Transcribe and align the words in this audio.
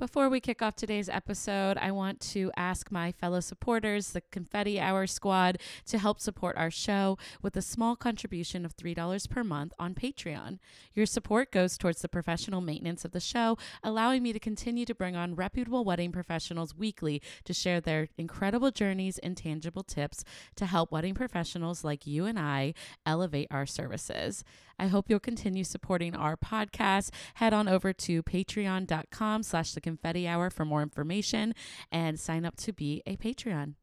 Before 0.00 0.30
we 0.30 0.40
kick 0.40 0.62
off 0.62 0.76
today's 0.76 1.10
episode, 1.10 1.76
I 1.76 1.90
want 1.90 2.20
to 2.32 2.50
ask 2.56 2.90
my 2.90 3.12
fellow 3.12 3.40
supporters, 3.40 4.12
the 4.12 4.22
Confetti 4.22 4.80
Hour 4.80 5.06
Squad, 5.06 5.58
to 5.84 5.98
help 5.98 6.20
support 6.20 6.56
our 6.56 6.70
show 6.70 7.18
with 7.42 7.54
a 7.54 7.60
small 7.60 7.96
contribution 7.96 8.64
of 8.64 8.74
$3 8.74 9.28
per 9.28 9.44
month 9.44 9.74
on 9.78 9.94
Patreon. 9.94 10.58
Your 10.94 11.04
support 11.04 11.52
goes 11.52 11.76
towards 11.76 12.00
the 12.00 12.08
professional 12.08 12.62
maintenance 12.62 13.04
of 13.04 13.10
the 13.10 13.20
show, 13.20 13.58
allowing 13.82 14.22
me 14.22 14.32
to 14.32 14.38
continue 14.38 14.86
to 14.86 14.94
bring 14.94 15.16
on 15.16 15.34
reputable 15.34 15.84
wedding 15.84 16.12
professionals 16.12 16.74
weekly 16.74 17.20
to 17.44 17.52
share 17.52 17.82
their 17.82 18.08
incredible 18.16 18.70
journeys 18.70 19.18
and 19.18 19.36
tangible 19.36 19.82
tips 19.82 20.24
to 20.56 20.64
help 20.64 20.90
wedding 20.90 21.14
professionals 21.14 21.84
like 21.84 22.06
you 22.06 22.24
and 22.24 22.38
I 22.38 22.72
elevate 23.04 23.48
our 23.50 23.66
services. 23.66 24.44
I 24.80 24.86
hope 24.86 25.10
you'll 25.10 25.20
continue 25.20 25.62
supporting 25.62 26.16
our 26.16 26.38
podcast. 26.38 27.10
Head 27.34 27.52
on 27.52 27.68
over 27.68 27.92
to 27.92 28.22
patreon.com 28.22 29.42
slash 29.42 29.74
the 29.74 29.80
confetti 29.82 30.26
hour 30.26 30.48
for 30.48 30.64
more 30.64 30.80
information 30.80 31.54
and 31.92 32.18
sign 32.18 32.46
up 32.46 32.56
to 32.56 32.72
be 32.72 33.02
a 33.04 33.16
Patreon. 33.16 33.74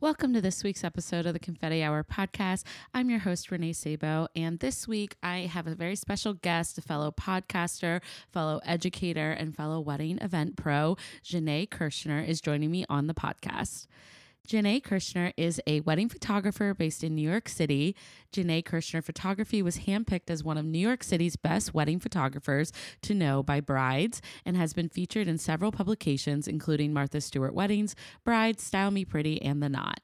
Welcome 0.00 0.34
to 0.34 0.40
this 0.40 0.64
week's 0.64 0.82
episode 0.82 1.26
of 1.26 1.32
the 1.32 1.38
Confetti 1.38 1.80
Hour 1.80 2.02
podcast. 2.02 2.64
I'm 2.92 3.08
your 3.08 3.20
host, 3.20 3.50
Renée 3.50 3.72
Sabo, 3.72 4.26
and 4.34 4.58
this 4.58 4.88
week 4.88 5.14
I 5.22 5.42
have 5.42 5.68
a 5.68 5.76
very 5.76 5.94
special 5.94 6.34
guest, 6.34 6.76
a 6.76 6.82
fellow 6.82 7.12
podcaster, 7.12 8.02
fellow 8.32 8.60
educator, 8.64 9.30
and 9.30 9.54
fellow 9.54 9.78
wedding 9.78 10.18
event 10.20 10.56
pro. 10.56 10.96
Jainé 11.24 11.68
Kershner 11.68 12.26
is 12.26 12.40
joining 12.40 12.72
me 12.72 12.84
on 12.88 13.06
the 13.06 13.14
podcast. 13.14 13.86
Jainé 14.48 14.82
Kershner 14.82 15.32
is 15.36 15.60
a 15.68 15.80
wedding 15.80 16.08
photographer 16.08 16.74
based 16.74 17.04
in 17.04 17.14
New 17.14 17.28
York 17.28 17.48
City. 17.48 17.94
Jainé 18.32 18.64
Kershner 18.64 19.02
Photography 19.02 19.62
was 19.62 19.78
handpicked 19.78 20.28
as 20.28 20.42
one 20.42 20.58
of 20.58 20.64
New 20.64 20.80
York 20.80 21.04
City's 21.04 21.36
best 21.36 21.72
wedding 21.72 22.00
photographers 22.00 22.72
to 23.02 23.14
know 23.14 23.42
by 23.44 23.60
brides 23.60 24.20
and 24.44 24.56
has 24.56 24.72
been 24.72 24.88
featured 24.88 25.28
in 25.28 25.38
several 25.38 25.70
publications, 25.70 26.48
including 26.48 26.92
Martha 26.92 27.20
Stewart 27.20 27.54
Weddings, 27.54 27.94
Brides, 28.24 28.64
Style 28.64 28.90
Me 28.90 29.04
Pretty, 29.04 29.40
and 29.40 29.62
The 29.62 29.68
Knot. 29.68 30.00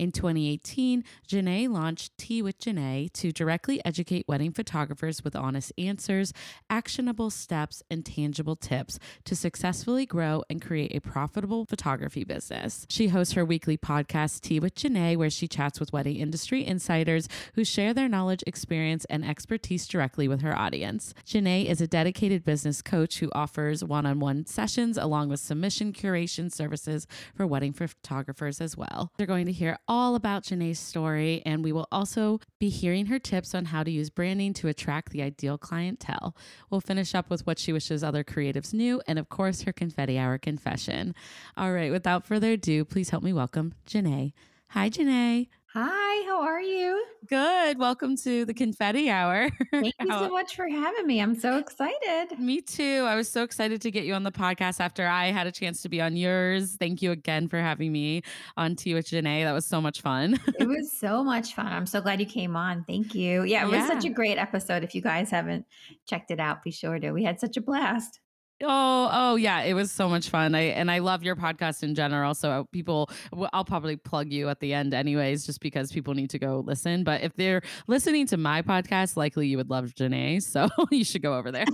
In 0.00 0.12
2018, 0.12 1.04
Jainé 1.28 1.68
launched 1.68 2.16
Tea 2.16 2.40
with 2.40 2.58
Jainé 2.58 3.12
to 3.12 3.32
directly 3.32 3.84
educate 3.84 4.26
wedding 4.26 4.50
photographers 4.50 5.22
with 5.22 5.36
honest 5.36 5.74
answers, 5.76 6.32
actionable 6.70 7.28
steps, 7.28 7.82
and 7.90 8.02
tangible 8.02 8.56
tips 8.56 8.98
to 9.26 9.36
successfully 9.36 10.06
grow 10.06 10.42
and 10.48 10.62
create 10.62 10.96
a 10.96 11.02
profitable 11.02 11.66
photography 11.66 12.24
business. 12.24 12.86
She 12.88 13.08
hosts 13.08 13.34
her 13.34 13.44
weekly 13.44 13.76
podcast, 13.76 14.40
Tea 14.40 14.58
with 14.58 14.74
Jainé, 14.74 15.18
where 15.18 15.28
she 15.28 15.46
chats 15.46 15.78
with 15.78 15.92
wedding 15.92 16.16
industry 16.16 16.66
insiders 16.66 17.28
who 17.52 17.62
share 17.62 17.92
their 17.92 18.08
knowledge, 18.08 18.42
experience, 18.46 19.04
and 19.10 19.22
expertise 19.22 19.86
directly 19.86 20.26
with 20.26 20.40
her 20.40 20.56
audience. 20.56 21.12
Jainé 21.26 21.66
is 21.66 21.82
a 21.82 21.86
dedicated 21.86 22.42
business 22.42 22.80
coach 22.80 23.18
who 23.18 23.30
offers 23.32 23.84
one 23.84 24.06
on 24.06 24.18
one 24.18 24.46
sessions 24.46 24.96
along 24.96 25.28
with 25.28 25.40
submission 25.40 25.92
curation 25.92 26.50
services 26.50 27.06
for 27.34 27.46
wedding 27.46 27.74
photographers 27.74 28.62
as 28.62 28.78
well. 28.78 29.12
They're 29.18 29.26
going 29.26 29.44
to 29.44 29.52
hear 29.52 29.76
all 29.90 30.14
about 30.14 30.44
Jainé's 30.44 30.78
story, 30.78 31.42
and 31.44 31.64
we 31.64 31.72
will 31.72 31.88
also 31.90 32.38
be 32.60 32.68
hearing 32.68 33.06
her 33.06 33.18
tips 33.18 33.56
on 33.56 33.64
how 33.66 33.82
to 33.82 33.90
use 33.90 34.08
branding 34.08 34.54
to 34.54 34.68
attract 34.68 35.10
the 35.10 35.20
ideal 35.20 35.58
clientele. 35.58 36.36
We'll 36.70 36.80
finish 36.80 37.12
up 37.12 37.28
with 37.28 37.44
what 37.44 37.58
she 37.58 37.72
wishes 37.72 38.04
other 38.04 38.22
creatives 38.22 38.72
knew, 38.72 39.02
and 39.08 39.18
of 39.18 39.28
course, 39.28 39.62
her 39.62 39.72
confetti 39.72 40.16
hour 40.16 40.38
confession. 40.38 41.12
All 41.56 41.72
right, 41.72 41.90
without 41.90 42.24
further 42.24 42.52
ado, 42.52 42.84
please 42.84 43.10
help 43.10 43.24
me 43.24 43.32
welcome 43.32 43.74
Jainé. 43.84 44.32
Hi, 44.68 44.88
Jainé. 44.88 45.48
Hi, 45.72 46.26
how 46.26 46.42
are 46.42 46.60
you? 46.60 47.06
Good. 47.28 47.78
Welcome 47.78 48.16
to 48.24 48.44
the 48.44 48.52
confetti 48.52 49.08
hour. 49.08 49.48
Thank 49.70 49.94
you 50.00 50.08
so 50.08 50.28
much 50.32 50.56
for 50.56 50.68
having 50.68 51.06
me. 51.06 51.20
I'm 51.20 51.38
so 51.38 51.58
excited. 51.58 52.36
Me 52.40 52.60
too. 52.60 53.04
I 53.06 53.14
was 53.14 53.28
so 53.28 53.44
excited 53.44 53.80
to 53.82 53.92
get 53.92 54.02
you 54.02 54.14
on 54.14 54.24
the 54.24 54.32
podcast 54.32 54.80
after 54.80 55.06
I 55.06 55.26
had 55.26 55.46
a 55.46 55.52
chance 55.52 55.80
to 55.82 55.88
be 55.88 56.00
on 56.00 56.16
yours. 56.16 56.74
Thank 56.74 57.02
you 57.02 57.12
again 57.12 57.46
for 57.46 57.58
having 57.58 57.92
me 57.92 58.22
on 58.56 58.74
Tea 58.74 58.94
with 58.94 59.06
Jainé. 59.06 59.44
That 59.44 59.52
was 59.52 59.64
so 59.64 59.80
much 59.80 60.00
fun. 60.00 60.40
it 60.58 60.66
was 60.68 60.90
so 60.90 61.22
much 61.22 61.54
fun. 61.54 61.68
I'm 61.68 61.86
so 61.86 62.00
glad 62.00 62.18
you 62.18 62.26
came 62.26 62.56
on. 62.56 62.84
Thank 62.88 63.14
you. 63.14 63.44
Yeah, 63.44 63.64
it 63.64 63.70
was 63.70 63.86
such 63.86 64.04
a 64.04 64.10
great 64.10 64.38
episode. 64.38 64.82
If 64.82 64.96
you 64.96 65.02
guys 65.02 65.30
haven't 65.30 65.66
checked 66.04 66.32
it 66.32 66.40
out, 66.40 66.64
be 66.64 66.72
sure 66.72 66.98
to. 66.98 67.12
We 67.12 67.22
had 67.22 67.38
such 67.38 67.56
a 67.56 67.60
blast. 67.60 68.18
Oh, 68.62 69.08
oh 69.10 69.36
yeah, 69.36 69.62
it 69.62 69.72
was 69.72 69.90
so 69.90 70.06
much 70.06 70.28
fun. 70.28 70.54
I 70.54 70.60
and 70.60 70.90
I 70.90 70.98
love 70.98 71.22
your 71.22 71.34
podcast 71.34 71.82
in 71.82 71.94
general. 71.94 72.34
So 72.34 72.68
people, 72.72 73.08
I'll 73.54 73.64
probably 73.64 73.96
plug 73.96 74.30
you 74.30 74.50
at 74.50 74.60
the 74.60 74.74
end, 74.74 74.92
anyways, 74.92 75.46
just 75.46 75.60
because 75.60 75.90
people 75.90 76.12
need 76.12 76.28
to 76.30 76.38
go 76.38 76.62
listen. 76.66 77.02
But 77.02 77.22
if 77.22 77.34
they're 77.36 77.62
listening 77.86 78.26
to 78.26 78.36
my 78.36 78.60
podcast, 78.60 79.16
likely 79.16 79.46
you 79.46 79.56
would 79.56 79.70
love 79.70 79.94
Jainé, 79.94 80.42
so 80.42 80.68
you 80.90 81.04
should 81.04 81.22
go 81.22 81.34
over 81.34 81.50
there. 81.50 81.64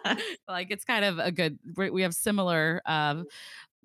like 0.48 0.70
it's 0.70 0.84
kind 0.84 1.04
of 1.04 1.18
a 1.18 1.32
good. 1.32 1.58
We 1.76 2.02
have 2.02 2.14
similar 2.14 2.80
uh, 2.86 3.24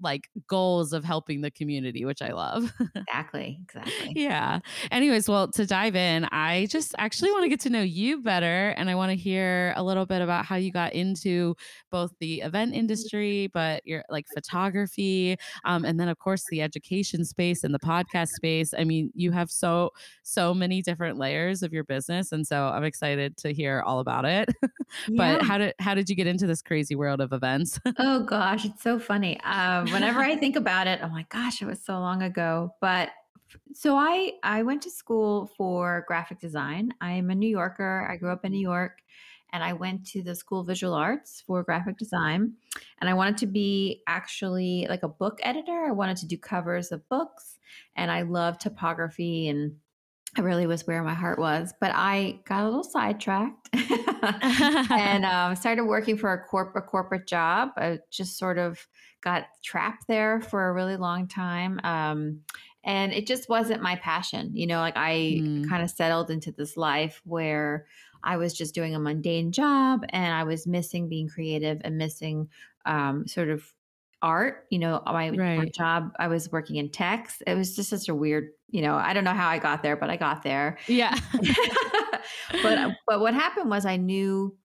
like 0.01 0.29
goals 0.47 0.93
of 0.93 1.03
helping 1.03 1.41
the 1.41 1.51
community, 1.51 2.05
which 2.05 2.21
I 2.21 2.31
love. 2.31 2.73
exactly. 2.95 3.59
Exactly. 3.63 4.13
yeah. 4.15 4.59
Anyways, 4.91 5.29
well, 5.29 5.49
to 5.49 5.65
dive 5.65 5.95
in, 5.95 6.25
I 6.31 6.67
just 6.69 6.95
actually 6.97 7.31
want 7.31 7.43
to 7.43 7.49
get 7.49 7.59
to 7.61 7.69
know 7.69 7.81
you 7.81 8.21
better. 8.21 8.69
And 8.77 8.89
I 8.89 8.95
want 8.95 9.11
to 9.11 9.15
hear 9.15 9.73
a 9.75 9.83
little 9.83 10.05
bit 10.05 10.21
about 10.21 10.45
how 10.45 10.55
you 10.55 10.71
got 10.71 10.93
into 10.93 11.55
both 11.89 12.11
the 12.19 12.41
event 12.41 12.73
industry, 12.73 13.49
but 13.53 13.85
your 13.85 14.03
like 14.09 14.25
photography, 14.33 15.37
um, 15.65 15.85
and 15.85 15.99
then 15.99 16.09
of 16.09 16.19
course 16.19 16.45
the 16.49 16.61
education 16.61 17.25
space 17.25 17.63
and 17.63 17.73
the 17.73 17.79
podcast 17.79 18.29
space. 18.29 18.73
I 18.77 18.83
mean, 18.83 19.11
you 19.13 19.31
have 19.31 19.49
so, 19.49 19.91
so 20.23 20.53
many 20.53 20.81
different 20.81 21.17
layers 21.17 21.63
of 21.63 21.73
your 21.73 21.83
business. 21.83 22.31
And 22.31 22.45
so 22.45 22.65
I'm 22.67 22.83
excited 22.83 23.37
to 23.37 23.53
hear 23.53 23.81
all 23.85 23.99
about 23.99 24.25
it. 24.25 24.49
but 24.61 25.41
yeah. 25.41 25.43
how 25.43 25.57
did 25.57 25.73
how 25.79 25.95
did 25.95 26.09
you 26.09 26.15
get 26.15 26.27
into 26.27 26.47
this 26.47 26.61
crazy 26.61 26.95
world 26.95 27.21
of 27.21 27.33
events? 27.33 27.79
oh 27.97 28.23
gosh, 28.23 28.65
it's 28.65 28.83
so 28.83 28.99
funny. 28.99 29.39
Um, 29.51 29.85
whenever 29.91 30.19
I 30.19 30.35
think 30.37 30.55
about 30.55 30.87
it, 30.87 31.03
I'm 31.03 31.11
like, 31.11 31.29
gosh, 31.29 31.61
it 31.61 31.65
was 31.65 31.83
so 31.83 31.99
long 31.99 32.21
ago. 32.21 32.75
But 32.81 33.09
so 33.73 33.95
I 33.95 34.33
I 34.43 34.63
went 34.63 34.81
to 34.83 34.89
school 34.89 35.51
for 35.57 36.05
graphic 36.07 36.39
design. 36.39 36.93
I'm 37.01 37.29
a 37.29 37.35
New 37.35 37.49
Yorker. 37.49 38.07
I 38.09 38.17
grew 38.17 38.31
up 38.31 38.45
in 38.45 38.51
New 38.51 38.59
York 38.61 39.01
and 39.53 39.63
I 39.63 39.73
went 39.73 40.05
to 40.07 40.21
the 40.21 40.35
School 40.35 40.61
of 40.61 40.67
Visual 40.67 40.93
Arts 40.93 41.43
for 41.45 41.63
graphic 41.63 41.97
design. 41.97 42.53
And 42.99 43.09
I 43.09 43.13
wanted 43.13 43.37
to 43.37 43.47
be 43.47 44.01
actually 44.07 44.87
like 44.89 45.03
a 45.03 45.09
book 45.09 45.39
editor. 45.43 45.85
I 45.87 45.91
wanted 45.91 46.17
to 46.17 46.27
do 46.27 46.37
covers 46.37 46.91
of 46.91 47.07
books 47.09 47.59
and 47.95 48.09
I 48.09 48.21
love 48.21 48.57
typography 48.57 49.49
and 49.49 49.75
it 50.37 50.41
really 50.41 50.65
was 50.65 50.87
where 50.87 51.03
my 51.03 51.13
heart 51.13 51.39
was. 51.39 51.73
But 51.79 51.91
I 51.93 52.39
got 52.45 52.63
a 52.63 52.65
little 52.65 52.83
sidetracked 52.83 53.69
and 54.91 55.25
um, 55.25 55.55
started 55.55 55.85
working 55.85 56.17
for 56.17 56.31
a 56.31 56.43
corporate 56.43 56.87
corporate 56.87 57.27
job. 57.27 57.69
I 57.77 57.99
just 58.09 58.37
sort 58.37 58.57
of 58.57 58.87
got 59.21 59.45
trapped 59.63 60.07
there 60.07 60.41
for 60.41 60.69
a 60.69 60.73
really 60.73 60.95
long 60.95 61.27
time. 61.27 61.79
Um, 61.83 62.41
and 62.83 63.13
it 63.13 63.27
just 63.27 63.49
wasn't 63.49 63.81
my 63.81 63.97
passion. 63.97 64.51
You 64.53 64.67
know, 64.67 64.79
like 64.79 64.97
I 64.97 65.39
mm. 65.41 65.69
kind 65.69 65.83
of 65.83 65.89
settled 65.89 66.31
into 66.31 66.51
this 66.51 66.77
life 66.77 67.21
where 67.25 67.85
I 68.23 68.37
was 68.37 68.53
just 68.53 68.73
doing 68.73 68.95
a 68.95 68.99
mundane 68.99 69.51
job 69.51 70.05
and 70.09 70.33
I 70.33 70.43
was 70.43 70.65
missing 70.65 71.09
being 71.09 71.27
creative 71.27 71.81
and 71.83 71.97
missing 71.97 72.49
um, 72.85 73.27
sort 73.27 73.49
of 73.49 73.63
art. 74.21 74.65
You 74.69 74.79
know, 74.79 75.01
my, 75.05 75.29
right. 75.29 75.73
job, 75.73 76.11
I 76.19 76.27
was 76.27 76.51
working 76.51 76.77
in 76.77 76.89
tech. 76.89 77.31
It 77.45 77.55
was 77.55 77.75
just 77.75 77.89
such 77.89 78.09
a 78.09 78.15
weird, 78.15 78.49
you 78.69 78.81
know, 78.81 78.95
I 78.95 79.13
don't 79.13 79.23
know 79.23 79.33
how 79.33 79.47
I 79.47 79.59
got 79.59 79.83
there, 79.83 79.95
but 79.95 80.09
I 80.09 80.17
got 80.17 80.43
there. 80.43 80.77
Yeah. 80.87 81.17
but 82.63 82.77
uh, 82.77 82.91
but 83.07 83.19
what 83.19 83.33
happened 83.33 83.69
was 83.69 83.85
I 83.85 83.97
knew 83.97 84.55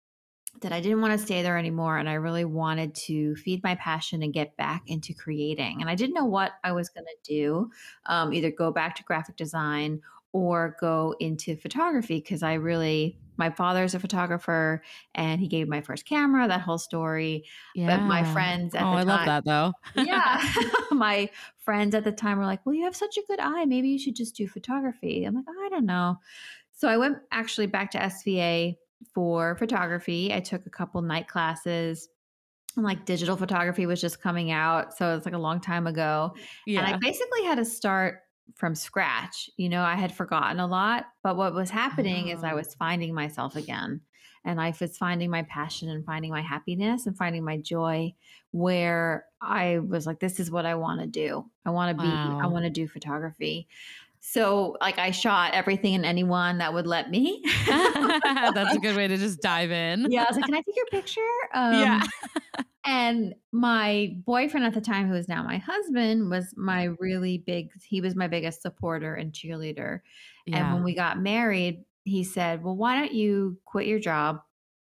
that 0.63 0.73
I 0.73 0.81
didn't 0.81 1.01
want 1.01 1.19
to 1.19 1.25
stay 1.25 1.43
there 1.43 1.59
anymore 1.59 1.99
and 1.99 2.09
I 2.09 2.15
really 2.15 2.45
wanted 2.45 2.95
to 2.95 3.37
feed 3.37 3.63
my 3.63 3.75
passion 3.75 4.23
and 4.23 4.33
get 4.33 4.57
back 4.57 4.85
into 4.87 5.13
creating. 5.13 5.81
And 5.81 5.91
I 5.91 5.95
didn't 5.95 6.15
know 6.15 6.25
what 6.25 6.53
I 6.65 6.73
was 6.73 6.89
going 6.89 7.05
to 7.05 7.31
do, 7.31 7.71
um, 8.07 8.33
either 8.33 8.51
go 8.51 8.71
back 8.71 8.97
to 8.97 9.03
graphic 9.03 9.37
design 9.37 10.01
or 10.33 10.77
go 10.81 11.15
into 11.21 11.57
photography 11.57 12.17
because 12.17 12.43
I 12.43 12.55
really 12.55 13.19
my 13.37 13.51
father's 13.51 13.95
a 13.95 14.01
photographer 14.01 14.83
and 15.15 15.41
he 15.41 15.49
gave 15.49 15.69
my 15.69 15.81
first 15.81 16.07
camera, 16.07 16.49
that 16.49 16.61
whole 16.61 16.79
story. 16.79 17.45
Yeah. 17.75 17.97
But 17.97 18.05
my 18.05 18.25
friends 18.33 18.75
at 18.75 18.83
oh, 18.83 18.93
the 18.93 18.97
I 18.97 18.99
time, 19.01 19.07
love 19.07 19.27
that 19.27 19.45
though. 19.45 19.73
yeah. 19.95 20.43
my 20.91 21.29
friends 21.59 21.95
at 21.95 22.05
the 22.05 22.13
time 22.13 22.39
were 22.39 22.47
like, 22.47 22.65
Well, 22.65 22.75
you 22.75 22.85
have 22.85 22.97
such 22.97 23.17
a 23.17 23.23
good 23.27 23.41
eye. 23.41 23.65
Maybe 23.65 23.89
you 23.89 23.99
should 23.99 24.17
just 24.17 24.37
do 24.37 24.49
photography. 24.49 25.25
I'm 25.25 25.35
like, 25.35 25.45
I 25.49 25.69
don't 25.69 25.87
know. 25.87 26.19
So 26.73 26.89
I 26.89 26.97
went 26.97 27.19
actually 27.33 27.67
back 27.67 27.91
to 27.93 27.99
SVA 27.99 28.77
for 29.15 29.57
photography. 29.57 30.33
I 30.33 30.41
took 30.41 30.67
a 30.67 30.71
couple 30.71 31.01
night 31.03 31.29
classes. 31.29 32.09
And 32.77 32.85
like 32.85 33.07
digital 33.07 33.39
photography 33.39 33.87
was 33.87 34.03
just 34.03 34.21
coming 34.21 34.51
out. 34.51 34.95
So 34.97 35.17
it's 35.17 35.25
like 35.25 35.35
a 35.35 35.39
long 35.39 35.61
time 35.61 35.87
ago. 35.87 36.35
Yeah. 36.67 36.81
And 36.81 36.95
I 36.95 36.99
basically 36.99 37.43
had 37.45 37.57
to 37.57 37.65
start 37.65 38.21
from 38.55 38.75
scratch. 38.75 39.51
You 39.57 39.69
know, 39.69 39.83
I 39.83 39.95
had 39.97 40.15
forgotten 40.15 40.61
a 40.61 40.67
lot, 40.67 41.07
but 41.23 41.37
what 41.37 41.55
was 41.55 41.71
happening 41.71 42.29
is 42.29 42.43
I 42.45 42.53
Oh. 42.53 42.57
was 42.57 42.75
finding 42.75 43.15
myself 43.15 43.57
again. 43.57 44.01
And 44.45 44.61
I 44.61 44.73
was 44.81 44.97
finding 44.97 45.29
my 45.31 45.43
passion 45.43 45.89
and 45.91 46.05
finding 46.05 46.31
my 46.31 46.41
happiness 46.41 47.07
and 47.07 47.17
finding 47.17 47.43
my 47.45 47.57
joy 47.57 48.15
where 48.53 49.27
I 49.41 49.79
was 49.81 50.07
like, 50.07 50.21
this 50.21 50.39
is 50.39 50.51
what 50.53 50.65
I 50.67 50.77
want 50.77 51.01
to 51.01 51.07
do. 51.09 51.51
I 51.65 51.71
want 51.71 51.91
to 51.91 52.01
be, 52.01 52.37
I 52.41 52.47
want 52.47 52.65
to 52.65 52.71
do 52.71 52.87
photography. 52.87 53.67
So, 54.21 54.77
like, 54.81 54.99
I 54.99 55.11
shot 55.13 55.55
everything 55.55 55.95
and 55.95 56.05
anyone 56.07 56.59
that 56.59 56.73
would 56.75 56.87
let 56.87 57.11
me. 57.11 57.43
That's 57.67 58.75
a 58.75 58.79
good 58.79 58.95
way 58.97 59.09
to 59.09 59.17
just 59.17 59.41
dive 59.41 59.71
in. 59.71 60.09
yeah, 60.11 60.23
I 60.23 60.27
was 60.29 60.37
like, 60.37 60.47
can 60.47 60.55
I 60.55 60.61
take 60.67 60.77
your 60.77 60.87
picture? 60.87 61.21
Um, 61.55 61.73
Yeah. 61.73 62.01
And 62.87 63.35
my 63.53 64.17
boyfriend 64.25 64.65
at 64.65 64.75
the 64.75 64.81
time, 64.81 65.09
who 65.09 65.15
is 65.15 65.29
now 65.29 65.43
my 65.43 65.59
husband, 65.59 66.31
was 66.31 66.55
my 66.57 66.89
mm. 66.89 66.97
really 67.01 67.39
big, 67.39 67.71
he 67.85 68.01
was 68.01 68.15
my 68.15 68.29
biggest 68.29 68.63
supporter 68.63 69.15
and 69.15 69.33
cheerleader. 69.33 70.01
And 70.53 70.75
when 70.75 70.85
we 70.85 70.95
got 70.95 71.19
married, 71.19 71.85
he 72.05 72.23
said, 72.23 72.63
Well, 72.63 72.77
why 72.77 72.97
don't 72.97 73.13
you 73.13 73.59
quit 73.65 73.87
your 73.87 73.99
job, 73.99 74.41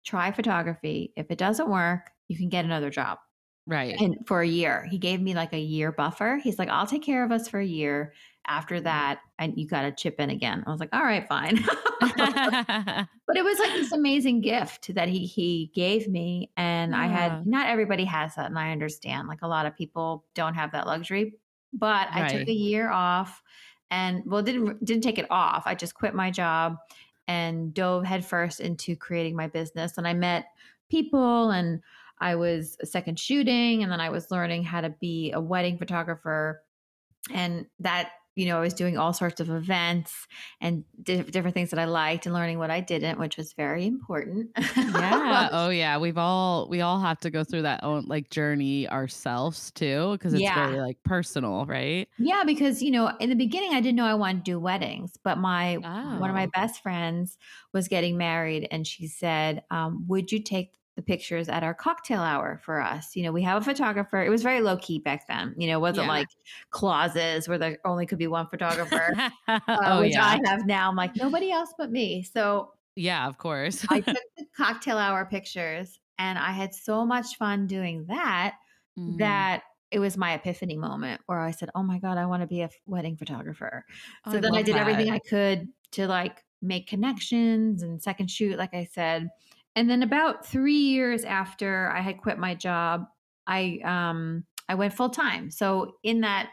try 0.04 0.32
photography? 0.32 1.12
If 1.16 1.30
it 1.30 1.38
doesn't 1.38 1.68
work, 1.68 2.10
you 2.28 2.36
can 2.36 2.48
get 2.48 2.64
another 2.64 2.88
job. 2.88 3.18
Right. 3.66 3.94
And 4.00 4.16
for 4.26 4.40
a 4.40 4.46
year, 4.46 4.88
he 4.90 4.98
gave 4.98 5.20
me 5.20 5.34
like 5.34 5.52
a 5.52 5.60
year 5.60 5.92
buffer. 5.92 6.40
He's 6.42 6.58
like, 6.58 6.68
I'll 6.68 6.86
take 6.86 7.02
care 7.02 7.24
of 7.24 7.30
us 7.30 7.48
for 7.48 7.60
a 7.60 7.66
year. 7.66 8.14
After 8.46 8.76
mm-hmm. 8.76 8.84
that, 8.84 9.20
and 9.38 9.56
you 9.56 9.66
got 9.66 9.82
to 9.82 9.92
chip 9.92 10.18
in 10.18 10.30
again. 10.30 10.64
I 10.66 10.70
was 10.70 10.80
like, 10.80 10.92
all 10.92 11.02
right, 11.02 11.26
fine. 11.28 11.56
but 12.00 13.36
it 13.36 13.44
was 13.44 13.58
like 13.58 13.72
this 13.72 13.92
amazing 13.92 14.40
gift 14.40 14.94
that 14.94 15.08
he 15.08 15.24
he 15.26 15.70
gave 15.74 16.08
me, 16.08 16.50
and 16.56 16.94
I 16.94 17.06
had 17.06 17.46
not 17.46 17.68
everybody 17.68 18.04
has 18.04 18.34
that, 18.34 18.46
and 18.46 18.58
I 18.58 18.72
understand. 18.72 19.28
Like 19.28 19.42
a 19.42 19.48
lot 19.48 19.66
of 19.66 19.76
people 19.76 20.24
don't 20.34 20.54
have 20.54 20.72
that 20.72 20.86
luxury, 20.86 21.34
but 21.72 22.08
I 22.10 22.28
took 22.28 22.48
a 22.48 22.52
year 22.52 22.90
off, 22.90 23.42
and 23.90 24.22
well, 24.26 24.42
didn't 24.42 24.84
didn't 24.84 25.02
take 25.02 25.18
it 25.18 25.30
off. 25.30 25.62
I 25.66 25.74
just 25.74 25.94
quit 25.94 26.14
my 26.14 26.30
job 26.30 26.76
and 27.28 27.72
dove 27.72 28.04
headfirst 28.04 28.60
into 28.60 28.96
creating 28.96 29.36
my 29.36 29.46
business, 29.46 29.98
and 29.98 30.06
I 30.06 30.14
met 30.14 30.46
people 30.90 31.50
and. 31.50 31.80
I 32.20 32.36
was 32.36 32.76
second 32.84 33.18
shooting 33.18 33.82
and 33.82 33.90
then 33.90 34.00
I 34.00 34.08
was 34.08 34.30
learning 34.30 34.62
how 34.62 34.80
to 34.80 34.90
be 34.90 35.32
a 35.32 35.40
wedding 35.40 35.76
photographer 35.76 36.62
and 37.32 37.66
that 37.80 38.10
you 38.34 38.46
know 38.46 38.56
i 38.56 38.60
was 38.60 38.74
doing 38.74 38.96
all 38.96 39.12
sorts 39.12 39.40
of 39.40 39.50
events 39.50 40.26
and 40.60 40.84
di- 41.02 41.22
different 41.22 41.54
things 41.54 41.70
that 41.70 41.78
i 41.78 41.84
liked 41.84 42.24
and 42.26 42.34
learning 42.34 42.58
what 42.58 42.70
i 42.70 42.80
didn't 42.80 43.18
which 43.18 43.36
was 43.36 43.52
very 43.52 43.86
important 43.86 44.50
yeah. 44.76 45.48
Oh 45.52 45.68
yeah. 45.70 45.98
We've 45.98 46.18
all 46.18 46.68
we 46.68 46.80
all 46.80 47.00
have 47.00 47.18
to 47.20 47.30
go 47.30 47.44
through 47.44 47.62
that 47.62 47.82
own 47.84 48.04
like 48.06 48.30
journey 48.30 48.88
ourselves 48.88 49.70
too, 49.72 50.12
because 50.12 50.32
it's 50.34 50.42
Yeah. 50.42 50.66
very 50.68 50.80
like 50.80 50.98
personal, 51.04 51.66
right? 51.66 52.08
yeah 52.18 52.42
because 52.46 52.82
you 52.82 52.90
know 52.90 53.12
in 53.20 53.28
the 53.30 53.36
beginning 53.36 53.72
i 53.74 53.80
didn't 53.80 53.96
know 53.96 54.04
i 54.06 54.14
wanted 54.14 54.44
to 54.44 54.50
do 54.52 54.60
weddings 54.60 55.16
but 55.24 55.38
my 55.38 55.76
one 55.76 56.30
of 56.30 56.34
my 56.36 56.46
Oh. 56.46 56.50
best 56.54 56.82
friends 56.82 57.36
was 57.72 57.88
getting 57.88 58.16
married 58.16 58.66
and 58.70 58.86
she 58.86 59.06
said 59.06 59.62
um, 59.70 60.04
would 60.08 60.32
you 60.32 60.42
take 60.42 60.72
the 60.96 61.02
pictures 61.02 61.48
at 61.48 61.62
our 61.62 61.72
cocktail 61.74 62.20
hour 62.20 62.60
for 62.64 62.80
us 62.80 63.16
you 63.16 63.22
know 63.22 63.32
we 63.32 63.42
have 63.42 63.60
a 63.60 63.64
photographer 63.64 64.22
it 64.22 64.28
was 64.28 64.42
very 64.42 64.60
low 64.60 64.76
key 64.76 64.98
back 64.98 65.26
then 65.26 65.54
you 65.56 65.66
know 65.66 65.78
it 65.78 65.80
wasn't 65.80 66.06
Yeah. 66.06 66.12
like 66.12 66.28
clauses 66.70 67.48
where 67.48 67.58
there 67.58 67.78
only 67.84 68.06
could 68.06 68.18
be 68.18 68.26
one 68.26 68.46
photographer 68.48 69.14
uh, 69.48 69.60
oh 69.68 70.00
which 70.00 70.12
yeah. 70.12 70.24
i 70.24 70.40
have 70.50 70.66
now 70.66 70.88
i'm 70.90 70.96
like 70.96 71.16
nobody 71.16 71.50
else 71.50 71.72
but 71.78 71.90
me 71.90 72.22
so 72.22 72.72
Yeah, 72.94 73.26
of 73.26 73.38
course. 73.38 73.86
I 73.88 74.00
took 74.14 74.16
the 74.36 74.44
cocktail 74.54 74.98
hour 74.98 75.24
pictures 75.24 75.98
and 76.18 76.38
I 76.38 76.52
had 76.52 76.74
so 76.74 77.06
much 77.06 77.36
fun 77.38 77.66
doing 77.66 78.04
that 78.08 78.56
Mm. 78.98 79.16
that 79.18 79.62
it 79.90 79.98
was 79.98 80.18
my 80.18 80.34
epiphany 80.34 80.76
moment 80.76 81.22
where 81.24 81.40
I 81.40 81.50
said, 81.52 81.70
"Oh 81.74 81.82
my 81.82 81.98
god, 81.98 82.18
I 82.18 82.26
want 82.26 82.42
to 82.42 82.46
be 82.46 82.60
a 82.60 82.68
wedding 82.84 83.16
photographer." 83.16 83.86
Oh, 84.26 84.32
So 84.32 84.36
I 84.36 84.40
then 84.42 84.54
I 84.54 84.60
did 84.62 84.76
everything. 84.76 85.10
I 85.10 85.18
could 85.18 85.68
to 85.92 86.06
like 86.06 86.44
make 86.60 86.86
connections 86.86 87.82
and 87.82 88.02
second 88.02 88.30
shoot 88.30 88.58
like 88.58 88.74
I 88.74 88.84
said. 88.84 89.30
And 89.74 89.88
then 89.88 90.02
about 90.02 90.46
3 90.46 90.74
years 90.76 91.24
after 91.24 91.90
I 91.90 92.00
had 92.00 92.18
quit 92.18 92.38
my 92.38 92.54
job, 92.54 93.06
I 93.46 93.80
um 93.84 94.44
I 94.68 94.74
went 94.74 94.94
full 94.94 95.10
time. 95.10 95.50
So 95.50 95.96
in 96.02 96.20
that 96.22 96.50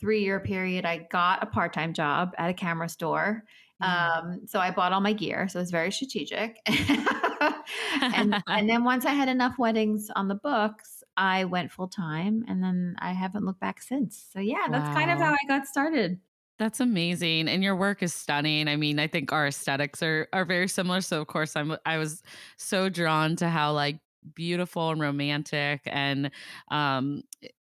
3 0.00 0.22
year 0.22 0.40
period 0.40 0.84
I 0.84 1.08
got 1.10 1.42
a 1.42 1.46
part-time 1.46 1.92
job 1.94 2.32
at 2.38 2.50
a 2.50 2.54
camera 2.54 2.88
store 2.88 3.44
Yeah. 3.80 4.02
um, 4.16 4.40
so 4.46 4.58
I 4.58 4.72
bought 4.72 4.92
all 4.92 5.00
my 5.00 5.12
gear, 5.12 5.46
so 5.48 5.60
it 5.60 5.62
was 5.62 5.70
very 5.70 5.92
strategic. 5.92 6.56
and 6.66 8.34
and 8.48 8.68
then 8.68 8.82
once 8.84 9.04
I 9.06 9.12
had 9.12 9.28
enough 9.28 9.56
weddings 9.58 10.10
on 10.16 10.26
the 10.28 10.34
books, 10.34 11.02
I 11.16 11.44
went 11.44 11.70
full 11.70 11.88
time, 11.88 12.44
and 12.48 12.62
then 12.62 12.96
I 12.98 13.12
haven't 13.12 13.44
looked 13.44 13.60
back 13.60 13.80
since. 13.82 14.18
So 14.32 14.40
yeah, 14.40 14.66
that's 14.70 14.88
kind 14.88 15.10
of 15.12 15.18
how 15.20 15.30
I 15.32 15.46
got 15.46 15.66
started. 15.66 16.20
That's 16.58 16.80
amazing. 16.80 17.48
And 17.48 17.62
your 17.62 17.76
work 17.76 18.02
is 18.02 18.12
stunning. 18.12 18.66
I 18.66 18.76
mean, 18.76 18.98
I 18.98 19.06
think 19.06 19.32
our 19.32 19.46
aesthetics 19.46 20.02
are 20.02 20.28
are 20.32 20.44
very 20.44 20.68
similar. 20.68 21.00
So 21.00 21.20
of 21.20 21.28
course 21.28 21.54
I'm 21.54 21.76
I 21.86 21.98
was 21.98 22.22
so 22.56 22.88
drawn 22.88 23.36
to 23.36 23.48
how 23.48 23.72
like 23.72 24.00
beautiful 24.34 24.90
and 24.90 25.00
romantic 25.00 25.80
and 25.86 26.30
um 26.70 27.22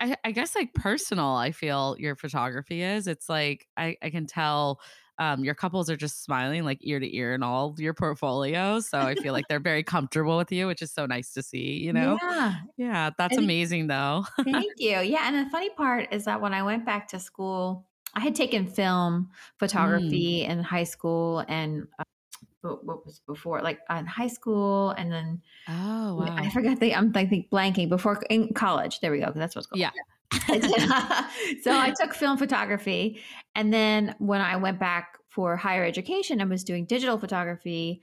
I, 0.02 0.18
I 0.26 0.32
guess 0.32 0.54
like 0.56 0.74
personal 0.74 1.28
I 1.36 1.52
feel 1.52 1.96
your 1.98 2.16
photography 2.18 2.82
is. 2.82 3.08
It's 3.08 3.30
like 3.30 3.68
I, 3.78 3.96
I 4.02 4.10
can 4.10 4.26
tell 4.26 4.82
um 5.18 5.46
your 5.46 5.56
couples 5.56 5.90
are 5.90 5.96
just 5.96 6.24
smiling 6.24 6.64
like 6.66 6.80
ear 6.82 7.00
to 7.00 7.16
ear 7.16 7.34
in 7.34 7.42
all 7.44 7.76
your 7.78 7.94
portfolios. 7.94 8.90
So 8.90 9.00
I 9.06 9.16
feel 9.16 9.32
like 9.34 9.48
they're 9.48 9.60
very 9.62 9.84
comfortable 9.84 10.36
with 10.38 10.52
you, 10.52 10.68
which 10.68 10.82
is 10.82 10.92
so 10.92 11.06
nice 11.06 11.32
to 11.34 11.44
see, 11.44 11.78
you 11.80 11.94
know? 11.94 12.20
Yeah, 12.22 12.54
Yeah, 12.78 13.12
that's 13.18 13.38
think 13.38 13.38
amazing 13.38 13.88
though. 13.88 14.26
Thank 14.46 14.74
you. 14.80 15.00
Yeah, 15.00 15.28
and 15.28 15.46
the 15.46 15.50
funny 15.50 15.70
part 15.70 16.14
is 16.14 16.26
that 16.26 16.42
when 16.42 16.54
I 16.54 16.64
went 16.64 16.86
back 16.86 17.08
to 17.10 17.20
school, 17.20 17.88
I 18.14 18.20
had 18.22 18.36
taken 18.36 18.68
film 18.68 19.30
Mm. 19.32 19.60
photography 19.60 20.44
in 20.44 20.64
high 20.64 20.84
school 20.84 21.44
and 21.48 21.88
uh, 22.00 22.04
what 22.62 23.06
was 23.06 23.20
before, 23.28 23.62
like 23.62 23.80
in 23.90 24.06
high 24.06 24.28
school, 24.28 24.92
and 24.92 25.12
then 25.12 25.42
Oh 25.68 26.22
I 26.22 26.50
forgot 26.50 26.80
the 26.80 26.96
I'm 26.96 27.12
I 27.16 27.26
think 27.26 27.50
blanking 27.50 27.90
before 27.90 28.22
in 28.30 28.54
college. 28.54 29.00
There 29.00 29.12
we 29.12 29.20
go 29.20 29.32
That's 29.34 29.56
what's 29.56 29.68
called. 29.68 29.80
Yeah. 29.80 29.92
So 31.62 31.72
I 31.72 31.94
took 32.00 32.14
film 32.14 32.38
photography, 32.38 33.22
and 33.56 33.74
then 33.74 34.16
when 34.20 34.42
I 34.42 34.56
went 34.58 34.80
back 34.80 35.18
for 35.30 35.56
higher 35.56 35.84
education 35.84 36.42
and 36.42 36.50
was 36.50 36.64
doing 36.64 36.86
digital 36.86 37.18
photography, 37.18 38.02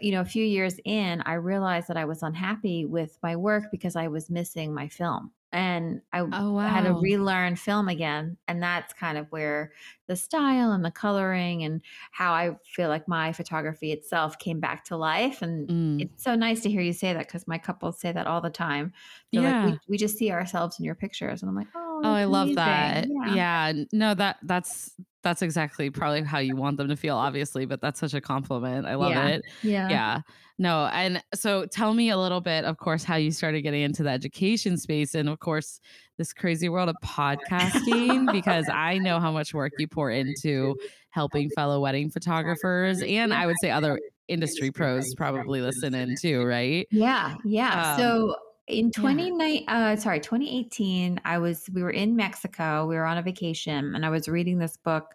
you 0.00 0.12
know, 0.12 0.20
a 0.20 0.24
few 0.24 0.44
years 0.44 0.78
in, 0.84 1.22
I 1.22 1.34
realized 1.34 1.88
that 1.88 1.96
I 1.96 2.04
was 2.04 2.22
unhappy 2.22 2.84
with 2.84 3.18
my 3.22 3.36
work 3.36 3.64
because 3.70 3.96
I 3.96 4.08
was 4.08 4.30
missing 4.30 4.72
my 4.72 4.88
film. 4.88 5.32
And 5.52 6.02
I 6.12 6.20
Oh 6.20 6.58
had 6.58 6.84
to 6.84 6.94
relearn 6.94 7.56
film 7.56 7.88
again. 7.88 8.36
And 8.46 8.62
that's 8.62 8.92
kind 8.92 9.16
of 9.16 9.26
where 9.30 9.72
the 10.08 10.16
style 10.16 10.72
and 10.72 10.84
the 10.84 10.90
coloring 10.90 11.62
and 11.62 11.80
how 12.10 12.32
I 12.32 12.56
feel 12.64 12.88
like 12.88 13.06
my 13.06 13.32
photography 13.32 13.92
itself 13.92 14.38
came 14.38 14.58
back 14.60 14.84
to 14.86 14.96
life. 14.96 15.42
And 15.42 15.68
Mm. 15.68 16.00
it's 16.02 16.24
so 16.24 16.34
nice 16.34 16.60
to 16.62 16.70
hear 16.70 16.80
you 16.80 16.92
say 16.92 17.12
that 17.12 17.26
because 17.28 17.46
my 17.46 17.58
couples 17.58 18.00
say 18.00 18.10
that 18.12 18.26
all 18.26 18.40
the 18.40 18.50
time. 18.50 18.92
They're 19.32 19.42
like, 19.42 19.52
Yeah. 19.52 19.66
we, 19.66 19.78
we 19.88 19.96
just 19.98 20.16
see 20.18 20.30
ourselves 20.32 20.78
in 20.78 20.84
your 20.84 20.94
pictures. 20.96 21.42
And 21.42 21.48
I'm 21.50 21.54
like, 21.56 21.68
oh, 21.74 22.00
Oh, 22.04 22.08
I 22.10 22.20
that's 22.22 22.30
love 22.30 22.54
that. 22.56 23.06
Yeah. 23.08 23.34
Yeah. 23.34 23.82
No, 23.92 24.14
that 24.14 24.38
that's 24.42 24.94
that's 25.22 25.42
exactly 25.42 25.90
probably 25.90 26.22
how 26.22 26.38
you 26.38 26.54
want 26.56 26.76
them 26.76 26.88
to 26.88 26.96
feel, 26.96 27.16
obviously, 27.16 27.66
but 27.66 27.80
that's 27.80 27.98
such 27.98 28.14
a 28.14 28.20
compliment. 28.20 28.86
I 28.86 28.94
love 28.94 29.10
Yeah. 29.10 29.26
it. 29.26 29.42
Yeah. 29.62 29.88
Yeah. 29.90 30.20
No, 30.58 30.86
and 30.92 31.22
so 31.34 31.66
tell 31.66 31.92
me 31.94 32.08
a 32.10 32.16
little 32.16 32.40
bit, 32.40 32.64
of 32.64 32.78
course, 32.78 33.02
how 33.04 33.16
you 33.16 33.32
started 33.32 33.62
getting 33.62 33.82
into 33.82 34.02
the 34.04 34.10
education 34.10 34.76
space 34.78 35.14
and 35.16 35.28
of 35.28 35.40
course 35.40 35.80
this 36.18 36.32
crazy 36.32 36.68
world 36.68 36.88
of 36.88 36.96
podcasting, 37.02 38.30
because 38.32 38.68
I 38.68 38.98
know 38.98 39.20
how 39.20 39.32
much 39.32 39.54
work 39.54 39.72
you 39.78 39.88
pour 39.88 40.10
into 40.10 40.76
helping 41.10 41.48
fellow 41.50 41.80
wedding 41.80 42.10
photographers 42.10 43.02
and 43.02 43.32
I 43.32 43.46
would 43.46 43.56
say 43.62 43.70
other 43.70 43.98
industry 44.28 44.70
pros 44.70 45.14
probably 45.16 45.62
listen 45.62 45.94
in 45.94 46.14
too, 46.20 46.44
right? 46.44 46.86
Yeah, 46.90 47.36
yeah. 47.44 47.92
Um, 47.94 47.98
So 47.98 48.36
in 48.66 48.86
yeah. 48.94 49.00
29 49.00 49.64
uh 49.68 49.96
sorry, 49.96 50.20
2018, 50.20 51.20
I 51.24 51.38
was 51.38 51.68
we 51.72 51.82
were 51.82 51.90
in 51.90 52.14
Mexico. 52.14 52.86
We 52.86 52.96
were 52.96 53.06
on 53.06 53.16
a 53.16 53.22
vacation 53.22 53.94
and 53.94 54.04
I 54.04 54.10
was 54.10 54.28
reading 54.28 54.58
this 54.58 54.76
book 54.76 55.14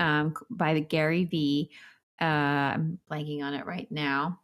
um 0.00 0.34
by 0.50 0.74
the 0.74 0.80
Gary 0.80 1.24
V. 1.26 1.70
Uh 2.20 2.24
I'm 2.24 2.98
blanking 3.10 3.42
on 3.42 3.54
it 3.54 3.66
right 3.66 3.90
now. 3.92 4.40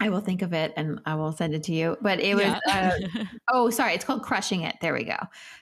I 0.00 0.10
will 0.10 0.20
think 0.20 0.42
of 0.42 0.52
it 0.52 0.72
and 0.76 1.00
I 1.06 1.14
will 1.14 1.32
send 1.32 1.54
it 1.54 1.62
to 1.64 1.72
you. 1.72 1.96
But 2.02 2.20
it 2.20 2.34
was 2.34 2.44
Yeah. 2.44 2.92
uh 3.14 3.24
oh, 3.52 3.70
sorry, 3.70 3.94
it's 3.94 4.04
called 4.04 4.22
Crushing 4.22 4.62
It. 4.62 4.76
There 4.80 4.92
we 4.92 5.04
go. 5.04 5.16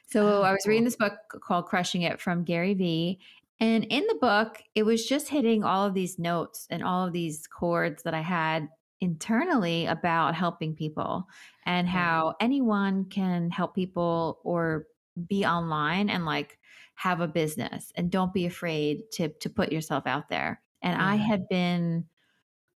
So 0.06 0.40
Oh, 0.40 0.42
I 0.42 0.52
was 0.52 0.66
reading 0.66 0.84
this 0.84 0.96
book 0.96 1.14
called 1.42 1.66
Crushing 1.66 2.02
It 2.02 2.20
from 2.20 2.44
Gary 2.44 2.74
Vee. 2.74 3.20
And 3.60 3.84
in 3.84 4.04
the 4.08 4.16
book, 4.20 4.62
it 4.74 4.82
was 4.82 5.06
just 5.06 5.28
hitting 5.28 5.62
all 5.62 5.86
of 5.86 5.94
these 5.94 6.18
notes 6.18 6.66
and 6.70 6.82
all 6.82 7.06
of 7.06 7.12
these 7.12 7.46
chords 7.46 8.02
that 8.02 8.12
I 8.14 8.20
had 8.20 8.68
internally 9.00 9.86
about 9.86 10.34
helping 10.34 10.74
people 10.74 11.28
and 11.64 11.88
how 11.88 12.34
anyone 12.40 13.04
can 13.04 13.50
help 13.50 13.74
people 13.74 14.40
or 14.42 14.86
be 15.28 15.44
online 15.44 16.10
and 16.10 16.24
like 16.24 16.58
have 16.96 17.20
a 17.20 17.28
business 17.28 17.92
and 17.96 18.10
don't 18.10 18.32
be 18.32 18.46
afraid 18.46 19.02
to 19.12 19.28
to 19.28 19.48
put 19.48 19.70
yourself 19.70 20.04
out 20.06 20.28
there. 20.28 20.60
And 20.82 21.00
I 21.00 21.16
had 21.16 21.48
been 21.48 22.06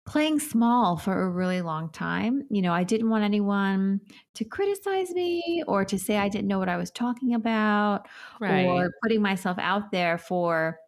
playing 0.08 0.40
small 0.40 0.96
for 0.96 1.22
a 1.22 1.28
really 1.30 1.60
long 1.60 1.90
time. 1.90 2.42
You 2.50 2.62
know, 2.62 2.72
I 2.72 2.82
didn't 2.82 3.10
want 3.10 3.24
anyone 3.24 4.00
to 4.34 4.44
criticize 4.44 5.10
me 5.10 5.62
or 5.68 5.84
to 5.84 5.98
say 5.98 6.16
I 6.16 6.28
didn't 6.28 6.48
know 6.48 6.58
what 6.58 6.68
I 6.68 6.76
was 6.78 6.90
talking 6.90 7.34
about 7.34 8.08
Right. 8.40 8.64
or 8.64 8.90
putting 9.02 9.20
myself 9.22 9.58
out 9.60 9.92
there 9.92 10.16
for 10.18 10.78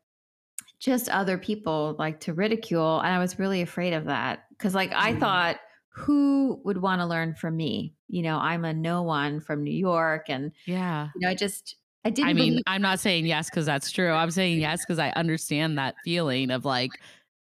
just 0.79 1.09
other 1.11 1.37
people 1.37 1.97
like 1.99 2.21
to 2.21 2.33
ridicule. 2.33 3.01
And 3.01 3.13
I 3.13 3.19
was 3.19 3.39
really 3.39 3.61
afraid 3.61 3.93
of 3.93 4.07
that 4.07 4.45
because, 4.51 4.75
like, 4.75 4.93
I 4.95 5.13
Mm. 5.13 5.21
thought, 5.21 5.57
who 5.91 6.61
would 6.65 6.79
want 6.79 7.01
to 7.03 7.07
learn 7.07 7.35
from 7.35 7.57
me? 7.57 7.95
You 8.09 8.23
know, 8.23 8.39
I'm 8.39 8.65
a 8.65 8.73
no 8.73 9.03
one 9.03 9.41
from 9.41 9.63
New 9.63 9.75
York. 9.77 10.31
And, 10.31 10.53
Yeah. 10.65 11.09
you 11.15 11.21
know, 11.21 11.29
I 11.29 11.35
just, 11.35 11.77
I 12.05 12.09
didn't 12.11 12.31
I 12.31 12.33
mean, 12.33 12.53
believe- 12.53 12.63
I'm 12.67 12.81
not 12.81 12.99
saying 13.01 13.27
yes 13.27 13.51
because 13.51 13.67
that's 13.67 13.91
true. 13.91 14.11
I'm 14.13 14.31
saying 14.31 14.59
yes 14.61 14.83
because 14.87 14.99
I 14.99 15.11
understand 15.11 15.77
that 15.77 15.97
feeling 16.03 16.51
of 16.51 16.65
like 16.65 16.93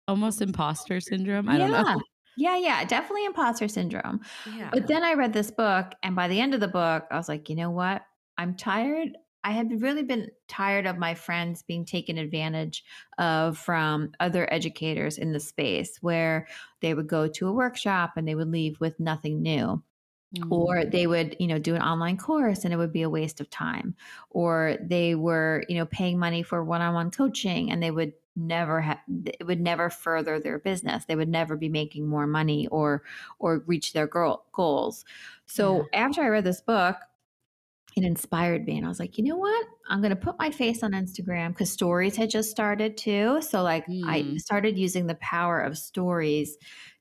almost 0.08 0.42
imposter 0.42 1.00
syndrome. 1.00 1.50
I 1.50 1.58
don't 1.58 1.72
know. 1.72 1.84
Yeah. 1.86 1.96
Yeah, 2.40 2.58
yeah, 2.58 2.86
definitely 2.86 3.26
imposter 3.26 3.68
syndrome. 3.68 4.22
Yeah. 4.56 4.70
But 4.72 4.86
then 4.86 5.04
I 5.04 5.14
read 5.16 5.34
this 5.34 5.50
book, 5.50 5.94
and 6.04 6.16
by 6.16 6.28
the 6.28 6.40
end 6.40 6.54
of 6.54 6.60
the 6.60 6.68
book, 6.68 7.06
I 7.10 7.18
was 7.18 7.28
like, 7.28 7.50
you 7.50 7.56
know 7.56 7.72
what? 7.72 8.04
I'm 8.38 8.56
tired. 8.56 9.18
I 9.44 9.52
had 9.52 9.82
really 9.82 10.04
been 10.04 10.30
tired 10.48 10.86
of 10.86 11.00
my 11.00 11.16
friends 11.16 11.64
being 11.64 11.84
taken 11.84 12.20
advantage 12.20 12.84
of 13.18 13.58
from 13.58 14.12
other 14.20 14.48
educators 14.54 15.18
in 15.18 15.32
the 15.32 15.40
space 15.40 15.98
where 16.02 16.48
they 16.82 16.94
would 16.94 17.08
go 17.08 17.28
to 17.28 17.48
a 17.48 17.52
workshop 17.54 18.14
and 18.18 18.28
they 18.28 18.36
would 18.36 18.52
leave 18.52 18.80
with 18.80 19.00
nothing 19.00 19.42
new 19.42 19.82
Mm. 20.36 20.52
or 20.52 20.84
they 20.84 21.08
would 21.08 21.38
you 21.40 21.48
know 21.48 21.58
do 21.58 21.74
an 21.74 21.82
online 21.82 22.18
course 22.18 22.66
and 22.66 22.74
it 22.74 22.78
would 22.78 22.92
be 22.92 23.04
a 23.04 23.10
waste 23.10 23.40
of 23.40 23.50
time 23.50 23.96
or 24.30 24.76
they 24.82 25.16
were 25.16 25.64
you 25.70 25.78
know 25.78 25.86
paying 25.86 26.20
money 26.20 26.44
for 26.44 26.62
one-on-one 26.66 27.12
coaching 27.12 27.72
and 27.72 27.82
they 27.82 27.92
would 27.92 28.12
never 28.38 28.82
have 28.82 29.00
it 29.26 29.46
would 29.48 29.62
never 29.62 29.90
further 29.90 30.40
their 30.40 30.60
business 30.60 31.06
they 31.06 31.16
would 31.16 31.30
never 31.30 31.58
be 31.58 31.70
making 31.70 32.08
more 32.08 32.28
money 32.28 32.68
or 32.68 33.04
or 33.40 33.60
reach 33.68 33.94
their 33.94 34.08
girl, 34.08 34.46
goals 34.54 35.06
so 35.48 35.90
after 35.94 36.22
i 36.24 36.28
read 36.28 36.44
this 36.46 36.62
book 36.62 36.98
it 37.96 38.04
inspired 38.04 38.66
me 38.66 38.78
and 38.78 38.86
i 38.86 38.90
was 38.90 39.00
like 39.00 39.18
you 39.18 39.24
know 39.24 39.38
what 39.38 39.68
i'm 39.90 40.02
going 40.02 40.12
to 40.12 40.16
put 40.16 40.38
my 40.38 40.52
face 40.52 40.84
on 40.84 40.92
instagram 40.92 41.50
because 41.50 41.72
stories 41.72 42.16
had 42.16 42.30
just 42.30 42.52
started 42.52 42.96
too 42.98 43.42
so 43.42 43.64
like 43.64 43.88
i 44.04 44.24
Mm. 44.24 44.38
started 44.38 44.78
using 44.78 45.08
the 45.08 45.16
power 45.16 45.60
of 45.60 45.78
stories 45.78 46.58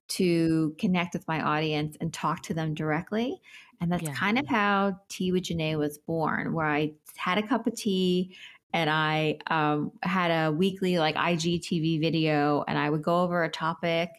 to 0.09 0.75
connect 0.81 1.15
with 1.15 1.29
my 1.29 1.43
audience 1.43 1.99
and 2.01 2.15
talk 2.15 2.43
to 2.43 2.55
them 2.55 2.75
directly. 2.75 3.43
And 3.83 3.93
that's 3.93 4.09
Yeah. 4.09 4.17
kind 4.19 4.41
of 4.41 4.47
how 4.49 4.99
Tea 5.11 5.33
with 5.35 5.45
Jainé 5.45 5.79
was 5.79 5.99
born, 5.99 6.55
where 6.55 6.67
I 6.67 6.95
had 7.19 7.39
a 7.39 7.47
cup 7.47 7.69
of 7.69 7.77
tea 7.77 8.35
and 8.77 8.91
I 8.91 9.39
um, 9.47 9.91
had 10.03 10.29
a 10.29 10.53
weekly 10.53 10.99
like 10.99 11.15
IGTV 11.17 11.99
video 11.99 12.63
and 12.69 12.79
I 12.79 12.91
would 12.91 13.03
go 13.03 13.23
over 13.23 13.43
a 13.43 13.49
topic. 13.49 14.11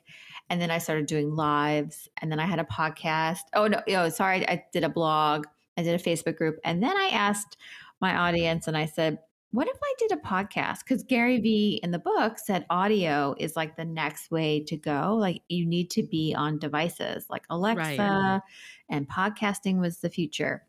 And 0.49 0.59
then 0.59 0.71
I 0.71 0.79
started 0.79 1.05
doing 1.05 1.35
lives 1.35 2.09
and 2.23 2.31
then 2.31 2.39
I 2.39 2.47
had 2.47 2.57
a 2.57 2.63
podcast. 2.63 3.41
Oh, 3.53 3.67
no, 3.67 3.83
oh, 3.89 4.09
sorry. 4.09 4.49
I 4.49 4.65
did 4.73 4.83
a 4.83 4.89
blog. 4.89 5.45
I 5.77 5.83
did 5.83 5.93
a 5.93 6.03
Facebook 6.03 6.37
group. 6.37 6.57
And 6.65 6.81
then 6.81 6.97
I 6.97 7.09
asked 7.13 7.57
my 8.01 8.17
audience 8.17 8.67
and 8.67 8.75
I 8.75 8.87
said, 8.87 9.19
what 9.51 9.67
if 9.67 9.77
I 9.81 9.93
did 9.99 10.11
a 10.13 10.27
podcast? 10.27 10.79
Because 10.79 11.03
Gary 11.03 11.39
Vee 11.39 11.79
in 11.83 11.91
the 11.91 11.99
book 11.99 12.39
said 12.39 12.65
audio 12.71 13.35
is 13.37 13.55
like 13.55 13.77
the 13.77 13.85
next 13.85 14.31
way 14.31 14.63
to 14.63 14.75
go. 14.75 15.15
Like 15.19 15.43
you 15.49 15.67
need 15.67 15.91
to 15.91 16.01
be 16.01 16.33
on 16.35 16.57
devices 16.57 17.27
like 17.29 17.43
Alexa, 17.51 18.41
and 18.89 19.07
podcasting 19.07 19.79
was 19.79 19.99
the 19.99 20.09
future. 20.09 20.65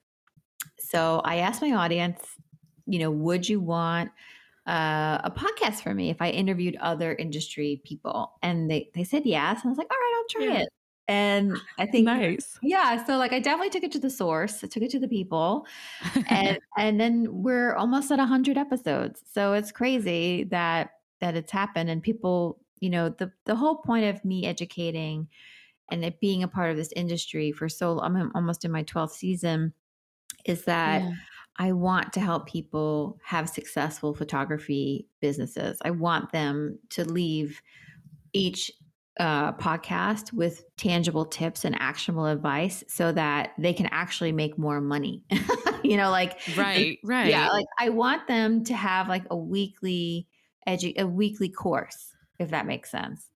So 0.78 1.22
I 1.24 1.36
asked 1.36 1.62
my 1.62 1.72
audience, 1.72 2.36
you 2.88 2.98
know, 3.00 3.10
would 3.12 3.48
you 3.48 3.60
want 3.60 4.10
uh, 4.66 5.20
a 5.24 5.30
podcast 5.30 5.82
for 5.82 5.94
me 5.94 6.10
if 6.10 6.22
I 6.22 6.30
interviewed 6.30 6.76
other 6.80 7.14
industry 7.14 7.82
people? 7.84 8.34
And 8.42 8.70
they 8.70 8.90
they 8.94 9.04
said 9.04 9.26
yes. 9.26 9.58
And 9.62 9.68
I 9.68 9.70
was 9.70 9.78
like, 9.78 9.90
all 9.90 9.98
right, 9.98 10.14
I'll 10.18 10.28
try 10.30 10.56
Yeah. 10.56 10.62
it. 10.62 10.68
And 11.08 11.62
I 11.78 11.86
think 11.88 12.12
nice. 12.16 12.60
yeah, 12.62 13.04
so 13.04 13.16
like 13.18 13.32
I 13.32 13.40
definitely 13.40 13.70
took 13.70 13.84
it 13.84 13.92
to 13.92 14.00
the 14.00 14.10
source. 14.10 14.64
I 14.64 14.68
took 14.68 14.82
it 14.82 14.90
to 14.92 14.98
the 15.00 15.08
people 15.08 15.66
and 16.28 16.58
and 16.78 17.00
then 17.00 17.26
we're 17.42 17.74
almost 17.74 18.10
at 18.10 18.18
100 18.18 18.58
episodes 18.58 19.22
so 19.30 19.52
it's 19.52 19.72
crazy 19.72 20.44
that 20.44 20.90
that 21.20 21.36
it's 21.36 21.52
happened 21.52 21.90
and 21.90 22.02
people 22.02 22.60
you 22.80 22.90
know 22.90 23.08
the 23.08 23.32
the 23.44 23.54
whole 23.56 23.76
point 23.78 24.04
of 24.04 24.24
me 24.24 24.46
educating 24.46 25.28
and 25.90 26.04
it 26.04 26.20
being 26.20 26.42
a 26.42 26.48
part 26.48 26.70
of 26.70 26.76
this 26.76 26.92
industry 26.96 27.52
for 27.52 27.68
so 27.68 28.00
i'm 28.00 28.32
almost 28.34 28.64
in 28.64 28.72
my 28.72 28.82
12th 28.84 29.12
season 29.12 29.72
is 30.44 30.64
that 30.64 31.02
Yeah. 31.02 31.10
I 31.58 31.72
want 31.72 32.12
to 32.12 32.20
help 32.20 32.46
people 32.46 33.18
have 33.24 33.48
successful 33.48 34.14
photography 34.14 35.06
businesses 35.20 35.78
i 35.84 35.90
want 35.90 36.30
them 36.32 36.78
to 36.90 37.04
leave 37.04 37.60
each 38.32 38.70
uh, 39.20 39.52
podcast 39.54 40.32
with 40.32 40.64
tangible 40.76 41.24
tips 41.24 41.64
and 41.64 41.74
actionable 41.80 42.26
advice 42.26 42.84
so 42.86 43.10
that 43.10 43.50
they 43.58 43.72
can 43.72 43.86
actually 43.86 44.30
make 44.30 44.56
more 44.56 44.80
money 44.80 45.24
you 45.82 45.96
know 45.96 46.10
like 46.10 46.38
Right. 46.56 47.00
Right. 47.02 47.26
yeah 47.26 47.48
like 47.48 47.66
i 47.80 47.88
want 47.88 48.28
them 48.28 48.62
to 48.64 48.74
have 48.74 49.08
like 49.08 49.24
a 49.30 49.36
weekly 49.36 50.28
edu- 50.68 50.96
a 50.98 51.04
weekly 51.06 51.48
course 51.48 52.12
if 52.38 52.50
that 52.50 52.64
makes 52.66 52.90
sense 52.90 53.30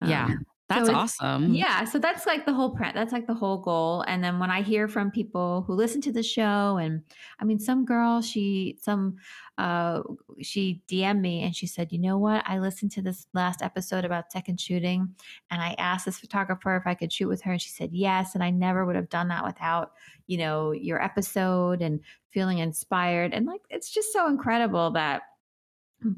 Yeah. 0.00 0.30
That's 0.68 0.88
it's- 0.88 1.20
awesome. 1.20 1.54
yeah 1.54 1.84
so 1.84 1.98
that's 2.00 2.26
like 2.26 2.44
the 2.44 2.52
whole 2.52 2.70
pre- 2.70 2.90
that's 2.92 3.12
like 3.12 3.28
the 3.28 3.34
whole 3.34 3.58
goal 3.58 4.02
and 4.08 4.22
then 4.22 4.40
when 4.40 4.50
i 4.50 4.62
hear 4.62 4.88
from 4.88 5.12
people 5.12 5.62
who 5.64 5.74
listen 5.74 6.00
to 6.00 6.12
the 6.12 6.24
show 6.24 6.78
and 6.78 7.02
i 7.38 7.44
mean 7.44 7.60
some 7.60 7.84
girl 7.84 8.20
she 8.20 8.76
some 8.80 9.14
uh 9.58 10.02
she 10.42 10.82
dm'd 10.88 11.22
me 11.22 11.42
and 11.44 11.54
she 11.54 11.68
said 11.68 11.92
you 11.92 12.00
know 12.00 12.18
what 12.18 12.42
i 12.48 12.58
listened 12.58 12.90
to 12.90 13.00
this 13.00 13.28
last 13.32 13.62
episode 13.62 14.04
about 14.04 14.32
second 14.32 14.60
shooting 14.60 15.08
and 15.52 15.62
i 15.62 15.74
asked 15.78 16.04
this 16.04 16.18
photographer 16.18 16.76
if 16.76 16.84
i 16.84 16.94
could 16.94 17.12
shoot 17.12 17.28
with 17.28 17.42
her 17.42 17.52
and 17.52 17.62
she 17.62 17.70
said 17.70 17.90
yes 17.92 18.34
and 18.34 18.42
i 18.42 18.50
never 18.50 18.84
would 18.84 18.96
have 18.96 19.08
done 19.08 19.28
that 19.28 19.44
without 19.44 19.92
you 20.26 20.36
know 20.36 20.72
your 20.72 21.00
episode 21.00 21.80
and 21.80 22.00
feeling 22.30 22.58
inspired 22.58 23.32
and 23.32 23.46
like 23.46 23.60
it's 23.70 23.90
just 23.90 24.12
so 24.12 24.26
incredible 24.26 24.90
that 24.90 25.22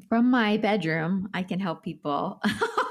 from 0.09 0.31
my 0.31 0.57
bedroom 0.57 1.29
i 1.35 1.43
can 1.43 1.61
help 1.61 1.83
people 1.83 2.41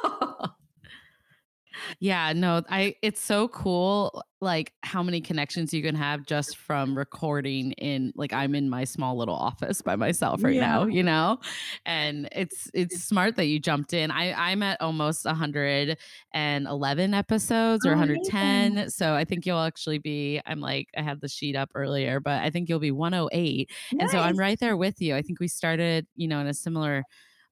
Yeah, 2.00 2.34
no, 2.34 2.64
I 2.70 2.96
it's 3.02 3.22
so 3.22 3.48
cool 3.50 4.24
like 4.40 4.74
how 4.84 5.02
many 5.02 5.20
connections 5.20 5.74
you 5.74 5.82
can 5.82 5.96
have 5.96 6.24
just 6.26 6.58
from 6.58 6.96
recording 6.96 7.72
in 7.74 8.14
like 8.16 8.32
I'm 8.34 8.54
in 8.54 8.70
my 8.70 8.84
small 8.84 9.18
little 9.18 9.36
office 9.36 9.82
by 9.82 9.96
myself 9.96 10.44
right 10.44 10.60
now, 10.60 10.86
you 10.86 11.02
know? 11.04 11.40
And 11.86 12.30
it's 12.32 12.70
it's 12.74 12.96
smart 13.00 13.36
that 13.38 13.46
you 13.46 13.60
jumped 13.60 13.94
in. 13.94 14.12
I 14.12 14.34
I'm 14.34 14.62
at 14.64 14.80
almost 14.82 15.26
111 15.26 17.14
episodes 17.14 17.86
or 17.86 17.92
Oh, 17.92 17.96
110. 17.96 18.24
amazing. 18.24 18.90
So 18.90 19.14
I 19.16 19.26
think 19.26 19.46
you'll 19.46 19.60
actually 19.60 19.98
be 20.00 20.42
I'm 20.46 20.60
like 20.60 20.90
I 20.98 21.02
had 21.02 21.22
the 21.22 21.28
sheet 21.30 21.56
up 21.56 21.72
earlier, 21.76 22.20
but 22.20 22.42
I 22.44 22.50
think 22.50 22.70
you'll 22.70 22.80
be 22.80 22.92
108. 22.92 23.72
And 24.00 24.10
so 24.10 24.20
I'm 24.22 24.38
right 24.38 24.60
there 24.60 24.78
with 24.78 25.02
you. 25.02 25.16
I 25.16 25.22
think 25.22 25.40
we 25.40 25.48
started, 25.48 26.08
you 26.16 26.28
know, 26.28 26.40
in 26.40 26.48
a 26.48 26.54
similar 26.54 27.06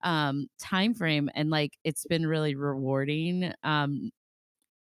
um 0.05 0.47
time 0.59 0.93
frame 0.95 1.29
and 1.35 1.49
like 1.51 1.77
it's 1.83 2.05
been 2.07 2.27
really 2.27 2.55
rewarding 2.55 3.53
um 3.63 4.11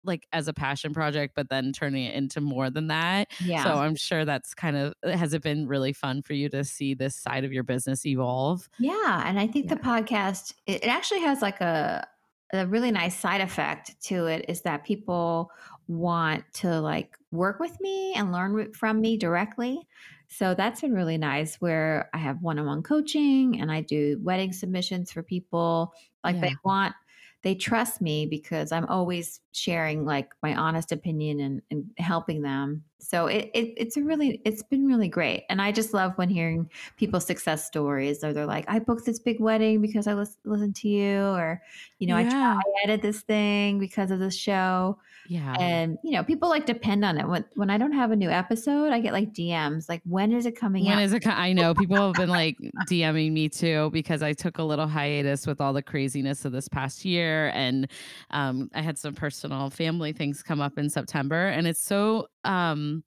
like 0.04 0.26
as 0.32 0.48
a 0.48 0.52
passion 0.54 0.92
project 0.92 1.34
but 1.36 1.48
then 1.48 1.72
turning 1.72 2.04
it 2.06 2.14
into 2.14 2.40
more 2.40 2.70
than 2.70 2.88
that. 2.88 3.30
Yeah. 3.38 3.62
So 3.62 3.78
i'm 3.78 3.96
sure 3.96 4.24
that's 4.24 4.54
kind 4.54 4.76
of 4.76 4.94
has 5.04 5.34
it 5.34 5.42
been 5.42 5.68
really 5.68 5.92
fun 5.92 6.22
for 6.22 6.32
you 6.34 6.48
to 6.50 6.64
see 6.64 6.94
this 6.94 7.14
side 7.16 7.44
of 7.44 7.52
your 7.52 7.62
business 7.64 8.04
evolve? 8.06 8.68
Yeah, 8.78 9.22
and 9.26 9.38
I 9.38 9.46
think 9.46 9.66
Yeah. 9.66 9.74
the 9.74 9.76
podcast 9.76 10.54
it, 10.66 10.84
it 10.84 10.88
actually 10.88 11.20
has 11.20 11.42
like 11.42 11.60
a 11.60 12.06
a 12.54 12.66
really 12.66 12.90
nice 12.90 13.18
side 13.18 13.40
effect 13.40 13.94
to 14.02 14.26
it 14.26 14.44
is 14.48 14.60
that 14.62 14.84
people 14.84 15.50
want 15.88 16.44
to 16.54 16.80
like 16.80 17.16
work 17.30 17.60
with 17.60 17.80
me 17.80 18.14
and 18.14 18.32
learn 18.32 18.72
from 18.72 19.00
me 19.00 19.16
directly. 19.16 19.86
So 20.28 20.54
that's 20.54 20.80
been 20.80 20.94
really 20.94 21.18
nice 21.18 21.56
where 21.56 22.08
I 22.14 22.18
have 22.18 22.40
one-on-one 22.40 22.82
coaching 22.82 23.60
and 23.60 23.70
I 23.70 23.82
do 23.82 24.18
wedding 24.22 24.52
submissions 24.52 25.12
for 25.12 25.22
people 25.22 25.92
like 26.24 26.40
they 26.40 26.54
want 26.64 26.94
they 27.42 27.54
trust 27.54 28.00
me 28.00 28.24
because 28.26 28.72
I'm 28.72 28.86
always 28.86 29.40
sharing 29.52 30.04
like 30.04 30.30
my 30.42 30.54
honest 30.54 30.92
opinion 30.92 31.40
and, 31.40 31.62
and 31.70 31.90
helping 31.98 32.42
them. 32.42 32.84
So 33.02 33.26
it, 33.26 33.50
it 33.54 33.74
it's 33.76 33.96
a 33.96 34.02
really 34.02 34.40
it's 34.44 34.62
been 34.62 34.86
really 34.86 35.08
great. 35.08 35.44
And 35.50 35.60
I 35.60 35.72
just 35.72 35.92
love 35.92 36.12
when 36.16 36.28
hearing 36.28 36.70
people's 36.96 37.26
success 37.26 37.66
stories 37.66 38.22
or 38.24 38.32
they're 38.32 38.46
like, 38.46 38.64
I 38.68 38.78
booked 38.78 39.04
this 39.06 39.18
big 39.18 39.40
wedding 39.40 39.80
because 39.80 40.06
I 40.06 40.14
lis- 40.14 40.38
listened 40.44 40.76
to 40.76 40.88
you, 40.88 41.20
or, 41.20 41.60
you 41.98 42.06
know, 42.06 42.16
I, 42.16 42.22
tried, 42.24 42.32
yeah 42.32 42.54
I 42.56 42.84
edited 42.84 43.02
this 43.02 43.22
thing 43.22 43.78
because 43.78 44.10
of 44.10 44.18
this 44.20 44.36
show. 44.36 44.98
yeah 45.28 45.54
And, 45.58 45.98
you 46.04 46.12
know, 46.12 46.22
people 46.24 46.48
like 46.48 46.66
depend 46.66 47.04
on 47.04 47.18
it. 47.18 47.26
When, 47.28 47.44
when 47.54 47.70
I 47.70 47.78
don't 47.78 47.92
have 47.92 48.10
a 48.10 48.16
new 48.16 48.30
episode, 48.30 48.92
I 48.92 49.00
get 49.00 49.12
like 49.12 49.32
DMs, 49.32 49.88
like, 49.88 50.02
when 50.04 50.32
is 50.32 50.46
it 50.46 50.56
coming 50.56 50.84
when 50.84 50.98
out? 50.98 51.02
is 51.02 51.12
it 51.12 51.26
i 51.26 51.52
know 51.58 51.74
people 51.74 51.96
have 51.96 52.14
been 52.14 52.28
like 52.28 52.56
dming 52.88 53.32
me 53.32 53.48
too 53.48 53.90
because 53.92 54.22
i 54.22 54.32
took 54.32 54.58
a 54.58 54.62
little 54.62 54.86
hiatus 54.86 55.46
with 55.46 55.60
all 55.60 55.72
the 55.72 55.82
craziness 55.82 56.44
of 56.44 56.52
this 56.52 56.68
past 56.68 57.04
year 57.04 57.50
and 57.54 57.90
um, 58.30 58.68
i 58.74 58.80
had 58.80 58.98
some 58.98 59.14
personal 59.14 59.70
family 59.70 60.12
things 60.12 60.42
come 60.42 60.60
up 60.60 60.78
in 60.78 60.88
september 60.88 61.46
and 61.48 61.66
it's 61.66 61.80
so 61.80 62.26
um, 62.44 63.04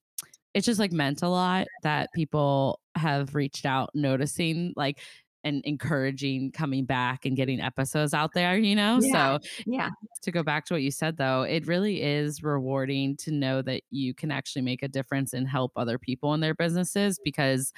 it's 0.53 0.65
just 0.65 0.79
like 0.79 0.91
meant 0.91 1.21
a 1.21 1.27
lot 1.29 1.67
that 1.83 2.09
people 2.13 2.79
have 2.95 3.35
reached 3.35 3.65
out 3.65 3.89
noticing 3.93 4.73
like 4.75 4.99
and 5.45 5.63
encouraging 5.65 6.51
coming 6.51 6.85
back 6.85 7.25
and 7.25 7.37
getting 7.37 7.61
episodes 7.61 8.13
out 8.13 8.33
there, 8.33 8.57
you 8.57 8.75
know? 8.75 8.99
Yeah. 8.99 9.11
So 9.13 9.39
Yeah. 9.65 9.91
to 10.23 10.31
go 10.31 10.43
back 10.43 10.65
to 10.65 10.73
what 10.73 10.81
you 10.81 10.91
said 10.91 11.17
though, 11.17 11.43
it 11.43 11.67
really 11.67 12.01
is 12.01 12.43
rewarding 12.43 13.15
to 13.17 13.31
know 13.31 13.61
that 13.61 13.83
you 13.91 14.13
can 14.13 14.31
actually 14.31 14.63
make 14.63 14.83
a 14.83 14.87
difference 14.89 15.33
and 15.33 15.47
help 15.47 15.71
other 15.77 15.99
people 15.99 16.33
in 16.33 16.41
their 16.41 16.55
businesses 16.55 17.19
because 17.19 17.73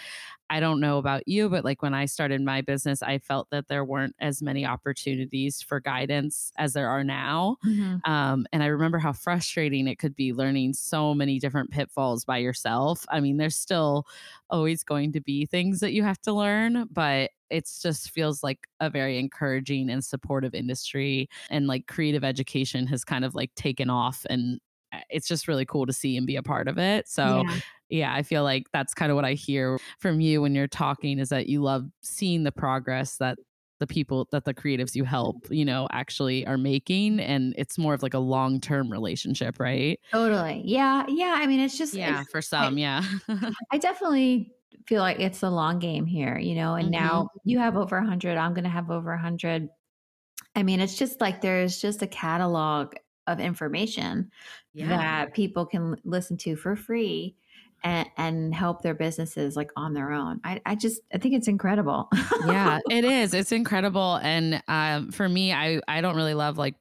I 0.49 0.59
don't 0.61 0.79
know 0.79 0.97
about 0.97 1.27
you, 1.27 1.49
but 1.49 1.65
like 1.65 1.81
when 1.81 1.93
I 1.93 2.05
started 2.05 2.41
my 2.41 2.61
business, 2.61 3.03
I 3.03 3.19
felt 3.19 3.49
that 3.51 3.67
there 3.67 3.85
weren't 3.85 4.15
as 4.19 4.41
many 4.41 4.65
opportunities 4.65 5.61
for 5.61 5.79
guidance 5.81 6.51
as 6.57 6.73
there 6.73 6.89
are 6.89 7.03
now. 7.03 7.57
Mhm. 7.63 8.03
Um, 8.05 8.47
and 8.53 8.63
I 8.63 8.67
remember 8.67 8.99
how 8.99 9.13
frustrating 9.13 9.87
it 9.87 9.97
could 9.99 10.15
be 10.15 10.33
learning 10.33 10.73
so 10.73 11.13
many 11.13 11.39
different 11.39 11.71
pitfalls 11.71 12.23
by 12.25 12.37
yourself. 12.37 13.05
I 13.09 13.19
mean, 13.19 13.37
there's 13.37 13.55
still 13.57 14.05
always 14.49 14.83
going 14.83 15.11
to 15.13 15.21
be 15.21 15.45
things 15.45 15.81
that 15.81 15.93
you 15.93 16.03
have 16.03 16.21
to 16.21 16.33
learn, 16.33 16.87
but 16.91 17.31
it's 17.49 17.81
just 17.81 18.11
feels 18.11 18.43
like 18.43 18.67
a 18.79 18.89
very 18.89 19.17
encouraging 19.19 19.89
and 19.89 20.03
supportive 20.03 20.53
industry. 20.53 21.29
And 21.49 21.67
like 21.67 21.87
creative 21.87 22.23
education 22.23 22.87
has 22.87 23.03
kind 23.03 23.23
of 23.25 23.35
like 23.35 23.53
taken 23.55 23.89
off 23.89 24.25
and 24.29 24.59
uh, 24.93 24.99
it's 25.09 25.27
just 25.27 25.47
really 25.47 25.65
cool 25.65 25.85
to 25.85 25.93
see 25.93 26.17
and 26.17 26.25
be 26.27 26.35
a 26.35 26.43
part 26.43 26.67
of 26.67 26.77
it. 26.77 27.07
So 27.07 27.43
Yeah. 27.45 27.59
yeah, 27.89 28.13
I 28.13 28.23
feel 28.23 28.43
like 28.43 28.65
that's 28.73 28.93
kind 28.93 29.11
of 29.11 29.15
what 29.15 29.25
I 29.25 29.33
hear 29.33 29.77
from 29.99 30.19
you 30.19 30.41
when 30.41 30.55
you're 30.55 30.67
talking 30.67 31.19
is 31.19 31.29
that 31.29 31.47
you 31.47 31.61
love 31.61 31.85
seeing 32.01 32.43
the 32.43 32.51
progress 32.51 33.17
that 33.17 33.37
the 33.79 33.85
people 33.87 34.27
that 34.31 34.43
the 34.43 34.55
creatives 34.55 34.95
you 34.95 35.03
help, 35.03 35.35
you 35.51 35.63
know, 35.63 35.87
actually 35.91 36.43
are 36.47 36.57
making 36.57 37.19
and 37.19 37.53
it's 37.59 37.77
more 37.77 37.93
of 37.93 38.01
like 38.01 38.15
a 38.15 38.19
long-term 38.19 38.91
relationship, 38.91 39.59
right? 39.59 39.99
Totally. 40.11 40.63
Yeah. 40.65 41.05
Yeah. 41.07 41.35
I 41.37 41.45
mean, 41.45 41.59
it's 41.59 41.77
just, 41.77 41.93
Yeah, 41.93 42.21
it's, 42.21 42.31
for 42.31 42.41
some, 42.41 42.79
yeah. 42.79 43.03
I 43.71 43.77
definitely 43.77 44.51
feel 44.87 45.01
like 45.01 45.19
it's 45.19 45.43
a 45.43 45.49
long 45.49 45.79
game 45.79 46.05
here, 46.05 46.37
you 46.37 46.55
know, 46.55 46.75
and 46.75 46.89
Mhm. 46.89 46.91
now 46.91 47.29
you 47.43 47.59
have 47.59 47.75
over 47.77 47.97
100, 47.97 48.37
I'm 48.37 48.53
going 48.53 48.63
to 48.63 48.69
have 48.69 48.89
over 48.91 49.11
100. 49.11 49.69
I 50.55 50.63
mean, 50.63 50.79
it's 50.79 50.97
just 50.97 51.21
like 51.21 51.41
there's 51.41 51.79
just 51.81 52.01
a 52.01 52.07
catalog 52.07 52.95
of 53.27 53.39
information 53.39 54.31
Yeah. 54.73 54.87
that 54.89 55.33
people 55.33 55.65
can 55.65 55.97
listen 56.05 56.37
to 56.37 56.55
for 56.55 56.75
free 56.75 57.35
and, 57.83 58.09
and 58.17 58.55
help 58.55 58.81
their 58.81 58.95
businesses 58.95 59.55
like 59.55 59.71
on 59.75 59.93
their 59.93 60.11
own. 60.11 60.39
I, 60.43 60.61
I 60.65 60.75
just, 60.75 61.01
I 61.13 61.17
think 61.19 61.35
it's 61.35 61.47
incredible. 61.47 62.09
yeah, 62.39 62.79
it 62.87 63.03
is. 63.05 63.33
It's 63.33 63.51
incredible. 63.51 64.19
And 64.21 64.61
um, 64.67 65.11
for 65.11 65.27
me, 65.27 65.51
I 65.53 65.81
I 65.87 66.01
don't 66.01 66.15
really 66.15 66.33
love 66.35 66.57
like 66.57 66.75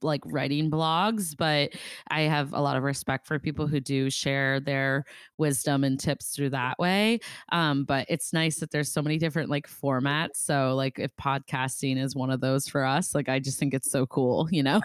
like 0.00 0.20
writing 0.26 0.70
blogs, 0.70 1.36
but 1.36 1.72
I 2.08 2.22
have 2.22 2.52
a 2.52 2.60
lot 2.60 2.76
of 2.76 2.82
respect 2.82 3.26
for 3.26 3.38
people 3.38 3.66
who 3.66 3.80
do 3.80 4.10
share 4.10 4.60
their 4.60 5.04
wisdom 5.38 5.84
and 5.84 5.98
tips 5.98 6.34
through 6.34 6.50
that 6.50 6.78
way. 6.78 7.18
Um, 7.50 7.84
but 7.84 8.06
it's 8.08 8.32
nice 8.32 8.60
that 8.60 8.70
there's 8.70 8.92
so 8.92 9.02
many 9.02 9.18
different 9.18 9.50
like 9.50 9.68
formats. 9.68 10.36
So 10.36 10.74
like 10.74 10.98
if 10.98 11.10
podcasting 11.16 12.02
is 12.02 12.16
one 12.16 12.30
of 12.30 12.40
those 12.40 12.68
for 12.68 12.84
us, 12.84 13.14
like 13.14 13.28
I 13.28 13.38
just 13.38 13.58
think 13.58 13.74
it's 13.74 13.90
so 13.90 14.06
cool, 14.06 14.48
you 14.50 14.62
know? 14.62 14.80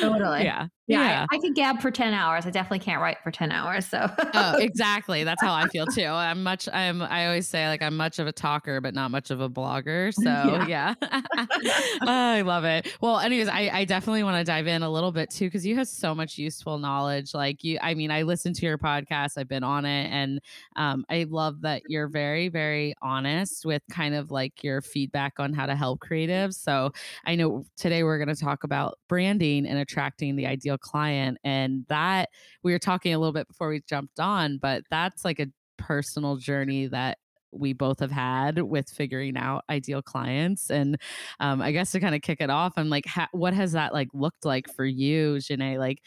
Totally. 0.00 0.44
yeah. 0.44 0.66
Yeah, 0.90 1.02
Yeah. 1.02 1.26
I, 1.30 1.36
I 1.36 1.38
could 1.38 1.54
gab 1.54 1.80
for 1.80 1.90
10 1.90 2.14
hours. 2.14 2.46
I 2.46 2.50
definitely 2.50 2.80
can't 2.80 3.00
write 3.00 3.18
for 3.22 3.30
10 3.30 3.52
hours. 3.52 3.86
So, 3.86 4.08
Oh, 4.32 4.54
exactly. 4.58 5.24
That's 5.24 5.42
how 5.42 5.52
I 5.54 5.66
feel 5.66 5.88
too. 5.88 6.04
I'm 6.06 6.44
much 6.44 6.68
I'm 6.72 7.02
I 7.02 7.26
always 7.26 7.48
say 7.48 7.66
like 7.66 7.82
I'm 7.82 7.96
much 7.96 8.20
of 8.20 8.28
a 8.28 8.32
talker 8.32 8.80
but 8.80 8.94
not 8.94 9.10
much 9.10 9.30
of 9.30 9.40
a 9.40 9.48
blogger. 9.50 10.14
So, 10.20 10.58
yeah. 10.60 10.94
Oh, 11.36 11.46
I 12.06 12.42
love 12.42 12.64
it. 12.64 12.88
Well, 13.00 13.18
anyways, 13.18 13.48
I 13.48 13.70
I 13.72 13.84
definitely 13.84 14.22
want 14.22 14.38
to 14.38 14.44
dive 14.44 14.66
in 14.66 14.82
a 14.82 14.90
little 14.90 15.12
bit 15.12 15.30
too 15.30 15.50
cuz 15.50 15.64
you 15.66 15.76
have 15.76 15.88
so 15.88 16.14
much 16.14 16.38
useful 16.38 16.78
knowledge. 16.78 17.34
Like 17.34 17.64
you 17.64 17.78
I 17.82 17.94
mean, 17.94 18.10
I 18.10 18.22
listen 18.22 18.52
to 18.54 18.66
your 18.66 18.78
podcast. 18.78 19.36
I've 19.38 19.48
been 19.48 19.64
on 19.64 19.84
it 19.84 20.10
and 20.10 20.40
um 20.76 21.04
I 21.10 21.24
love 21.28 21.62
that 21.62 21.82
you're 21.86 22.08
very 22.08 22.48
very 22.48 22.94
honest 23.02 23.64
with 23.64 23.82
kind 23.90 24.14
of 24.14 24.30
like 24.30 24.62
your 24.62 24.80
feedback 24.82 25.34
on 25.40 25.52
how 25.52 25.66
to 25.66 25.74
help 25.76 26.00
creatives. 26.00 26.54
So, 26.54 26.92
I 27.24 27.34
know 27.34 27.64
today 27.76 28.02
we're 28.04 28.18
going 28.18 28.34
to 28.34 28.40
talk 28.40 28.64
about 28.64 28.98
branding 29.08 29.66
and 29.66 29.78
attracting 29.78 30.36
the 30.36 30.46
ideal 30.46 30.78
client 30.80 31.38
and 31.44 31.84
that 31.88 32.30
we 32.62 32.72
were 32.72 32.78
talking 32.78 33.14
a 33.14 33.18
little 33.18 33.32
bit 33.32 33.48
before 33.48 33.68
we 33.68 33.82
jumped 33.88 34.20
on, 34.20 34.58
but 34.58 34.82
that's 34.90 35.24
like 35.24 35.40
a 35.40 35.46
personal 35.76 36.36
journey 36.36 36.86
that 36.88 37.18
we 37.52 37.72
both 37.72 37.98
have 38.00 38.10
had 38.12 38.62
with 38.62 38.88
figuring 38.88 39.36
out 39.36 39.64
ideal 39.68 40.02
clients. 40.02 40.70
And 40.70 41.00
um, 41.40 41.60
I 41.60 41.72
guess 41.72 41.90
to 41.92 42.00
kind 42.00 42.14
of 42.14 42.22
kick 42.22 42.40
it 42.40 42.50
off, 42.50 42.74
I'm 42.76 42.88
like, 42.88 43.06
ha- 43.06 43.28
what 43.32 43.54
has 43.54 43.72
that 43.72 43.92
like 43.92 44.08
looked 44.12 44.44
like 44.44 44.72
for 44.74 44.84
you, 44.84 45.34
Jainé? 45.36 45.78
Like 45.78 45.98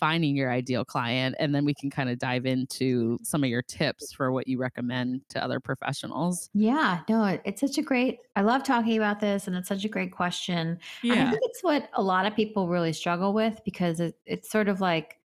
finding 0.00 0.34
your 0.34 0.50
ideal 0.50 0.84
client, 0.84 1.36
and 1.38 1.54
then 1.54 1.64
we 1.64 1.74
can 1.74 1.90
kind 1.90 2.08
of 2.10 2.18
dive 2.18 2.46
into 2.46 3.18
some 3.22 3.44
of 3.44 3.50
your 3.50 3.62
tips 3.62 4.12
for 4.12 4.32
what 4.32 4.48
you 4.48 4.58
recommend 4.58 5.20
to 5.28 5.44
other 5.44 5.60
professionals. 5.60 6.50
yeah, 6.54 7.00
no, 7.08 7.38
it's 7.44 7.60
such 7.60 7.78
a 7.78 7.82
great, 7.82 8.18
I 8.34 8.40
love 8.40 8.64
talking 8.64 8.96
about 8.96 9.20
this 9.20 9.46
and 9.46 9.54
it's 9.54 9.68
such 9.68 9.84
a 9.84 9.88
great 9.88 10.10
question. 10.12 10.78
And 11.04 11.12
I 11.12 11.30
think 11.30 11.42
it's 11.44 11.62
what 11.62 11.90
a 11.94 12.02
lot 12.02 12.26
of 12.26 12.34
people 12.34 12.66
really 12.68 12.92
struggle 12.94 13.32
with 13.34 13.60
because 13.64 14.00
it, 14.00 14.16
it's 14.26 14.50
sort 14.50 14.68
of 14.68 14.80
like 14.80 15.18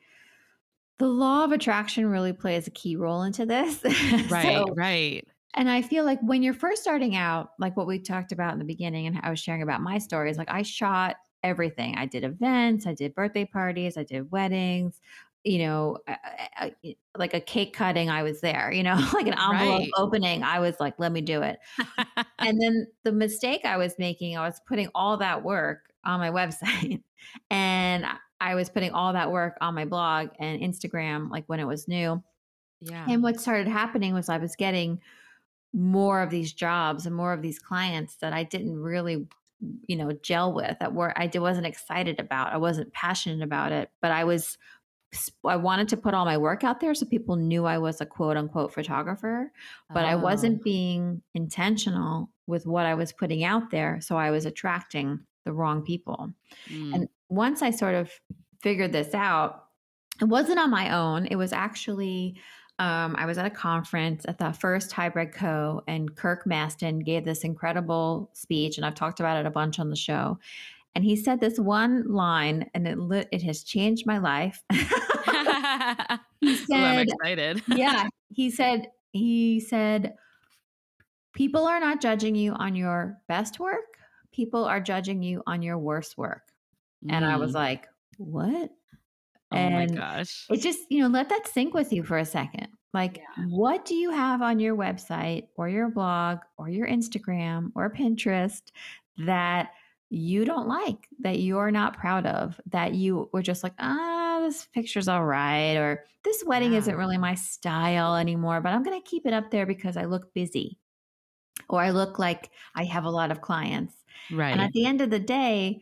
the 0.98 1.06
law 1.06 1.44
of 1.44 1.52
attraction 1.52 2.06
really 2.06 2.32
plays 2.32 2.66
a 2.66 2.70
key 2.70 2.96
role 2.96 3.22
into 3.22 3.46
this. 3.46 3.82
Right. 4.30 4.42
So- 4.56 4.74
right. 4.76 5.26
and 5.54 5.70
I 5.70 5.82
feel 5.82 6.04
like 6.04 6.20
when 6.20 6.42
you're 6.42 6.54
first 6.54 6.82
starting 6.82 7.14
out, 7.16 7.50
like 7.58 7.76
what 7.76 7.87
we 7.87 7.98
talked 8.00 8.32
about 8.32 8.52
in 8.52 8.58
the 8.58 8.64
beginning, 8.64 9.06
and 9.06 9.20
I 9.22 9.30
was 9.30 9.38
sharing 9.38 9.62
about 9.62 9.80
my 9.82 9.98
stories, 9.98 10.37
like 10.38 10.50
I 10.50 10.62
shot 10.62 11.16
everything. 11.44 11.96
I 11.96 12.07
did 12.07 12.24
events, 12.24 12.87
I 12.87 12.94
did 12.94 13.14
birthday 13.14 13.44
parties, 13.44 13.96
I 13.96 14.02
did 14.02 14.33
weddings, 14.33 15.00
you 15.44 15.59
know, 15.59 15.98
I- 16.09 16.74
I- 16.85 16.96
like 17.16 17.35
a 17.35 17.40
cake 17.40 17.72
cutting, 17.74 18.11
I 18.11 18.22
was 18.24 18.40
there, 18.40 18.72
you 18.72 18.83
know, 18.83 18.94
like 19.14 19.26
an 19.28 19.35
envelope 19.38 19.80
Right. 19.80 19.90
opening, 19.96 20.42
I 20.42 20.59
was 20.59 20.80
like, 20.80 20.94
let 20.98 21.12
me 21.12 21.20
do 21.20 21.42
it. 21.42 21.59
And 22.38 22.59
then 22.61 22.87
the 23.04 23.12
mistake 23.12 23.64
I 23.64 23.76
was 23.76 23.94
making, 23.98 24.37
I 24.37 24.46
was 24.46 24.61
putting 24.66 24.88
all 24.94 25.18
that 25.18 25.44
work 25.44 25.92
on 26.04 26.18
my 26.18 26.30
website 26.40 27.02
and 27.50 28.07
I- 28.07 28.16
I 28.40 28.57
was 28.57 28.68
putting 28.68 28.90
all 28.90 29.12
that 29.14 29.30
work 29.33 29.57
on 29.62 29.74
my 29.74 29.85
blog 29.87 30.28
and 30.38 30.61
Instagram, 30.61 31.30
like 31.30 31.44
when 31.46 31.61
it 31.61 31.64
was 31.66 31.88
new. 31.88 32.22
yeah. 32.83 33.07
And 33.09 33.22
what 33.22 33.40
started 33.40 33.68
happening 33.68 34.12
was 34.12 34.28
I 34.28 34.37
was 34.38 34.54
getting 34.57 35.00
more 35.72 36.20
of 36.20 36.28
these 36.30 36.52
jobs 36.52 37.07
and 37.07 37.14
more 37.16 37.33
of 37.33 37.40
these 37.40 37.59
clients 37.59 38.16
that 38.16 38.33
I 38.35 38.42
didn't 38.42 38.76
really, 38.78 39.26
you 39.87 39.96
know, 39.96 40.12
gel 40.22 40.53
with 40.53 40.79
that 40.81 40.94
were 40.94 41.16
i 41.18 41.31
wasn't 41.35 41.66
excited 41.66 42.20
about. 42.20 42.53
I 42.53 42.57
wasn't 42.59 42.92
passionate 42.92 43.42
about 43.42 43.72
it, 43.72 43.90
but 44.00 44.11
I 44.12 44.24
was 44.24 44.59
I 45.44 45.57
wanted 45.57 45.88
to 45.90 45.96
put 45.96 46.14
all 46.14 46.24
my 46.24 46.37
work 46.38 46.64
out 46.64 46.81
there 46.81 46.92
so 46.94 47.07
people 47.07 47.37
knew 47.37 47.66
I 47.66 47.79
was 47.79 48.00
a 48.00 48.07
quote 48.07 48.37
unquote 48.37 48.72
photographer, 48.74 49.53
but 49.92 50.05
I 50.05 50.16
Oh, 50.16 50.16
wasn't 50.16 50.64
being 50.64 51.22
intentional 51.35 52.31
with 52.46 52.66
what 52.66 52.85
I 52.87 52.94
was 52.94 53.12
putting 53.12 53.44
out 53.44 53.70
there, 53.70 54.00
so 54.00 54.16
I 54.16 54.31
was 54.33 54.44
attracting 54.44 55.20
the 55.44 55.53
wrong 55.53 55.83
people. 55.85 56.33
mm, 56.68 56.94
And 56.94 57.09
once 57.29 57.62
I 57.62 57.70
sort 57.70 57.94
of 57.94 58.12
figured 58.62 58.92
this 58.92 59.14
out, 59.14 59.66
it 60.20 60.27
wasn't 60.27 60.59
on 60.59 60.70
my 60.70 60.94
own. 60.94 61.27
It 61.27 61.37
was 61.37 61.53
actually, 61.53 62.40
um, 62.78 63.14
I 63.16 63.26
was 63.26 63.38
at 63.38 63.46
a 63.46 63.50
conference 63.50 64.24
at 64.26 64.38
the 64.38 64.52
first 64.52 64.90
Hybrid 64.92 65.32
Co. 65.32 65.82
and 65.87 66.14
Kirk 66.16 66.44
Mastin 66.44 67.04
gave 67.04 67.24
this 67.24 67.44
incredible 67.44 68.30
speech, 68.32 68.76
and 68.76 68.84
I've 68.87 68.94
talked 68.96 69.20
about 69.20 69.37
it 69.38 69.46
a 69.46 69.50
bunch 69.50 69.78
on 69.78 69.90
the 69.90 69.96
show. 69.96 70.38
And 70.96 71.04
he 71.04 71.16
said 71.16 71.40
this 71.40 71.58
one 71.58 72.04
line, 72.12 72.70
and 72.74 72.87
it 72.87 72.98
lit, 72.98 73.28
it 73.32 73.42
has 73.42 73.62
changed 73.64 74.06
my 74.06 74.18
life. 74.18 74.62
he 74.72 74.76
Ooh, 76.72 76.74
I'm 76.74 76.98
excited. 77.00 77.62
yeah, 77.68 78.08
he 78.32 78.50
said, 78.50 78.88
he 79.12 79.60
said, 79.60 80.14
people 81.32 81.66
are 81.66 81.80
not 81.80 82.00
judging 82.00 82.34
you 82.34 82.52
on 82.52 82.74
your 82.76 83.18
best 83.28 83.58
work. 83.60 83.98
People 84.32 84.64
are 84.64 84.80
judging 84.80 85.22
you 85.22 85.42
on 85.46 85.62
your 85.62 85.78
worst 85.78 86.16
work. 86.18 86.42
And 87.08 87.24
I 87.24 87.37
was 87.37 87.52
Mm. 87.52 87.54
like, 87.54 87.87
what? 88.18 88.70
Oh 89.54 89.70
my 89.70 89.82
and 89.82 89.96
gosh. 89.96 90.46
It 90.50 90.60
just, 90.60 90.80
you 90.90 91.00
know, 91.02 91.08
let 91.08 91.28
that 91.30 91.46
sink 91.46 91.74
with 91.74 91.92
you 91.92 92.02
for 92.04 92.18
a 92.18 92.24
second. 92.24 92.68
Like, 92.92 93.18
Yeah. 93.36 93.44
what 93.48 93.84
do 93.84 93.94
you 93.94 94.10
have 94.10 94.42
on 94.42 94.60
your 94.60 94.76
website 94.76 95.48
or 95.56 95.68
your 95.68 95.88
blog 95.90 96.38
or 96.58 96.68
your 96.68 96.86
Instagram 96.86 97.70
or 97.74 97.92
Pinterest 97.92 98.62
that 99.18 99.70
you 100.10 100.44
don't 100.44 100.68
like, 100.68 101.08
that 101.20 101.40
you're 101.40 101.70
not 101.72 101.96
proud 101.96 102.26
of, 102.26 102.60
that 102.66 102.94
you 102.94 103.28
were 103.32 103.42
just 103.42 103.64
like, 103.64 103.74
ah, 103.80 104.38
this 104.42 104.66
picture's 104.66 105.08
all 105.08 105.24
right, 105.24 105.76
or 105.76 106.04
this 106.22 106.44
wedding 106.46 106.72
Yeah. 106.72 106.78
isn't 106.78 106.96
really 106.96 107.18
my 107.18 107.34
style 107.34 108.14
anymore, 108.16 108.60
but 108.60 108.72
I'm 108.72 108.82
going 108.84 109.00
to 109.00 109.08
keep 109.08 109.26
it 109.26 109.32
up 109.32 109.50
there 109.50 109.66
because 109.66 109.96
I 109.96 110.04
look 110.04 110.32
busy 110.34 110.78
or 111.68 111.80
I 111.80 111.90
look 111.90 112.18
like 112.18 112.50
I 112.74 112.84
have 112.84 113.04
a 113.04 113.10
lot 113.10 113.30
of 113.30 113.40
clients. 113.40 113.94
Right. 114.30 114.50
And 114.52 114.60
at 114.60 114.72
the 114.72 114.86
end 114.86 115.00
of 115.00 115.10
the 115.10 115.18
day, 115.18 115.80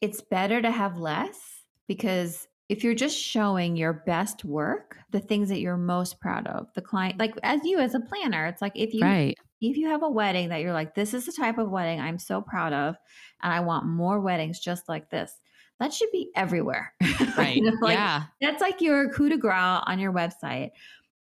it's 0.00 0.20
better 0.20 0.60
to 0.60 0.70
have 0.70 0.98
less 0.98 1.62
because 1.86 2.48
if 2.68 2.82
you're 2.84 2.94
just 2.94 3.18
showing 3.18 3.76
your 3.76 3.92
best 3.92 4.44
work, 4.44 4.98
the 5.10 5.20
things 5.20 5.48
that 5.50 5.60
you're 5.60 5.76
most 5.76 6.20
proud 6.20 6.46
of, 6.46 6.72
the 6.74 6.82
client, 6.82 7.18
like 7.18 7.34
as 7.42 7.60
you 7.64 7.78
as 7.78 7.94
a 7.94 8.00
planner, 8.00 8.46
it's 8.46 8.62
like 8.62 8.72
if 8.76 8.94
you 8.94 9.02
Right. 9.02 9.36
if 9.60 9.76
you 9.76 9.88
have 9.88 10.02
a 10.02 10.10
wedding 10.10 10.48
that 10.48 10.60
you're 10.62 10.72
like, 10.72 10.94
this 10.96 11.14
is 11.14 11.26
the 11.26 11.32
type 11.32 11.56
of 11.58 11.70
wedding 11.70 12.00
I'm 12.00 12.18
so 12.18 12.42
proud 12.42 12.72
of, 12.72 12.96
and 13.42 13.52
I 13.52 13.60
want 13.60 13.86
more 13.86 14.20
weddings 14.20 14.58
just 14.60 14.88
like 14.88 15.10
this, 15.10 15.40
that 15.78 15.92
should 15.92 16.10
be 16.12 16.30
everywhere. 16.34 16.94
Right. 17.36 17.62
You 17.62 17.70
know, 17.70 17.76
like, 17.82 18.00
yeah. 18.00 18.26
That's 18.40 18.60
like 18.60 18.80
your 18.80 19.10
coup 19.12 19.28
de 19.28 19.36
grace 19.38 19.82
on 19.86 19.98
your 20.00 20.12
website. 20.12 20.70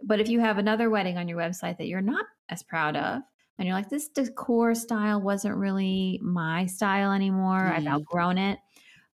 But 0.04 0.20
if 0.20 0.30
you 0.30 0.40
have 0.40 0.58
another 0.58 0.90
wedding 0.90 1.18
on 1.18 1.28
your 1.28 1.38
website 1.40 1.78
that 1.78 1.88
you're 1.88 2.02
not 2.02 2.26
as 2.50 2.64
proud 2.64 2.96
of, 2.98 3.22
and 3.58 3.68
you're 3.68 3.76
like, 3.78 3.90
this 3.90 4.10
decor 4.10 4.76
style 4.76 5.22
wasn't 5.22 5.56
really 5.58 6.20
my 6.24 6.66
style 6.66 7.12
anymore. 7.12 7.72
I've 7.72 7.84
Mhm. 7.84 7.88
outgrown 7.88 8.38
it. 8.40 8.60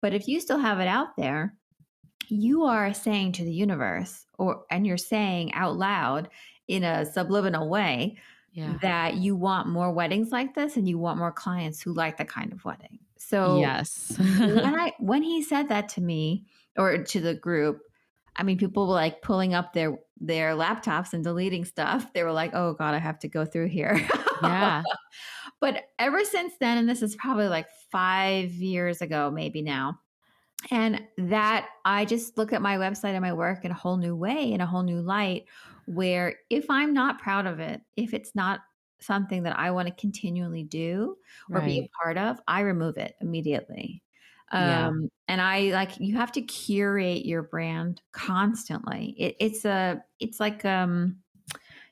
But 0.02 0.14
if 0.14 0.28
you 0.28 0.40
still 0.40 0.60
have 0.60 0.80
it 0.80 0.88
out 0.88 1.16
there, 1.18 1.58
you 2.30 2.64
are 2.64 2.94
saying 2.94 3.34
to 3.34 3.44
the 3.44 3.54
universe, 3.54 4.26
or 4.38 4.64
and 4.70 4.86
you're 4.86 4.98
saying 4.98 5.54
out 5.54 5.76
loud 5.78 6.30
in 6.68 6.84
a 6.84 7.06
subliminal 7.06 7.70
way 7.70 8.18
Yeah. 8.54 8.78
that 8.82 9.16
you 9.16 9.36
want 9.36 9.68
more 9.68 9.92
weddings 9.92 10.32
like 10.32 10.56
this 10.56 10.78
and 10.78 10.88
you 10.90 10.98
want 10.98 11.20
more 11.20 11.32
clients 11.32 11.82
who 11.82 11.94
like 11.94 12.18
that 12.18 12.28
kind 12.30 12.52
of 12.54 12.64
wedding. 12.66 13.00
So 13.18 13.60
yes. 13.60 14.14
when 14.18 14.66
I 14.80 14.94
when 15.00 15.24
he 15.24 15.42
said 15.44 15.70
that 15.70 15.90
to 15.90 16.02
me 16.02 16.46
or 16.78 16.98
to 17.04 17.20
the 17.22 17.34
group, 17.34 17.82
I 18.36 18.44
mean, 18.44 18.58
people 18.58 18.88
were 18.88 18.94
like 18.94 19.22
pulling 19.22 19.54
up 19.54 19.74
their 19.74 19.98
their 20.20 20.54
laptops 20.56 21.14
and 21.14 21.24
deleting 21.24 21.66
stuff. 21.66 22.12
They 22.14 22.24
were 22.24 22.32
like, 22.32 22.52
"Oh 22.54 22.74
God, 22.74 22.94
I 22.94 23.00
have 23.00 23.20
to 23.20 23.28
go 23.28 23.46
through 23.46 23.68
here." 23.68 24.06
yeah. 24.44 24.84
but 25.62 25.84
ever 26.00 26.24
since 26.24 26.54
then, 26.60 26.78
and 26.78 26.88
this 26.90 27.02
is 27.02 27.16
probably 27.16 27.48
like 27.48 27.68
five 27.92 28.52
years 28.52 29.02
ago, 29.02 29.32
maybe 29.32 29.62
now, 29.62 30.00
and 30.72 31.02
that 31.18 31.68
I 31.84 32.06
just 32.06 32.38
look 32.38 32.54
at 32.54 32.62
my 32.62 32.78
website 32.78 33.14
and 33.14 33.22
my 33.22 33.34
work 33.34 33.66
in 33.66 33.72
a 33.72 33.76
whole 33.76 33.98
new 33.98 34.16
way, 34.16 34.52
in 34.52 34.62
a 34.62 34.66
whole 34.66 34.84
new 34.84 35.02
light. 35.02 35.46
Where 35.86 36.36
if 36.50 36.66
I'm 36.70 36.94
not 36.94 37.20
proud 37.20 37.46
of 37.46 37.60
it, 37.60 37.82
if 37.96 38.14
it's 38.14 38.34
not 38.34 38.62
something 39.00 39.44
that 39.44 39.58
I 39.60 39.72
want 39.72 39.88
to 39.88 39.94
continually 39.94 40.64
do 40.64 41.18
or 41.52 41.62
be 41.62 41.80
a 41.80 41.90
part 42.04 42.18
of, 42.18 42.40
I 42.48 42.62
remove 42.62 42.98
it 42.98 43.16
immediately. 43.22 44.02
Yeah. 44.52 44.88
Um, 44.88 45.10
and 45.28 45.42
I 45.42 45.72
like 45.72 46.00
you 46.00 46.16
have 46.16 46.32
to 46.34 46.42
curate 46.42 47.26
your 47.26 47.44
brand 47.44 48.02
constantly. 48.14 49.16
It, 49.18 49.36
it's 49.40 49.66
a 49.66 50.02
it's 50.20 50.40
like 50.40 50.64
um 50.66 51.18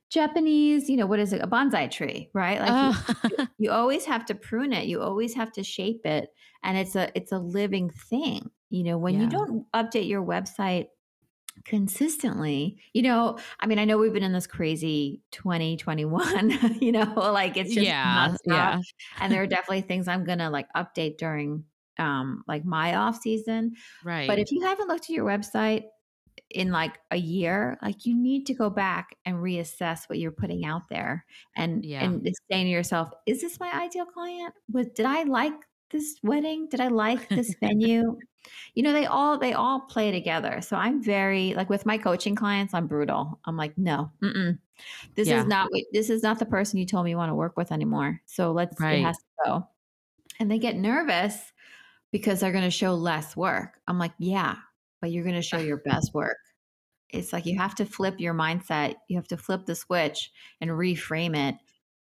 Japanese, 0.09 0.89
you 0.89 0.97
know, 0.97 1.07
what 1.07 1.19
is 1.19 1.33
it? 1.33 1.41
A 1.41 1.47
bonsai 1.47 1.89
tree, 1.89 2.29
right? 2.33 2.59
Like 2.61 2.95
you, 2.95 3.35
Oh. 3.39 3.47
you 3.57 3.71
always 3.71 4.05
have 4.05 4.25
to 4.27 4.35
prune 4.35 4.71
it. 4.71 4.85
You 4.85 5.01
always 5.01 5.33
have 5.33 5.51
to 5.53 5.63
shape 5.63 6.05
it, 6.05 6.29
and 6.63 6.77
it's 6.77 6.95
a 6.95 7.09
it's 7.15 7.31
a 7.31 7.39
living 7.39 7.89
thing. 7.89 8.49
You 8.73 8.83
know, 8.83 8.97
when 8.97 9.19
you 9.21 9.27
don't 9.29 9.71
update 9.71 10.07
your 10.09 10.23
website 10.25 10.87
consistently, 11.65 12.79
you 12.93 13.03
know, 13.03 13.37
I 13.59 13.67
mean, 13.67 13.77
I 13.77 13.85
know 13.85 13.99
we've 13.99 14.11
been 14.13 14.23
in 14.23 14.33
this 14.33 14.47
crazy 14.47 15.21
2021, 15.31 16.77
you 16.81 16.91
know, 16.91 17.13
like 17.15 17.55
it's 17.55 17.71
just 17.73 17.85
yeah. 17.85 18.33
Yeah. 18.45 18.79
and 19.19 19.31
there 19.31 19.43
are 19.43 19.47
definitely 19.55 19.81
things 19.81 20.07
I'm 20.07 20.23
gonna 20.25 20.49
like 20.49 20.65
update 20.75 21.17
during 21.19 21.65
um 21.99 22.43
like 22.47 22.65
my 22.65 22.95
off 22.95 23.21
season. 23.21 23.73
Right. 24.03 24.27
But 24.27 24.39
if 24.39 24.51
you 24.51 24.61
haven't 24.61 24.87
looked 24.87 25.05
at 25.05 25.09
your 25.09 25.25
website 25.25 25.83
in 26.49 26.71
like 26.71 26.97
a 27.11 27.17
year, 27.17 27.77
like 27.83 28.07
you 28.07 28.15
need 28.15 28.47
to 28.47 28.55
go 28.55 28.71
back 28.71 29.15
and 29.23 29.37
reassess 29.37 30.09
what 30.09 30.17
you're 30.17 30.31
putting 30.31 30.65
out 30.65 30.89
there 30.89 31.25
and 31.55 31.85
Yeah. 31.85 32.03
and 32.03 32.27
saying 32.51 32.65
to 32.65 32.71
yourself, 32.71 33.09
is 33.27 33.41
this 33.41 33.59
my 33.59 33.71
ideal 33.71 34.05
client? 34.07 34.53
Was 34.71 34.87
did 34.95 35.05
I 35.05 35.23
like 35.23 35.53
this 35.91 36.15
wedding? 36.23 36.67
Did 36.71 36.79
I 36.81 36.87
like 36.87 37.29
this 37.29 37.55
venue? 37.61 38.17
You 38.75 38.83
know, 38.83 38.93
they 38.93 39.05
all 39.05 39.37
they 39.37 39.53
all 39.53 39.81
play 39.81 40.11
together. 40.11 40.61
So 40.61 40.75
I'm 40.75 41.01
very 41.01 41.53
like 41.53 41.69
with 41.69 41.85
my 41.85 41.97
coaching 41.97 42.35
clients, 42.35 42.73
I'm 42.73 42.87
brutal. 42.87 43.39
I'm 43.45 43.57
like, 43.57 43.77
no, 43.77 44.11
mm-mm. 44.21 44.57
this 45.15 45.27
Yeah. 45.27 45.39
is 45.41 45.45
not 45.45 45.69
this 45.91 46.09
is 46.09 46.23
not 46.23 46.39
the 46.39 46.45
person 46.45 46.79
you 46.79 46.85
told 46.85 47.05
me 47.05 47.11
you 47.11 47.17
want 47.17 47.29
to 47.29 47.35
work 47.35 47.57
with 47.57 47.71
anymore. 47.71 48.21
So 48.25 48.51
let's 48.51 48.79
it 48.79 49.01
has 49.03 49.17
to 49.17 49.23
go. 49.45 49.67
And 50.39 50.49
they 50.49 50.59
get 50.59 50.75
nervous 50.75 51.51
because 52.11 52.39
they're 52.39 52.51
going 52.51 52.63
to 52.63 52.71
show 52.71 52.93
less 52.95 53.35
work. 53.35 53.79
I'm 53.87 53.99
like, 53.99 54.13
yeah, 54.19 54.55
but 55.01 55.11
you're 55.11 55.23
going 55.23 55.35
to 55.35 55.41
show 55.41 55.57
your 55.57 55.77
best 55.77 56.13
work. 56.13 56.37
It's 57.09 57.31
like 57.31 57.45
you 57.45 57.57
have 57.57 57.75
to 57.75 57.85
flip 57.85 58.19
your 58.19 58.33
mindset. 58.33 58.95
You 59.07 59.17
have 59.17 59.27
to 59.27 59.37
flip 59.37 59.65
the 59.65 59.75
switch 59.75 60.31
and 60.61 60.71
reframe 60.71 61.37
it 61.37 61.55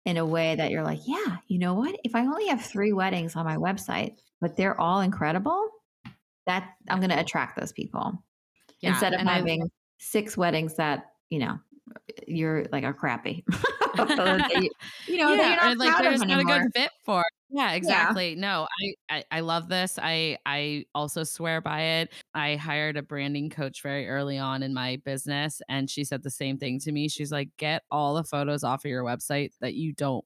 in 0.06 0.16
a 0.16 0.24
way 0.24 0.54
that 0.54 0.70
you're 0.70 0.84
like, 0.84 1.00
yeah, 1.06 1.38
you 1.48 1.58
know 1.58 1.74
what? 1.74 1.98
If 2.04 2.14
I 2.14 2.20
only 2.20 2.46
have 2.46 2.64
three 2.64 2.92
weddings 2.92 3.36
on 3.36 3.44
my 3.44 3.56
website, 3.56 4.16
but 4.40 4.56
they're 4.56 4.80
all 4.80 5.00
incredible, 5.00 5.68
that 6.46 6.74
I'm 6.88 6.98
going 7.00 7.10
to 7.10 7.20
attract 7.20 7.58
those 7.58 7.72
people 7.72 8.22
Yeah. 8.80 8.90
instead 8.90 9.14
of 9.14 9.20
And 9.20 9.28
I 9.28 9.34
having 9.34 9.70
six 9.98 10.36
weddings 10.36 10.74
that, 10.76 11.12
you 11.30 11.38
know, 11.38 11.58
you're 12.26 12.66
like 12.72 12.84
are 12.84 12.94
crappy. 12.94 13.44
You, 15.08 15.18
know, 15.18 15.32
yeah, 15.34 15.48
you're 15.48 15.56
not 15.56 15.72
or 15.72 15.74
like 15.76 15.98
there's 15.98 16.20
not 16.24 16.40
a 16.40 16.44
good 16.44 16.62
fit 16.74 16.90
for. 17.04 17.24
Yeah, 17.50 17.70
Yeah. 17.70 17.74
exactly. 17.74 18.36
No, 18.36 18.68
I, 19.10 19.16
I 19.16 19.24
I 19.32 19.40
love 19.40 19.68
this. 19.68 19.98
I 20.00 20.38
I 20.46 20.84
also 20.94 21.24
swear 21.24 21.60
by 21.60 21.80
it. 21.82 22.12
I 22.32 22.54
hired 22.54 22.96
a 22.96 23.02
branding 23.02 23.50
coach 23.50 23.82
very 23.82 24.08
early 24.08 24.38
on 24.38 24.62
in 24.62 24.72
my 24.72 25.00
business, 25.04 25.60
and 25.68 25.90
she 25.90 26.04
said 26.04 26.22
the 26.22 26.30
same 26.30 26.56
thing 26.58 26.78
to 26.80 26.92
me. 26.92 27.08
She's 27.08 27.32
like, 27.32 27.48
get 27.56 27.82
all 27.90 28.14
the 28.14 28.22
photos 28.24 28.62
off 28.62 28.84
of 28.84 28.90
your 28.90 29.02
website 29.02 29.50
that 29.60 29.74
you 29.74 29.92
don't 29.92 30.24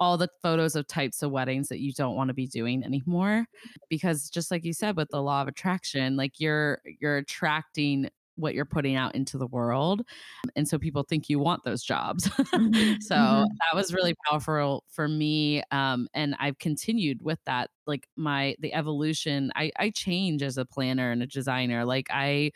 all 0.00 0.16
the 0.16 0.28
photos 0.42 0.76
of 0.76 0.86
types 0.86 1.22
of 1.22 1.30
weddings 1.30 1.68
that 1.68 1.80
you 1.80 1.92
don't 1.92 2.14
want 2.16 2.28
to 2.28 2.34
be 2.34 2.46
doing 2.46 2.84
anymore 2.84 3.46
because 3.88 4.30
just 4.30 4.50
like 4.50 4.64
you 4.64 4.72
said 4.72 4.96
with 4.96 5.08
the 5.10 5.22
law 5.22 5.42
of 5.42 5.48
attraction 5.48 6.16
like 6.16 6.38
you're 6.40 6.80
you're 7.00 7.16
attracting 7.16 8.08
what 8.36 8.54
you're 8.54 8.64
putting 8.64 8.94
out 8.94 9.14
into 9.16 9.36
the 9.36 9.48
world 9.48 10.02
and 10.56 10.68
so 10.68 10.78
people 10.78 11.02
think 11.02 11.28
you 11.28 11.38
want 11.40 11.64
those 11.64 11.82
jobs 11.82 12.30
Mhm, 12.56 12.84
so 13.00 13.14
mhm. 13.14 13.60
that 13.60 13.74
was 13.76 13.92
really 13.92 14.14
powerful 14.28 14.84
for 14.88 15.08
me 15.08 15.62
um, 15.70 16.08
and 16.14 16.36
i've 16.38 16.58
continued 16.58 17.22
with 17.22 17.38
that 17.46 17.70
like 17.86 18.08
my 18.16 18.54
the 18.60 18.72
evolution 18.74 19.50
i 19.56 19.70
i 19.78 19.90
change 19.90 20.42
as 20.42 20.56
a 20.58 20.64
planner 20.64 21.10
and 21.10 21.22
a 21.22 21.26
designer 21.26 21.84
like 21.84 22.06
i 22.10 22.50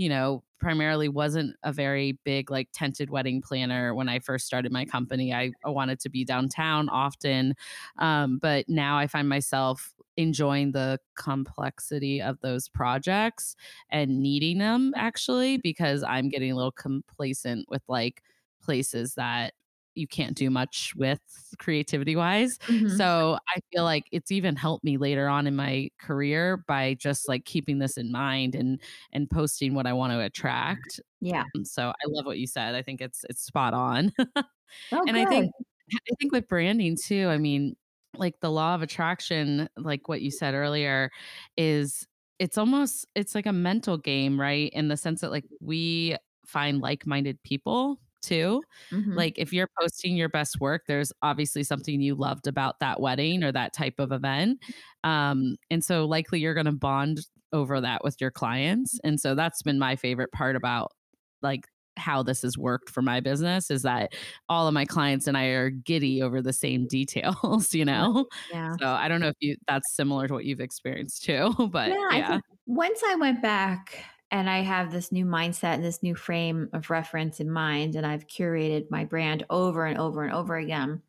you 0.00 0.08
know 0.08 0.42
primarily 0.58 1.10
wasn't 1.10 1.54
a 1.62 1.70
very 1.72 2.18
big 2.24 2.50
like 2.50 2.68
tented 2.72 3.10
wedding 3.10 3.42
planner 3.42 3.94
when 3.94 4.08
i 4.08 4.18
first 4.18 4.46
started 4.46 4.72
my 4.72 4.86
company. 4.86 5.32
I, 5.32 5.52
wanted 5.66 6.00
to 6.00 6.08
be 6.08 6.24
downtown 6.24 6.88
often 6.88 7.54
um, 7.98 8.38
but 8.40 8.66
now 8.66 8.96
i 8.96 9.06
find 9.06 9.28
myself 9.28 9.92
enjoying 10.16 10.72
the 10.72 10.98
complexity 11.16 12.22
of 12.22 12.40
those 12.40 12.66
projects 12.66 13.56
and 13.90 14.22
needing 14.22 14.58
them 14.58 14.94
actually 14.96 15.58
because 15.58 16.02
i'm 16.02 16.30
getting 16.30 16.50
a 16.50 16.56
little 16.56 16.72
complacent 16.72 17.66
with 17.68 17.82
like 17.86 18.22
places 18.62 19.14
that 19.16 19.52
you 19.94 20.06
can't 20.06 20.36
do 20.36 20.50
much 20.50 20.94
with 20.96 21.20
creativity 21.58 22.16
wise. 22.16 22.58
Mhm. 22.66 22.96
So 22.96 23.38
I 23.48 23.60
feel 23.72 23.84
like 23.84 24.04
it's 24.12 24.30
even 24.30 24.56
helped 24.56 24.84
me 24.84 24.96
later 24.96 25.28
on 25.28 25.46
in 25.46 25.56
my 25.56 25.90
career 25.98 26.58
by 26.68 26.94
just 26.94 27.28
like 27.28 27.44
keeping 27.44 27.78
this 27.78 27.96
in 27.96 28.12
mind 28.12 28.54
and 28.54 28.80
and 29.12 29.28
posting 29.30 29.74
what 29.74 29.86
I 29.86 29.92
want 29.92 30.12
to 30.12 30.20
attract. 30.20 31.00
Yeah. 31.20 31.44
And 31.54 31.66
So 31.66 31.88
I 31.88 32.04
love 32.08 32.26
what 32.26 32.38
you 32.38 32.46
said. 32.46 32.74
I 32.74 32.82
think 32.82 33.00
it's 33.00 33.24
it's 33.28 33.42
spot 33.42 33.74
on. 33.74 34.12
Oh, 34.92 35.02
and 35.06 35.16
I 35.16 35.26
think 35.26 35.52
I 35.92 36.14
think 36.20 36.32
with 36.32 36.48
branding 36.48 36.96
too, 36.96 37.28
I 37.28 37.38
mean, 37.38 37.76
like 38.16 38.40
the 38.40 38.50
law 38.50 38.74
of 38.74 38.82
attraction, 38.82 39.68
like 39.76 40.08
what 40.08 40.22
you 40.22 40.30
said 40.30 40.54
earlier, 40.54 41.10
is 41.56 42.06
it's 42.38 42.56
almost 42.58 43.06
it's 43.14 43.34
like 43.34 43.46
a 43.46 43.52
mental 43.52 43.98
game, 43.98 44.40
right? 44.40 44.70
In 44.72 44.88
the 44.88 44.96
sense 44.96 45.20
that 45.22 45.30
like 45.30 45.44
we 45.60 46.16
find 46.46 46.80
like-minded 46.80 47.42
people 47.42 48.00
too. 48.20 48.62
Mhm. 48.92 49.16
Like 49.16 49.38
if 49.38 49.52
you're 49.52 49.68
posting 49.80 50.16
your 50.16 50.28
best 50.28 50.60
work, 50.60 50.82
there's 50.86 51.12
obviously 51.22 51.62
something 51.64 52.00
you 52.00 52.14
loved 52.14 52.46
about 52.46 52.80
that 52.80 53.00
wedding 53.00 53.42
or 53.44 53.52
that 53.52 53.72
type 53.72 53.94
of 53.98 54.12
event. 54.12 54.62
Um, 55.04 55.56
and 55.70 55.84
so 55.84 56.04
likely 56.06 56.40
you're 56.40 56.54
gonna 56.54 56.72
bond 56.72 57.20
over 57.52 57.80
that 57.80 58.04
with 58.04 58.16
your 58.20 58.30
clients. 58.30 58.98
And 59.04 59.18
so 59.20 59.34
that's 59.34 59.62
been 59.62 59.78
my 59.78 59.96
favorite 59.96 60.32
part 60.32 60.56
about 60.56 60.92
like 61.42 61.66
how 61.96 62.22
this 62.22 62.42
has 62.42 62.56
worked 62.56 62.88
for 62.90 63.02
my 63.02 63.20
business 63.20 63.70
is 63.70 63.82
that 63.82 64.14
all 64.48 64.68
of 64.68 64.74
my 64.74 64.84
clients 64.84 65.26
and 65.26 65.36
I 65.36 65.46
are 65.46 65.70
giddy 65.70 66.22
over 66.22 66.40
the 66.40 66.52
same 66.52 66.86
details, 66.86 67.74
you 67.74 67.84
know? 67.84 68.26
yeah. 68.48 68.76
So 68.80 68.86
I 68.88 69.08
don't 69.08 69.20
know 69.20 69.28
if 69.28 69.36
you 69.40 69.56
that's 69.66 69.94
similar 69.94 70.28
to 70.28 70.34
what 70.34 70.44
you've 70.44 70.60
experienced 70.60 71.24
too, 71.24 71.52
but 71.72 71.92
yeah, 71.92 72.08
I 72.10 72.18
yeah. 72.18 72.26
think 72.26 72.42
once 72.66 73.02
I 73.06 73.14
went 73.16 73.42
back 73.42 74.04
and 74.30 74.48
I 74.48 74.60
have 74.60 74.92
this 74.92 75.12
new 75.12 75.24
mindset 75.24 75.74
and 75.74 75.84
this 75.84 76.02
new 76.02 76.14
frame 76.14 76.68
of 76.72 76.90
reference 76.90 77.40
in 77.40 77.50
mind, 77.50 77.96
and 77.96 78.06
I've 78.06 78.26
curated 78.26 78.90
my 78.90 79.04
brand 79.04 79.44
over 79.50 79.86
and 79.86 79.98
over 79.98 80.22
and 80.22 80.32
over 80.32 80.56
again, 80.56 81.02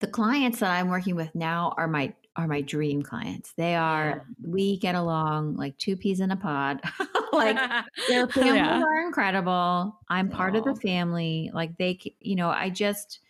the 0.00 0.06
clients 0.06 0.60
that 0.60 0.70
I'm 0.70 0.88
working 0.88 1.16
with 1.16 1.34
now 1.34 1.74
are 1.76 1.88
my 1.88 2.14
are 2.36 2.48
my 2.48 2.62
dream 2.62 3.02
clients. 3.02 3.52
They 3.56 3.76
are 3.76 4.26
we 4.42 4.78
get 4.78 4.94
along 4.94 5.56
like 5.56 5.78
two 5.78 5.96
peas 5.96 6.20
in 6.20 6.30
a 6.30 6.36
pod. 6.36 6.80
like 7.32 7.56
their 8.08 8.24
oh, 8.24 8.28
families 8.28 8.54
yeah. 8.54 8.82
are 8.82 9.06
incredible. 9.06 9.98
I'm 10.08 10.28
part 10.28 10.56
of 10.56 10.64
the 10.64 10.74
family. 10.76 11.50
Like 11.52 11.76
they, 11.78 11.98
you 12.20 12.36
know, 12.36 12.50
I 12.50 12.70
just, 12.70 13.20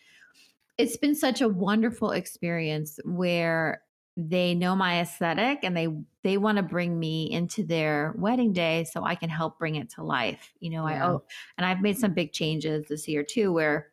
it's 0.79 0.97
been 0.97 1.15
such 1.15 1.41
a 1.41 1.49
wonderful 1.49 2.13
experience 2.13 2.99
where 3.05 3.83
they 4.17 4.55
know 4.55 4.77
my 4.77 5.01
aesthetic 5.01 5.61
and 5.65 5.77
they 5.77 5.89
they 6.23 6.39
want 6.39 6.57
to 6.57 6.63
bring 6.63 6.99
me 6.99 7.31
into 7.31 7.65
their 7.65 8.15
wedding 8.17 8.53
day 8.53 8.85
so 8.85 9.03
I 9.05 9.15
can 9.17 9.29
help 9.29 9.59
bring 9.59 9.75
it 9.77 9.91
to 9.91 10.05
life. 10.05 10.53
You 10.61 10.71
know, 10.71 10.87
I 10.87 11.05
oh, 11.05 11.25
and 11.59 11.67
I've 11.67 11.81
made 11.83 11.99
some 11.99 12.15
big 12.15 12.33
changes 12.33 12.87
this 12.89 13.09
year 13.09 13.25
too, 13.25 13.53
where 13.53 13.93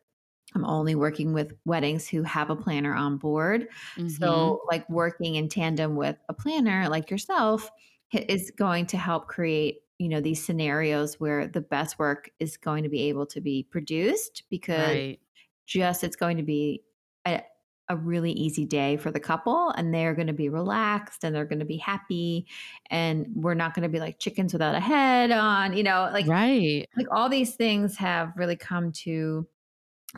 I'm 0.54 0.64
only 0.64 0.94
working 0.94 1.32
with 1.32 1.56
weddings 1.64 2.08
who 2.08 2.22
have 2.24 2.50
a 2.50 2.56
planner 2.56 2.94
on 2.94 3.16
board. 3.18 3.68
Mhm. 3.96 4.52
So, 4.52 4.60
like 4.70 4.88
working 4.90 5.36
in 5.36 5.48
tandem 5.48 5.96
with 5.96 6.16
a 6.28 6.34
planner 6.34 6.88
like 6.88 7.10
yourself 7.10 7.70
is 8.12 8.50
going 8.50 8.86
to 8.86 8.98
help 8.98 9.28
create, 9.28 9.82
you 9.98 10.08
know, 10.08 10.20
these 10.20 10.44
scenarios 10.44 11.18
where 11.18 11.46
the 11.48 11.62
best 11.62 11.98
work 11.98 12.30
is 12.38 12.56
going 12.58 12.82
to 12.82 12.90
be 12.90 13.02
able 13.08 13.26
to 13.26 13.40
be 13.40 13.62
produced 13.64 14.44
because 14.50 14.98
right. 14.98 15.20
just 15.66 16.04
it's 16.04 16.16
going 16.16 16.36
to 16.36 16.42
be 16.42 16.84
a, 17.26 17.42
a 17.88 17.96
really 17.96 18.32
easy 18.32 18.64
day 18.64 18.96
for 18.96 19.10
the 19.10 19.20
couple 19.20 19.70
and 19.70 19.92
they're 19.92 20.14
going 20.14 20.26
to 20.26 20.32
be 20.32 20.48
relaxed 20.48 21.24
and 21.24 21.34
they're 21.34 21.44
going 21.44 21.58
to 21.58 21.64
be 21.64 21.76
happy 21.76 22.46
and 22.90 23.26
we're 23.34 23.54
not 23.54 23.74
going 23.74 23.82
to 23.82 23.88
be 23.88 23.98
like 23.98 24.18
chickens 24.18 24.52
without 24.52 24.74
a 24.74 24.80
head 24.80 25.30
on 25.30 25.76
you 25.76 25.82
know 25.82 26.08
like 26.12 26.26
right. 26.26 26.88
like 26.96 27.06
all 27.10 27.28
these 27.28 27.54
things 27.54 27.96
have 27.96 28.32
really 28.36 28.56
come 28.56 28.92
to 28.92 29.46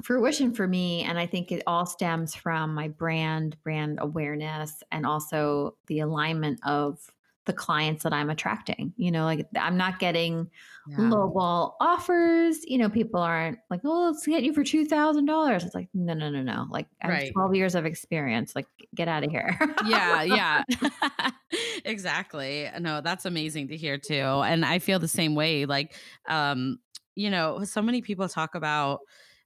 fruition 0.02 0.52
for 0.52 0.66
me 0.66 1.02
and 1.02 1.18
i 1.18 1.26
think 1.26 1.50
it 1.52 1.62
all 1.66 1.86
stems 1.86 2.34
from 2.34 2.74
my 2.74 2.88
brand 2.88 3.56
brand 3.62 3.98
awareness 4.00 4.82
and 4.92 5.06
also 5.06 5.76
the 5.86 6.00
alignment 6.00 6.58
of 6.64 6.98
the 7.46 7.52
clients 7.52 8.02
that 8.02 8.12
i'm 8.12 8.30
attracting 8.30 8.92
you 8.96 9.10
know 9.10 9.24
like 9.24 9.46
i'm 9.56 9.76
not 9.76 9.98
getting 9.98 10.48
yeah. 10.88 10.96
lowball 10.96 11.74
offers 11.80 12.64
you 12.64 12.78
know 12.78 12.88
people 12.88 13.20
aren't 13.20 13.58
like 13.70 13.80
oh 13.84 14.06
let's 14.06 14.26
get 14.26 14.42
you 14.42 14.52
for 14.52 14.62
$2000 14.62 15.64
it's 15.64 15.74
like 15.74 15.88
no 15.94 16.14
no 16.14 16.30
no 16.30 16.42
no 16.42 16.66
like 16.70 16.86
i 17.02 17.06
have 17.06 17.14
Right. 17.14 17.32
12 17.32 17.54
years 17.54 17.74
of 17.74 17.86
experience 17.86 18.54
like 18.54 18.66
get 18.94 19.08
out 19.08 19.24
of 19.24 19.30
here 19.30 19.58
yeah 19.86 20.22
yeah 20.22 20.62
exactly 21.84 22.70
no 22.80 23.00
that's 23.00 23.24
amazing 23.24 23.68
to 23.68 23.76
hear 23.76 23.98
too 23.98 24.14
and 24.14 24.64
i 24.64 24.78
feel 24.78 24.98
the 24.98 25.08
same 25.08 25.34
way 25.34 25.66
like 25.66 25.94
um 26.28 26.78
you 27.14 27.30
know 27.30 27.64
so 27.64 27.80
many 27.80 28.02
people 28.02 28.28
talk 28.28 28.54
about 28.54 29.00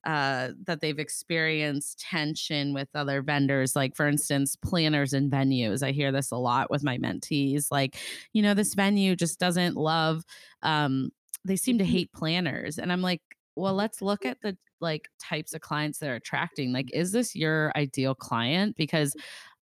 uh 0.09 0.51
that 0.65 0.81
they've 0.81 0.99
experienced 0.99 2.01
tension 2.01 2.75
with 2.75 2.89
other 2.97 3.23
vendors 3.23 3.77
like 3.77 3.97
for 3.97 4.09
instance 4.09 4.57
planners 4.57 5.13
and 5.15 5.31
venues. 5.33 5.85
I 5.85 5.93
hear 5.93 6.13
this 6.13 6.33
a 6.33 6.39
lot 6.39 6.71
with 6.73 6.85
my 6.85 6.99
mentees 6.99 7.69
like 7.71 7.99
you 8.35 8.43
know 8.43 8.55
this 8.55 8.75
venue 8.75 9.17
just 9.17 9.41
doesn't 9.41 9.77
love 9.77 10.25
um 10.65 11.11
they 11.45 11.57
seem 11.57 11.79
to 11.79 11.85
Mhm. 11.85 11.93
hate 11.93 12.13
planners 12.13 12.79
and 12.79 12.93
i'm 12.93 13.03
like 13.03 13.23
well 13.57 13.75
let's 13.75 14.03
look 14.03 14.25
at 14.27 14.41
the 14.43 14.57
like 14.81 15.09
types 15.21 15.55
of 15.55 15.61
clients 15.61 15.99
they're 15.99 16.17
attracting 16.17 16.73
like 16.73 16.91
is 16.95 17.13
this 17.13 17.35
your 17.37 17.73
ideal 17.77 18.15
client? 18.15 18.77
Because 18.77 19.17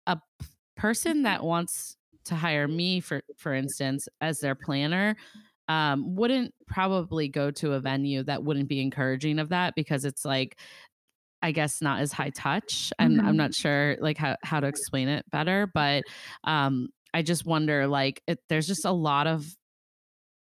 a 0.07 0.19
person 0.77 1.23
that 1.23 1.45
wants 1.45 1.97
to 2.25 2.37
hire 2.37 2.69
me 2.69 3.01
for 3.01 3.23
for 3.37 3.55
instance 3.55 4.09
as 4.21 4.41
their 4.41 4.55
planner 4.55 5.17
um, 5.69 6.15
wouldn't 6.17 6.55
probably 6.67 7.29
go 7.29 7.51
to 7.53 7.73
a 7.73 7.81
venue 7.81 8.23
that 8.25 8.45
wouldn't 8.45 8.69
be 8.69 8.81
encouraging 8.81 9.39
of 9.39 9.51
that 9.51 9.75
because 9.77 10.05
it's 10.05 10.25
like 10.25 10.59
I 11.43 11.53
guess 11.53 11.83
not 11.83 12.01
as 12.01 12.13
high 12.13 12.31
touch. 12.31 12.93
And 12.99 13.21
I'm 13.23 13.37
Mhm. 13.37 13.37
not 13.37 13.55
sure 13.55 13.97
like 14.01 14.17
how, 14.19 14.37
how 14.45 14.61
to 14.61 14.67
explain 14.69 15.09
it 15.09 15.29
better, 15.31 15.71
but 15.75 16.07
um 16.45 16.89
I 17.15 17.23
just 17.23 17.45
wonder 17.47 17.87
like 17.89 18.23
it, 18.27 18.41
there's 18.49 18.67
just 18.67 18.85
a 18.85 18.93
lot 18.93 19.27
of 19.27 19.47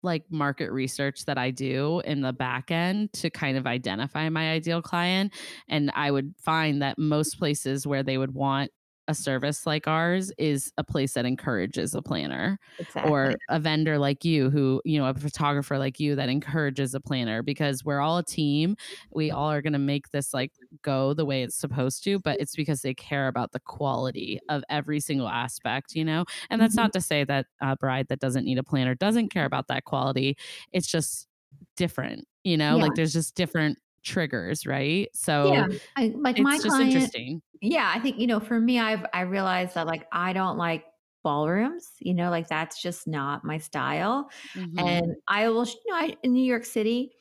like 0.02 0.30
market 0.30 0.70
research 0.72 1.26
that 1.26 1.38
I 1.38 1.52
do 1.52 2.02
in 2.02 2.22
the 2.22 2.34
back 2.34 2.72
end 2.72 3.14
to 3.14 3.30
kind 3.30 3.58
of 3.58 3.66
identify 3.66 4.28
my 4.30 4.52
ideal 4.52 4.82
client. 4.82 5.34
And 5.70 5.92
I 5.96 6.12
would 6.12 6.36
find 6.38 6.82
that 6.82 6.98
most 6.98 7.40
places 7.40 7.88
where 7.88 8.04
they 8.04 8.18
would 8.18 8.34
want 8.34 8.72
a 9.08 9.16
service 9.16 9.66
like 9.66 9.88
ours 9.88 10.32
is 10.38 10.72
a 10.78 10.84
place 10.84 11.14
that 11.14 11.26
encourages 11.26 11.94
a 11.94 12.02
planner 12.02 12.58
exactly. 12.80 13.34
or 13.34 13.38
a 13.50 13.60
vendor 13.60 13.98
like 14.00 14.24
you 14.24 14.50
who 14.50 14.82
you 14.86 14.98
know 14.98 15.06
a 15.08 15.14
photographer 15.14 15.78
like 15.78 16.00
you 16.00 16.16
that 16.16 16.30
encourages 16.30 16.94
a 16.96 17.02
planner 17.02 17.44
because 17.44 17.84
we're 17.84 18.00
all 18.00 18.18
a 18.18 18.24
team. 18.24 18.76
We 19.12 19.30
all 19.32 19.52
are 19.52 19.62
going 19.62 19.74
to 19.74 19.80
make 19.80 20.10
this 20.12 20.34
like 20.34 20.54
go 20.82 21.14
the 21.14 21.26
way 21.26 21.44
it's 21.44 21.56
supposed 21.56 22.04
to 22.06 22.20
but 22.20 22.40
it's 22.40 22.56
because 22.56 22.82
they 22.82 22.94
care 22.94 23.28
about 23.28 23.52
the 23.52 23.60
quality 23.60 24.40
of 24.50 24.64
every 24.70 25.00
single 25.00 25.28
aspect 25.30 25.96
you 25.96 26.06
know? 26.06 26.26
And 26.50 26.62
that's 26.62 26.76
Mhm. 26.76 26.78
not 26.78 26.94
to 26.94 27.02
say 27.02 27.24
that 27.26 27.48
a 27.62 27.76
bride 27.76 28.08
that 28.10 28.20
doesn't 28.20 28.46
need 28.46 28.58
a 28.58 28.64
planner 28.64 28.96
doesn't 28.96 29.30
care 29.30 29.46
about 29.46 29.68
that 29.68 29.84
quality. 29.86 30.38
It's 30.72 30.88
just 30.88 31.28
different 31.76 32.28
you 32.44 32.58
know? 32.58 32.76
Yeah. 32.76 32.84
like 32.84 32.96
there's 32.96 33.14
just 33.14 33.36
different 33.36 33.78
triggers 34.04 34.66
right 34.66 35.10
so 35.16 35.64
yeah 35.64 35.68
I, 35.96 36.14
like 36.16 36.40
my 36.40 36.60
client 36.60 37.14
interesting 37.14 37.42
Yeah, 37.62 37.92
I 37.96 38.00
think, 38.02 38.20
you 38.20 38.28
know, 38.28 38.40
for 38.42 38.60
me, 38.60 38.80
I've 38.80 39.06
I 39.14 39.22
realized 39.24 39.76
that 39.76 39.88
like 39.88 40.08
I 40.14 40.34
don't 40.34 40.58
like 40.60 40.86
ballrooms, 41.24 41.90
you 42.02 42.14
know, 42.14 42.30
like 42.32 42.48
that's 42.50 42.82
just 42.82 43.08
not 43.08 43.46
my 43.46 43.58
style. 43.60 44.30
Mhm. 44.56 45.04
And 45.08 45.16
I 45.30 45.50
will, 45.50 45.66
you 45.66 45.82
know, 45.90 45.96
I, 45.98 46.18
in 46.24 46.34
New 46.34 46.46
York 46.46 46.66
City, 46.66 47.14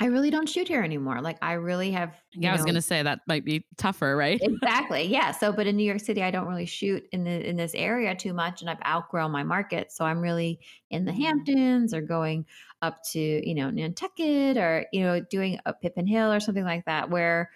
I 0.00 0.06
really 0.06 0.30
don't 0.30 0.48
shoot 0.48 0.66
here 0.66 0.82
anymore. 0.82 1.20
Like 1.20 1.38
I 1.42 1.52
really 1.54 1.90
have, 1.92 2.22
yeah 2.32 2.50
i 2.50 2.52
was 2.52 2.64
going 2.64 2.74
to 2.74 2.82
say 2.82 3.02
that 3.02 3.20
might 3.26 3.44
be 3.44 3.66
tougher 3.76 4.16
right 4.16 4.42
exactly. 4.42 5.02
Yeah. 5.02 5.32
So, 5.32 5.52
but 5.52 5.66
in 5.66 5.76
New 5.76 5.84
York 5.84 6.00
City, 6.00 6.22
I 6.22 6.30
don't 6.30 6.46
really 6.46 6.64
shoot 6.66 7.04
in 7.12 7.24
the 7.24 7.46
in 7.48 7.56
this 7.56 7.74
area 7.74 8.14
too 8.14 8.32
much, 8.32 8.60
and 8.62 8.70
I've 8.70 8.80
outgrown 8.86 9.30
my 9.32 9.42
market. 9.42 9.92
So 9.92 10.04
I'm 10.04 10.20
really 10.20 10.60
in 10.90 11.04
the 11.04 11.12
Mhm. 11.12 11.12
Hamptons 11.12 11.92
or 11.92 12.00
going 12.00 12.46
up 12.82 13.02
to 13.12 13.20
you 13.20 13.54
know 13.54 13.70
Nantucket 13.70 14.56
or 14.56 14.86
you 14.92 15.02
know 15.02 15.20
doing 15.20 15.58
a 15.66 15.74
Pippin 15.74 16.06
Hill 16.06 16.32
or 16.32 16.40
something 16.40 16.64
like 16.64 16.86
that, 16.86 17.10
where 17.10 17.50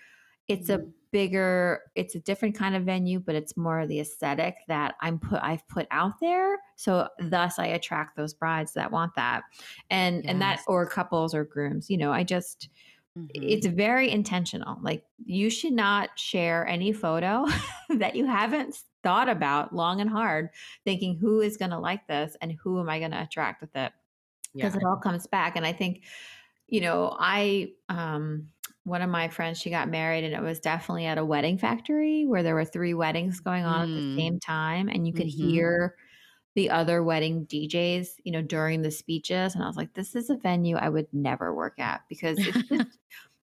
it's 0.49 0.69
a 0.69 0.81
Mhm. 0.81 0.93
Bigger 1.15 1.81
it's 1.95 2.17
a 2.17 2.19
different 2.19 2.57
kind 2.57 2.75
of 2.75 2.83
venue 2.83 3.21
but 3.21 3.37
it's 3.37 3.57
more 3.57 3.79
of 3.79 3.89
the 3.89 4.01
aesthetic 4.01 4.57
that 4.67 4.97
i'm 5.01 5.17
put 5.17 5.41
i've 5.45 5.67
put 5.69 5.87
out 5.93 6.19
there. 6.21 6.59
So 6.75 7.09
thus 7.21 7.61
i 7.61 7.67
attract 7.67 8.17
those 8.17 8.35
brides 8.35 8.73
that 8.73 8.91
want 8.91 9.15
that. 9.15 9.43
And 9.91 10.27
and 10.27 10.43
that 10.43 10.61
or 10.67 10.85
couples 10.87 11.33
or 11.33 11.45
grooms 11.45 11.89
you 11.89 11.97
know 11.97 12.11
i 12.13 12.25
just 12.25 12.69
Mhm. 13.17 13.29
it's 13.33 13.67
very 13.69 14.11
intentional. 14.11 14.77
Like 14.83 15.05
you 15.25 15.49
should 15.49 15.73
not 15.73 16.19
share 16.19 16.67
any 16.67 16.93
photo 16.93 17.47
that 17.89 18.17
you 18.17 18.27
haven't 18.27 18.75
thought 19.05 19.29
about 19.29 19.73
long 19.73 20.01
and 20.01 20.11
hard 20.11 20.49
thinking 20.85 21.17
who 21.17 21.41
is 21.41 21.57
going 21.57 21.71
to 21.71 21.79
like 21.79 22.09
this 22.09 22.37
and 22.41 22.51
who 22.61 22.81
am 22.81 22.89
i 22.89 22.99
going 22.99 23.13
to 23.13 23.23
attract 23.23 23.61
with 23.61 23.71
it? 23.77 23.93
Because 24.53 24.75
yeah 24.75 24.81
it 24.81 24.85
all 24.85 24.97
comes 24.97 25.29
back. 25.29 25.55
And 25.57 25.65
i 25.65 25.73
think 25.73 26.03
you 26.67 26.81
know 26.81 27.17
i 27.21 27.73
um 27.89 28.49
one 28.85 29.03
of 29.03 29.11
my 29.11 29.29
friends 29.29 29.59
she 29.61 29.71
got 29.71 29.89
married 29.89 30.25
and 30.25 30.35
it 30.35 30.43
was 30.43 30.61
definitely 30.61 31.07
at 31.07 31.19
a 31.19 31.25
wedding 31.25 31.59
factory 31.59 32.27
where 32.27 32.43
there 32.43 32.55
were 32.55 32.65
three 32.65 32.95
weddings 32.95 33.41
going 33.41 33.65
on 33.65 33.83
at 33.83 33.91
the 33.95 34.03
Mm. 34.03 34.19
same 34.19 34.39
time 34.41 34.89
and 34.89 35.07
you 35.07 35.15
could 35.15 35.27
Mhm. 35.27 35.29
hear 35.29 35.97
the 36.57 36.71
other 36.71 37.03
wedding 37.05 37.47
DJs, 37.47 38.09
you 38.25 38.33
know, 38.33 38.43
during 38.43 38.83
the 38.83 38.91
speeches 38.93 39.55
and 39.55 39.65
I 39.65 39.67
was 39.69 39.77
like 39.77 39.95
this 39.95 40.15
is 40.17 40.31
a 40.31 40.37
venue 40.37 40.77
I 40.77 40.89
would 40.91 41.09
never 41.13 41.55
work 41.55 41.79
at 41.81 42.03
because 42.09 42.47
it's 42.47 42.63
just 42.73 42.85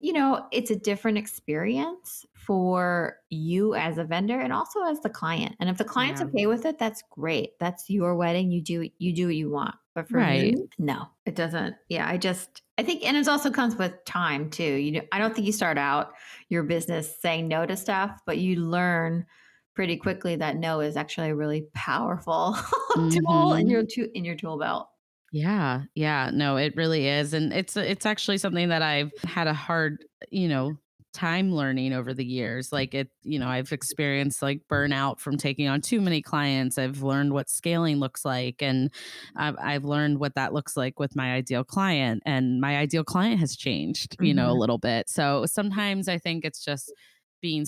you 0.01 0.12
know, 0.14 0.49
it's 0.51 0.71
a 0.71 0.77
different 0.77 1.19
experience 1.19 2.25
for 2.35 3.19
you 3.29 3.75
as 3.75 3.99
a 3.99 4.05
vendor 4.05 4.40
and 4.40 4.53
also 4.53 4.83
as 4.85 5.01
the 5.01 5.11
client. 5.11 5.57
And 5.61 5.69
if 5.69 5.77
the 5.77 5.85
client's 5.85 6.23
Yeah. 6.23 6.23
okay 6.23 6.47
with 6.47 6.64
it, 6.64 6.79
that's 6.79 7.03
great. 7.11 7.59
That's 7.59 7.90
your 7.90 8.16
wedding. 8.16 8.51
You 8.51 8.62
do 8.62 8.88
you 8.99 9.14
do 9.14 9.27
what 9.27 9.37
you 9.37 9.51
want. 9.51 9.75
But 9.95 10.09
for 10.09 10.21
Right. 10.21 10.55
me, 10.59 10.69
no, 10.79 11.09
it 11.27 11.35
doesn't. 11.35 11.77
Yeah, 11.88 12.09
I 12.09 12.16
just 12.16 12.62
I 12.81 12.83
think 12.83 13.05
and 13.05 13.16
it 13.16 13.29
also 13.29 13.51
comes 13.51 13.77
with 13.77 14.03
time 14.07 14.51
too. 14.51 14.64
You 14.75 14.93
know, 14.93 15.03
I 15.12 15.19
don't 15.19 15.35
think 15.35 15.47
you 15.47 15.53
start 15.53 15.77
out 15.79 16.14
your 16.49 16.62
business 16.62 17.21
saying 17.21 17.47
no 17.49 17.66
to 17.66 17.77
stuff, 17.77 18.19
but 18.27 18.38
you 18.38 18.57
learn 18.57 19.27
pretty 19.75 19.97
quickly 19.99 20.37
that 20.37 20.57
no 20.57 20.81
is 20.81 20.97
actually 20.97 21.29
a 21.31 21.37
really 21.37 21.69
powerful 21.75 22.57
tool 23.11 23.55
in 23.55 23.69
Mhm. 23.69 23.71
your 23.71 23.85
tool 23.85 24.07
in 24.14 24.25
your 24.25 24.37
tool 24.37 24.59
belt. 24.59 24.88
Yeah, 25.33 25.85
yeah, 25.95 26.31
no, 26.35 26.57
it 26.57 26.75
really 26.77 27.07
is, 27.07 27.33
and 27.35 27.53
it's 27.53 27.77
it's 27.77 28.05
actually 28.05 28.38
something 28.38 28.69
that 28.71 28.83
I've 28.83 29.12
had 29.23 29.47
a 29.47 29.55
hard, 29.55 30.05
you 30.31 30.49
know, 30.49 30.77
time 31.12 31.53
learning 31.53 31.92
over 31.92 32.14
the 32.14 32.25
years. 32.25 32.73
Like 32.73 32.94
it, 32.94 33.11
you 33.23 33.38
know, 33.38 33.49
I've 33.49 33.73
experienced 33.73 34.42
like 34.42 34.62
burnout 34.68 35.18
from 35.20 35.37
taking 35.37 35.68
on 35.68 35.81
too 35.81 36.01
many 36.01 36.23
clients. 36.23 36.79
I've 36.79 37.03
learned 37.03 37.33
what 37.33 37.51
scaling 37.51 37.96
looks 37.99 38.25
like, 38.25 38.62
and 38.62 38.92
I've 39.37 39.57
I've 39.59 39.85
learned 39.85 40.18
what 40.20 40.35
that 40.35 40.53
looks 40.53 40.77
like 40.77 40.99
with 40.99 41.16
my 41.16 41.33
ideal 41.33 41.64
client, 41.64 42.23
and 42.27 42.61
my 42.61 42.77
ideal 42.79 43.05
client 43.05 43.40
has 43.40 43.57
changed, 43.57 44.16
you 44.20 44.35
know, 44.35 44.51
a 44.51 44.55
Mhm. 44.55 44.61
little 44.61 44.79
bit. 44.79 45.09
So 45.09 45.46
sometimes 45.46 46.09
I 46.09 46.18
think 46.18 46.44
it's 46.44 46.64
just 46.64 46.92
being 47.40 47.64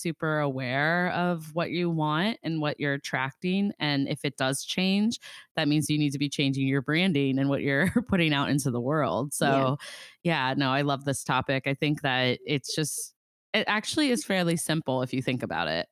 super 0.00 0.40
aware 0.40 1.10
of 1.10 1.54
what 1.54 1.70
you 1.70 1.90
want 1.90 2.38
and 2.42 2.60
what 2.60 2.78
you're 2.80 2.94
attracting 2.94 3.72
and 3.78 4.08
if 4.08 4.24
it 4.24 4.36
does 4.36 4.64
change 4.64 5.18
that 5.56 5.68
means 5.68 5.90
you 5.90 5.98
need 5.98 6.12
to 6.12 6.18
be 6.18 6.28
changing 6.28 6.66
your 6.66 6.82
branding 6.82 7.38
and 7.38 7.48
what 7.48 7.60
you're 7.60 7.90
putting 8.08 8.32
out 8.32 8.48
into 8.48 8.70
the 8.70 8.80
world. 8.80 9.34
So, 9.34 9.78
yeah, 10.22 10.54
no, 10.56 10.70
I 10.70 10.82
love 10.82 11.04
this 11.04 11.22
topic. 11.22 11.66
I 11.66 11.74
think 11.74 12.02
that 12.02 12.38
it's 12.46 12.74
just, 12.74 13.14
it 13.52 13.64
actually 13.66 14.10
is 14.10 14.24
fairly 14.24 14.56
simple 14.56 15.02
if 15.02 15.12
you 15.12 15.22
think 15.22 15.42
about 15.42 15.68
it. 15.68 15.86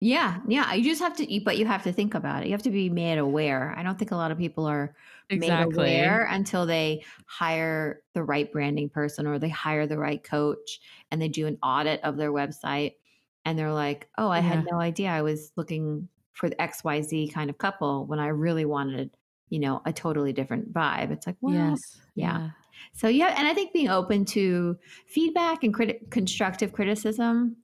Yeah, 0.00 0.38
yeah. 0.46 0.74
You 0.74 0.84
just 0.84 1.02
have 1.02 1.16
to, 1.16 1.40
but 1.44 1.58
you 1.58 1.66
have 1.66 1.82
to 1.82 1.92
think 1.92 2.14
about 2.14 2.42
it. 2.42 2.46
You 2.46 2.52
have 2.52 2.62
to 2.62 2.70
be 2.70 2.88
made 2.88 3.18
aware. 3.18 3.74
I 3.76 3.82
don't 3.82 3.98
think 3.98 4.12
a 4.12 4.16
lot 4.16 4.30
of 4.30 4.38
people 4.38 4.64
are 4.64 4.94
made 5.28 5.50
aware 5.50 6.28
until 6.30 6.66
they 6.66 7.02
hire 7.26 8.02
the 8.14 8.22
right 8.22 8.50
branding 8.52 8.90
person 8.90 9.26
or 9.26 9.40
they 9.40 9.48
hire 9.48 9.88
the 9.88 9.98
right 9.98 10.22
coach 10.22 10.78
and 11.10 11.20
they 11.20 11.26
do 11.26 11.48
an 11.48 11.58
audit 11.64 12.00
of 12.04 12.16
their 12.16 12.30
website 12.30 12.92
and 13.48 13.58
they're 13.58 13.72
like, 13.72 14.08
oh, 14.18 14.28
I 14.30 14.40
Yeah. 14.40 14.42
had 14.42 14.64
no 14.70 14.80
idea 14.80 15.10
I 15.10 15.22
was 15.22 15.52
looking 15.56 16.08
for 16.34 16.48
the 16.48 16.60
XYZ 16.60 17.32
kind 17.32 17.50
of 17.50 17.58
couple 17.58 18.06
when 18.06 18.20
I 18.20 18.28
really 18.28 18.64
wanted, 18.64 19.10
you 19.50 19.58
know, 19.58 19.82
a 19.84 19.92
totally 19.92 20.32
different 20.32 20.72
vibe. 20.72 21.10
It's 21.10 21.26
like, 21.26 21.36
well, 21.40 21.54
yes. 21.54 22.00
yeah. 22.14 22.50
So 22.92 23.08
yeah, 23.08 23.34
and 23.36 23.46
I 23.48 23.54
think 23.54 23.72
being 23.72 23.88
open 23.88 24.24
to 24.26 24.78
feedback 25.08 25.64
and 25.64 25.74
criti- 25.74 26.10
constructive 26.10 26.72
criticism 26.72 27.56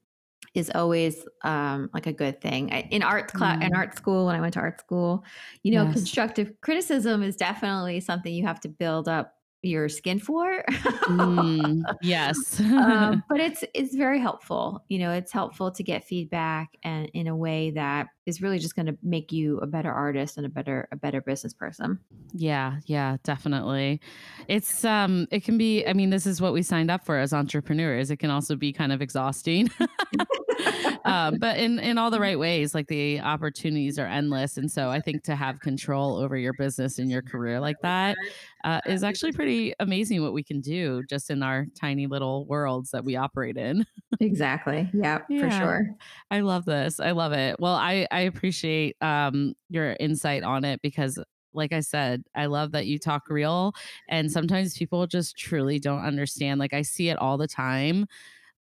is 0.54 0.70
always 0.74 1.26
um, 1.42 1.90
like 1.92 2.06
a 2.06 2.12
good 2.12 2.40
thing. 2.40 2.68
In 2.68 3.02
art 3.02 3.32
class, 3.32 3.58
in 3.60 3.70
Mm. 3.72 3.76
art 3.76 3.96
school, 3.96 4.26
when 4.26 4.36
I 4.36 4.40
went 4.40 4.54
to 4.54 4.60
art 4.60 4.80
school, 4.80 5.24
you 5.62 5.72
know, 5.72 5.84
Yes. 5.84 5.92
constructive 5.92 6.52
criticism 6.60 7.22
is 7.22 7.36
definitely 7.36 8.00
something 8.00 8.32
you 8.32 8.46
have 8.46 8.60
to 8.60 8.68
build 8.68 9.08
up 9.08 9.34
your 9.64 9.88
skin 9.88 10.18
for. 10.18 10.64
Mm, 10.68 11.82
yes. 12.02 12.60
um, 12.60 13.22
but 13.28 13.40
it's 13.40 13.64
it's 13.74 13.94
very 13.94 14.20
helpful. 14.20 14.84
You 14.88 14.98
know, 14.98 15.12
it's 15.12 15.32
helpful 15.32 15.70
to 15.72 15.82
get 15.82 16.04
feedback 16.04 16.76
and 16.82 17.10
in 17.14 17.26
a 17.26 17.36
way 17.36 17.70
that 17.72 18.08
is 18.26 18.40
really 18.40 18.58
just 18.58 18.74
going 18.74 18.86
to 18.86 18.96
make 19.02 19.32
you 19.32 19.58
a 19.58 19.66
better 19.66 19.92
artist 19.92 20.36
and 20.36 20.46
a 20.46 20.48
better 20.48 20.88
a 20.92 20.96
better 20.96 21.20
business 21.20 21.52
person. 21.52 21.98
Yeah, 22.32 22.78
yeah, 22.86 23.18
definitely. 23.22 24.00
It's 24.48 24.84
um 24.84 25.26
it 25.30 25.44
can 25.44 25.58
be 25.58 25.86
I 25.86 25.92
mean 25.92 26.10
this 26.10 26.26
is 26.26 26.40
what 26.40 26.52
we 26.52 26.62
signed 26.62 26.90
up 26.90 27.04
for 27.04 27.18
as 27.18 27.32
entrepreneurs. 27.32 28.10
It 28.10 28.16
can 28.16 28.30
also 28.30 28.56
be 28.56 28.72
kind 28.72 28.92
of 28.92 29.02
exhausting. 29.02 29.70
um, 31.04 31.38
but 31.38 31.58
in 31.58 31.78
in 31.78 31.98
all 31.98 32.10
the 32.10 32.20
right 32.20 32.38
ways, 32.38 32.74
like 32.74 32.86
the 32.88 33.20
opportunities 33.20 33.98
are 33.98 34.06
endless 34.06 34.56
and 34.56 34.70
so 34.70 34.88
I 34.88 35.00
think 35.00 35.22
to 35.24 35.36
have 35.36 35.60
control 35.60 36.16
over 36.16 36.36
your 36.36 36.54
business 36.54 36.98
and 36.98 37.10
your 37.10 37.22
career 37.22 37.60
like 37.60 37.80
that 37.82 38.16
uh, 38.64 38.80
is 38.86 39.04
actually 39.04 39.32
pretty 39.32 39.74
amazing 39.78 40.22
what 40.22 40.32
we 40.32 40.42
can 40.42 40.60
do 40.60 41.02
just 41.08 41.30
in 41.30 41.42
our 41.42 41.66
tiny 41.78 42.06
little 42.06 42.46
worlds 42.46 42.90
that 42.90 43.04
we 43.04 43.14
operate 43.14 43.58
in. 43.58 43.84
exactly. 44.20 44.88
Yeah, 44.94 45.20
yeah, 45.28 45.40
for 45.40 45.50
sure. 45.50 45.86
I 46.30 46.40
love 46.40 46.64
this. 46.64 46.98
I 46.98 47.10
love 47.10 47.32
it. 47.32 47.60
Well, 47.60 47.74
I 47.74 48.06
I 48.14 48.20
appreciate 48.20 48.96
um 49.02 49.54
your 49.68 49.96
insight 50.00 50.42
on 50.44 50.64
it 50.64 50.80
because 50.82 51.18
like 51.52 51.72
I 51.72 51.80
said, 51.80 52.24
I 52.34 52.46
love 52.46 52.72
that 52.72 52.86
you 52.86 52.98
talk 52.98 53.30
real 53.30 53.74
and 54.08 54.30
sometimes 54.32 54.76
people 54.76 55.06
just 55.06 55.36
truly 55.36 55.78
don't 55.78 56.00
understand. 56.04 56.58
Like 56.60 56.74
I 56.74 56.82
see 56.82 57.10
it 57.10 57.18
all 57.18 57.38
the 57.38 57.46
time. 57.48 58.06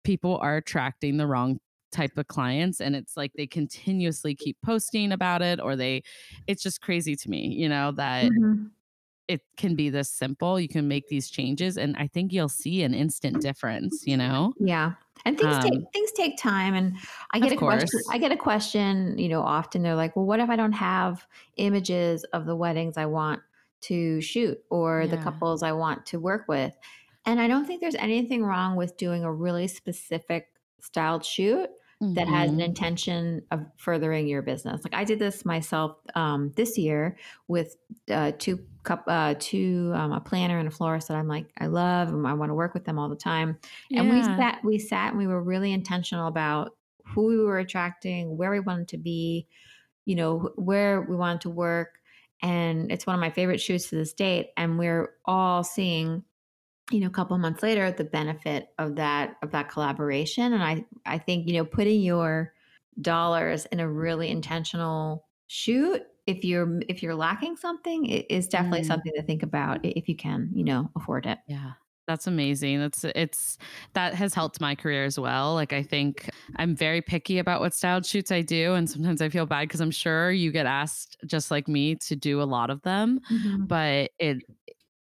People 0.05 0.39
are 0.39 0.57
attracting 0.59 1.17
the 1.17 1.27
wrong 1.27 1.61
type 1.93 2.19
of 2.19 2.27
clients 2.29 2.81
and 2.81 2.97
it's 2.97 3.17
like 3.17 3.33
they 3.37 3.47
continuously 3.47 4.35
keep 4.35 4.57
posting 4.65 5.13
about 5.13 5.43
it 5.43 5.61
or 5.61 5.77
they 5.77 6.03
it's 6.47 6.63
just 6.63 6.81
crazy 6.83 7.17
to 7.17 7.31
me, 7.31 7.49
you 7.49 7.69
know, 7.69 7.93
that 7.93 8.33
mm-hmm 8.33 8.67
it 9.29 9.43
can 9.57 9.75
be 9.75 9.91
this 9.91 10.11
simple. 10.11 10.61
You 10.61 10.69
can 10.69 10.89
make 10.89 11.09
these 11.09 11.31
changes, 11.31 11.79
and 11.79 11.97
I 11.97 12.07
think 12.09 12.33
you'll 12.33 12.49
see 12.49 12.83
an 12.83 12.95
instant 12.95 13.41
difference. 13.41 14.07
You 14.07 14.17
know? 14.17 14.55
Yeah. 14.59 14.95
And 15.25 15.39
things 15.39 15.55
um, 15.55 15.63
take 15.63 15.81
things 15.93 16.13
take 16.13 16.37
time. 16.37 16.75
And 16.75 16.97
I 17.31 17.41
get 17.41 17.53
a 17.53 17.57
course. 17.57 17.91
question. 17.91 18.01
I 18.11 18.19
get 18.19 18.33
a 18.33 18.37
question. 18.37 19.19
You 19.19 19.29
know, 19.29 19.41
often 19.41 19.83
they're 19.83 19.95
like, 19.95 20.17
"Well, 20.17 20.27
what 20.27 20.41
if 20.41 20.51
I 20.51 20.57
don't 20.57 20.73
have 20.73 21.27
images 21.57 22.25
of 22.25 22.47
the 22.47 22.57
weddings 22.57 22.97
I 22.97 23.07
want 23.07 23.41
to 23.83 24.21
shoot 24.21 24.59
or 24.71 25.03
yeah. 25.03 25.17
the 25.17 25.23
couples 25.23 25.63
I 25.63 25.73
want 25.73 26.05
to 26.07 26.21
work 26.21 26.47
with?" 26.49 26.77
And 27.27 27.41
I 27.41 27.49
don't 27.49 27.65
think 27.65 27.81
there's 27.81 27.95
anything 27.95 28.45
wrong 28.45 28.77
with 28.77 28.97
doing 28.97 29.25
a 29.25 29.33
really 29.33 29.67
specific 29.67 30.49
styled 30.81 31.25
shoot 31.25 31.71
mm-hmm. 32.05 32.15
that 32.15 32.29
has 32.29 32.51
an 32.51 32.57
mm-hmm. 32.57 32.65
intention 32.65 33.43
of 33.51 33.65
furthering 33.77 34.29
your 34.29 34.43
business. 34.43 34.83
Like 34.85 34.95
I 34.95 35.05
did 35.05 35.19
this 35.19 35.45
myself 35.45 35.97
um, 36.15 36.53
this 36.57 36.77
year 36.79 37.17
with 37.49 37.77
uh, 38.11 38.33
two 38.39 38.61
cup 38.83 39.05
uh, 39.07 39.35
two 39.39 39.93
um, 39.95 40.13
a 40.13 40.21
planner 40.21 40.59
and 40.59 40.69
a 40.69 40.71
florist 40.71 41.09
that 41.09 41.17
I'm 41.17 41.29
like 41.29 41.47
I 41.59 41.67
love 41.67 42.09
and 42.09 42.27
I 42.27 42.35
want 42.35 42.51
to 42.51 42.55
work 42.55 42.75
with 42.75 42.85
them 42.85 42.99
all 42.99 43.09
the 43.09 43.17
time. 43.17 43.59
Yeah. 43.91 44.01
And 44.01 44.11
we 44.11 44.23
sat 44.23 44.61
we 44.65 44.79
sat 44.79 45.11
and 45.11 45.19
we 45.19 45.27
were 45.27 45.43
really 45.43 45.73
intentional 45.73 46.29
about 46.29 46.77
who 47.07 47.27
we 47.27 47.39
were 47.39 47.59
attracting, 47.59 48.37
where 48.37 48.51
we 48.51 48.61
wanted 48.61 48.89
to 48.89 48.99
be, 48.99 49.47
you 50.05 50.17
know, 50.17 50.51
where 50.57 51.03
we 51.03 51.17
wanted 51.17 51.43
to 51.43 51.51
work. 51.51 52.01
And 52.43 52.91
it's 52.91 53.07
one 53.07 53.15
of 53.15 53.21
my 53.21 53.31
favorite 53.31 53.61
shoots 53.61 53.89
to 53.89 53.97
this 53.97 54.13
date. 54.13 54.51
And 54.57 54.79
we're 54.79 55.11
all 55.25 55.65
seeing 55.65 56.25
you 56.91 57.01
know 57.01 57.07
a 57.07 57.11
couple 57.11 57.37
months 57.39 57.63
later 57.63 57.91
the 57.91 58.05
benefit 58.05 58.69
of 58.79 58.97
that 58.97 59.37
of 59.43 59.51
that 59.51 59.69
collaboration 59.69 60.53
and 60.53 60.63
i 60.63 60.85
i 61.07 61.19
think 61.19 61.47
you 61.49 61.55
know 61.55 61.65
putting 61.65 62.01
your 62.01 62.53
dollars 63.01 63.67
in 63.67 63.81
a 63.81 63.89
really 63.89 64.29
intentional 64.29 65.27
shoot 65.47 66.03
if 66.27 66.45
you're 66.45 66.81
if 66.89 67.03
you're 67.03 67.15
lacking 67.15 67.57
something 67.57 68.07
it 68.07 68.27
is 68.31 68.47
definitely 68.47 68.83
mm. 68.83 68.87
something 68.87 69.13
to 69.15 69.23
think 69.23 69.43
about 69.43 69.79
if 69.83 70.09
you 70.09 70.17
can 70.17 70.51
you 70.55 70.65
know 70.65 70.91
afford 70.97 71.27
it 71.27 71.39
yeah 71.49 71.73
that's 72.07 72.27
amazing. 72.27 72.81
That's 72.81 73.05
it's 73.15 73.59
that 73.95 74.15
has 74.15 74.35
helped 74.35 74.61
my 74.61 74.75
career 74.75 75.05
as 75.05 75.19
well. 75.19 75.55
Like 75.55 75.73
I 75.73 75.83
think 75.83 76.29
I'm 76.57 76.77
very 76.77 77.01
picky 77.01 77.39
about 77.39 77.61
what 77.61 77.75
styled 77.75 78.05
shoots 78.05 78.31
I 78.31 78.43
do 78.43 78.75
and 78.75 78.89
sometimes 78.89 79.23
I 79.23 79.29
feel 79.29 79.47
bad 79.47 79.69
because 79.69 79.81
I'm 79.81 79.91
sure 79.91 80.31
you 80.31 80.53
get 80.53 80.67
asked 80.67 81.17
just 81.27 81.51
like 81.51 81.67
me 81.69 81.95
to 81.97 82.17
do 82.17 82.43
a 82.43 82.45
lot 82.45 82.71
of 82.71 82.83
them, 82.83 83.21
mm-hmm. 83.31 83.65
but 83.65 84.11
it 84.19 84.43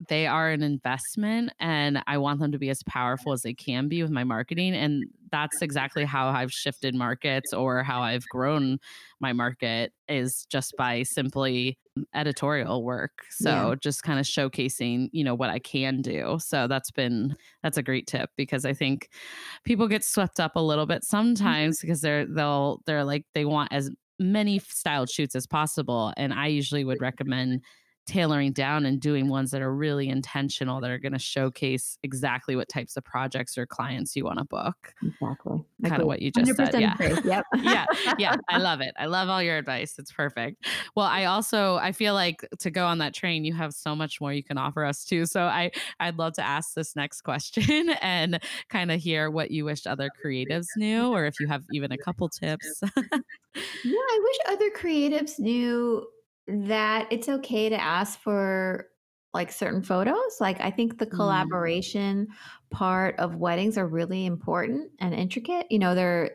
they 0.09 0.27
are 0.27 0.51
an 0.51 0.63
investment 0.63 1.53
and 1.61 2.03
I 2.07 2.19
want 2.19 2.41
them 2.41 2.53
to 2.53 2.59
be 2.59 2.71
as 2.71 2.83
powerful 2.85 3.33
as 3.33 3.43
they 3.43 3.55
can 3.55 3.89
be 3.89 4.03
with 4.03 4.11
my 4.11 4.25
marketing. 4.25 4.75
And 4.75 5.05
that's 5.31 5.63
exactly 5.63 6.05
how 6.05 6.29
I've 6.29 6.53
shifted 6.53 6.95
markets 6.95 7.53
or 7.53 7.83
how 7.83 8.03
I've 8.03 8.27
grown 8.29 8.79
my 9.21 9.33
market 9.33 9.93
is 10.09 10.47
just 10.51 10.75
by 10.77 11.03
simply 11.03 11.79
editorial 12.15 12.85
work. 12.85 13.13
So 13.31 13.51
yeah. 13.51 13.75
just 13.81 14.03
kind 14.03 14.19
of 14.19 14.27
showcasing, 14.27 15.09
you 15.13 15.25
know, 15.25 15.35
what 15.35 15.51
I 15.51 15.59
can 15.59 16.03
do. 16.03 16.39
So 16.41 16.67
that's 16.67 16.91
been 16.91 17.37
that's 17.63 17.79
a 17.79 17.83
great 17.83 18.07
tip 18.07 18.31
because 18.37 18.65
I 18.65 18.73
think 18.73 19.09
people 19.65 19.89
get 19.89 20.05
swept 20.05 20.41
up 20.41 20.53
a 20.57 20.61
little 20.61 20.87
bit 20.87 21.03
mm-hmm. 21.03 21.17
sometimes 21.17 21.81
because 21.81 22.01
they're 22.01 22.27
they'll 22.27 22.81
they're 22.87 23.05
like 23.05 23.25
they 23.35 23.45
want 23.45 23.73
as 23.73 23.91
many 24.19 24.59
styled 24.59 25.11
shoots 25.11 25.35
as 25.35 25.47
possible 25.47 26.13
and 26.17 26.33
I 26.33 26.47
usually 26.47 26.85
would 26.85 27.01
recommend 27.01 27.63
tailoring 28.07 28.53
down 28.53 28.85
and 28.85 29.01
doing 29.01 29.29
ones 29.29 29.51
that 29.53 29.63
are 29.63 29.75
really 29.75 30.09
intentional 30.09 30.81
that 30.81 30.91
are 30.91 30.99
going 30.99 31.13
to 31.13 31.19
showcase 31.19 31.99
exactly 32.03 32.57
what 32.57 32.69
types 32.69 32.97
of 32.97 33.05
projects 33.05 33.57
or 33.57 33.65
clients 33.65 34.17
you 34.17 34.25
want 34.25 34.39
to 34.39 34.45
book. 34.45 34.95
Exactly. 35.03 35.65
Kind 35.85 36.01
of 36.01 36.09
what 36.09 36.21
you 36.21 36.33
just 36.33 36.57
said. 36.57 36.75
Yeah. 36.81 36.97
Yep. 36.99 37.45
yeah. 37.63 37.87
Yeah. 38.19 38.37
I 38.49 38.59
love 38.59 38.81
it. 38.81 38.93
I 38.99 39.07
love 39.07 39.29
all 39.29 39.43
your 39.43 39.57
advice. 39.57 39.95
It's 39.99 40.13
perfect. 40.13 40.67
Well, 40.97 41.07
I 41.07 41.25
also 41.25 41.77
I 41.77 41.93
feel 41.93 42.15
like 42.15 42.47
to 42.59 42.71
go 42.71 42.87
on 42.87 42.99
that 42.99 43.15
train, 43.15 43.45
you 43.45 43.55
have 43.55 43.73
so 43.73 43.95
much 43.95 44.21
more 44.21 44.33
you 44.33 44.43
can 44.43 44.59
offer 44.59 44.85
us 44.85 45.05
too. 45.05 45.27
So 45.27 45.43
I 45.43 45.71
I'd 46.01 46.19
love 46.19 46.33
to 46.35 46.45
ask 46.45 46.75
this 46.75 46.97
next 46.97 47.23
question 47.23 47.91
and 48.03 48.43
kind 48.69 48.91
of 48.91 49.01
hear 49.01 49.31
what 49.31 49.51
you 49.53 49.65
wish 49.65 49.87
other 49.87 50.11
creatives 50.25 50.67
knew 50.77 51.09
or 51.09 51.27
if 51.27 51.39
you 51.39 51.47
have 51.47 51.63
even 51.73 51.93
a 51.93 51.99
couple 51.99 52.29
tips. 52.29 52.81
yeah, 52.83 53.01
I 53.85 54.21
wish 54.23 54.37
other 54.55 54.71
creatives 54.71 55.39
knew 55.39 56.07
that 56.47 57.07
it's 57.11 57.29
okay 57.29 57.69
to 57.69 57.81
ask 57.81 58.19
for 58.21 58.89
like 59.35 59.51
certain 59.51 59.83
photos. 59.83 60.41
Like 60.41 60.61
I 60.61 60.71
think 60.71 60.99
the 60.99 61.07
mm. 61.07 61.11
collaboration 61.11 62.27
mm. 62.27 62.71
part 62.71 63.19
of 63.19 63.37
weddings 63.37 63.79
are 63.79 63.87
really 63.87 64.27
important 64.27 64.91
and 64.99 65.15
intricate. 65.15 65.67
You 65.71 65.79
know, 65.79 65.95
they're 65.95 66.33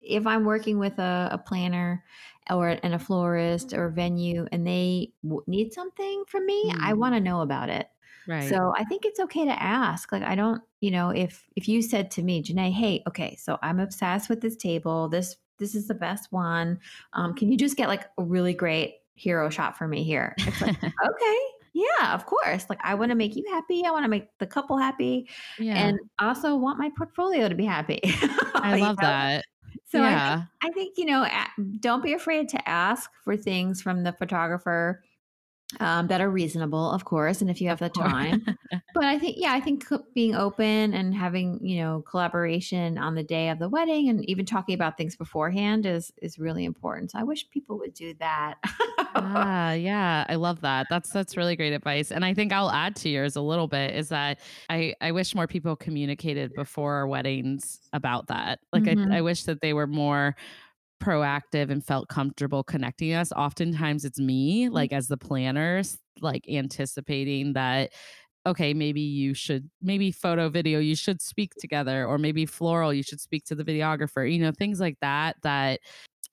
if 0.00 0.26
I'm 0.26 0.44
working 0.44 0.78
with 0.78 0.98
a, 0.98 1.28
a 1.32 1.38
planner 1.38 2.02
or 2.50 2.78
and 2.82 2.94
a 2.94 2.98
florist 2.98 3.74
or 3.74 3.90
venue 3.90 4.46
and 4.52 4.66
they 4.66 5.12
w- 5.22 5.42
need 5.46 5.72
something 5.72 6.24
from 6.26 6.46
me, 6.46 6.70
mm. 6.72 6.78
I 6.80 6.94
want 6.94 7.14
to 7.14 7.20
know 7.20 7.42
about 7.42 7.68
it. 7.68 7.88
Right. 8.26 8.48
So 8.48 8.74
I 8.76 8.84
think 8.84 9.04
it's 9.04 9.20
okay 9.20 9.44
to 9.46 9.62
ask. 9.62 10.12
Like 10.12 10.22
I 10.22 10.34
don't, 10.34 10.62
you 10.80 10.90
know, 10.90 11.10
if 11.10 11.44
if 11.56 11.68
you 11.68 11.82
said 11.82 12.10
to 12.12 12.22
me, 12.22 12.42
Jainé, 12.42 12.72
hey, 12.72 13.02
okay, 13.08 13.36
so 13.36 13.58
I'm 13.62 13.80
obsessed 13.80 14.28
with 14.28 14.40
this 14.40 14.56
table. 14.56 15.08
This 15.08 15.36
this 15.58 15.74
is 15.74 15.88
the 15.88 15.94
best 15.94 16.30
one. 16.30 16.78
Um, 17.12 17.34
can 17.34 17.50
you 17.50 17.58
just 17.58 17.76
get 17.76 17.88
like 17.88 18.04
a 18.16 18.22
really 18.22 18.54
great 18.54 18.97
hero 19.18 19.50
shot 19.50 19.76
for 19.76 19.88
me 19.88 20.04
here. 20.04 20.34
It's 20.38 20.60
like, 20.60 20.76
okay, 20.84 21.38
yeah, 21.74 22.14
of 22.14 22.26
course. 22.26 22.66
Like 22.68 22.78
I 22.82 22.94
want 22.94 23.10
to 23.10 23.14
make 23.14 23.36
you 23.36 23.44
happy. 23.50 23.84
I 23.84 23.90
want 23.90 24.04
to 24.04 24.08
make 24.08 24.28
the 24.38 24.46
couple 24.46 24.78
happy. 24.78 25.28
Yeah. 25.58 25.74
And 25.74 25.98
also 26.18 26.56
want 26.56 26.78
my 26.78 26.90
portfolio 26.96 27.48
to 27.48 27.54
be 27.54 27.64
happy. 27.64 28.00
I 28.54 28.76
love 28.80 28.96
know? 28.96 29.08
that. 29.08 29.44
So 29.86 29.98
yeah. 29.98 30.42
I, 30.62 30.70
think, 30.70 30.72
I 30.72 30.74
think, 30.74 30.98
you 30.98 31.04
know, 31.06 31.26
don't 31.80 32.02
be 32.02 32.12
afraid 32.12 32.48
to 32.50 32.68
ask 32.68 33.10
for 33.24 33.36
things 33.36 33.80
from 33.80 34.02
the 34.02 34.12
photographer 34.12 35.02
um, 35.80 36.06
that 36.06 36.20
are 36.20 36.30
reasonable, 36.30 36.90
of 36.90 37.04
course, 37.04 37.42
and 37.42 37.50
if 37.50 37.60
you 37.60 37.68
have 37.68 37.78
the 37.78 37.90
time. 37.90 38.44
but 38.94 39.04
I 39.04 39.18
think, 39.18 39.36
yeah, 39.38 39.52
I 39.52 39.60
think 39.60 39.84
being 40.14 40.34
open 40.34 40.94
and 40.94 41.14
having 41.14 41.58
you 41.62 41.82
know 41.82 42.02
collaboration 42.08 42.96
on 42.96 43.14
the 43.14 43.22
day 43.22 43.50
of 43.50 43.58
the 43.58 43.68
wedding, 43.68 44.08
and 44.08 44.28
even 44.28 44.46
talking 44.46 44.74
about 44.74 44.96
things 44.96 45.14
beforehand 45.14 45.84
is 45.84 46.10
is 46.22 46.38
really 46.38 46.64
important. 46.64 47.10
So 47.10 47.18
I 47.18 47.22
wish 47.22 47.48
people 47.50 47.78
would 47.78 47.92
do 47.92 48.14
that. 48.18 48.54
ah, 49.14 49.72
yeah, 49.72 50.24
I 50.28 50.36
love 50.36 50.62
that. 50.62 50.86
That's 50.88 51.10
that's 51.10 51.36
really 51.36 51.54
great 51.54 51.74
advice, 51.74 52.10
and 52.10 52.24
I 52.24 52.32
think 52.32 52.52
I'll 52.52 52.70
add 52.70 52.96
to 52.96 53.10
yours 53.10 53.36
a 53.36 53.42
little 53.42 53.68
bit. 53.68 53.94
Is 53.94 54.08
that 54.08 54.40
I 54.70 54.94
I 55.02 55.12
wish 55.12 55.34
more 55.34 55.46
people 55.46 55.76
communicated 55.76 56.54
before 56.54 57.06
weddings 57.06 57.80
about 57.92 58.28
that. 58.28 58.60
Like 58.72 58.84
mm-hmm. 58.84 59.12
I 59.12 59.18
I 59.18 59.20
wish 59.20 59.42
that 59.44 59.60
they 59.60 59.74
were 59.74 59.86
more 59.86 60.34
proactive 61.02 61.70
and 61.70 61.84
felt 61.84 62.08
comfortable 62.08 62.62
connecting 62.62 63.14
us. 63.14 63.32
Oftentimes 63.32 64.04
it's 64.04 64.18
me, 64.18 64.66
mm-hmm. 64.66 64.74
like 64.74 64.92
as 64.92 65.08
the 65.08 65.16
planners, 65.16 65.98
like 66.20 66.44
anticipating 66.48 67.52
that 67.54 67.90
okay, 68.46 68.72
maybe 68.72 69.00
you 69.00 69.34
should, 69.34 69.68
maybe 69.82 70.10
photo, 70.10 70.48
video, 70.48 70.78
you 70.78 70.96
should 70.96 71.20
speak 71.20 71.52
together, 71.58 72.06
or 72.06 72.16
maybe 72.16 72.46
floral, 72.46 72.94
you 72.94 73.02
should 73.02 73.20
speak 73.20 73.44
to 73.44 73.54
the 73.54 73.64
videographer, 73.64 74.30
you 74.30 74.40
know, 74.40 74.52
things 74.52 74.80
like 74.80 74.96
that, 75.02 75.36
that 75.42 75.80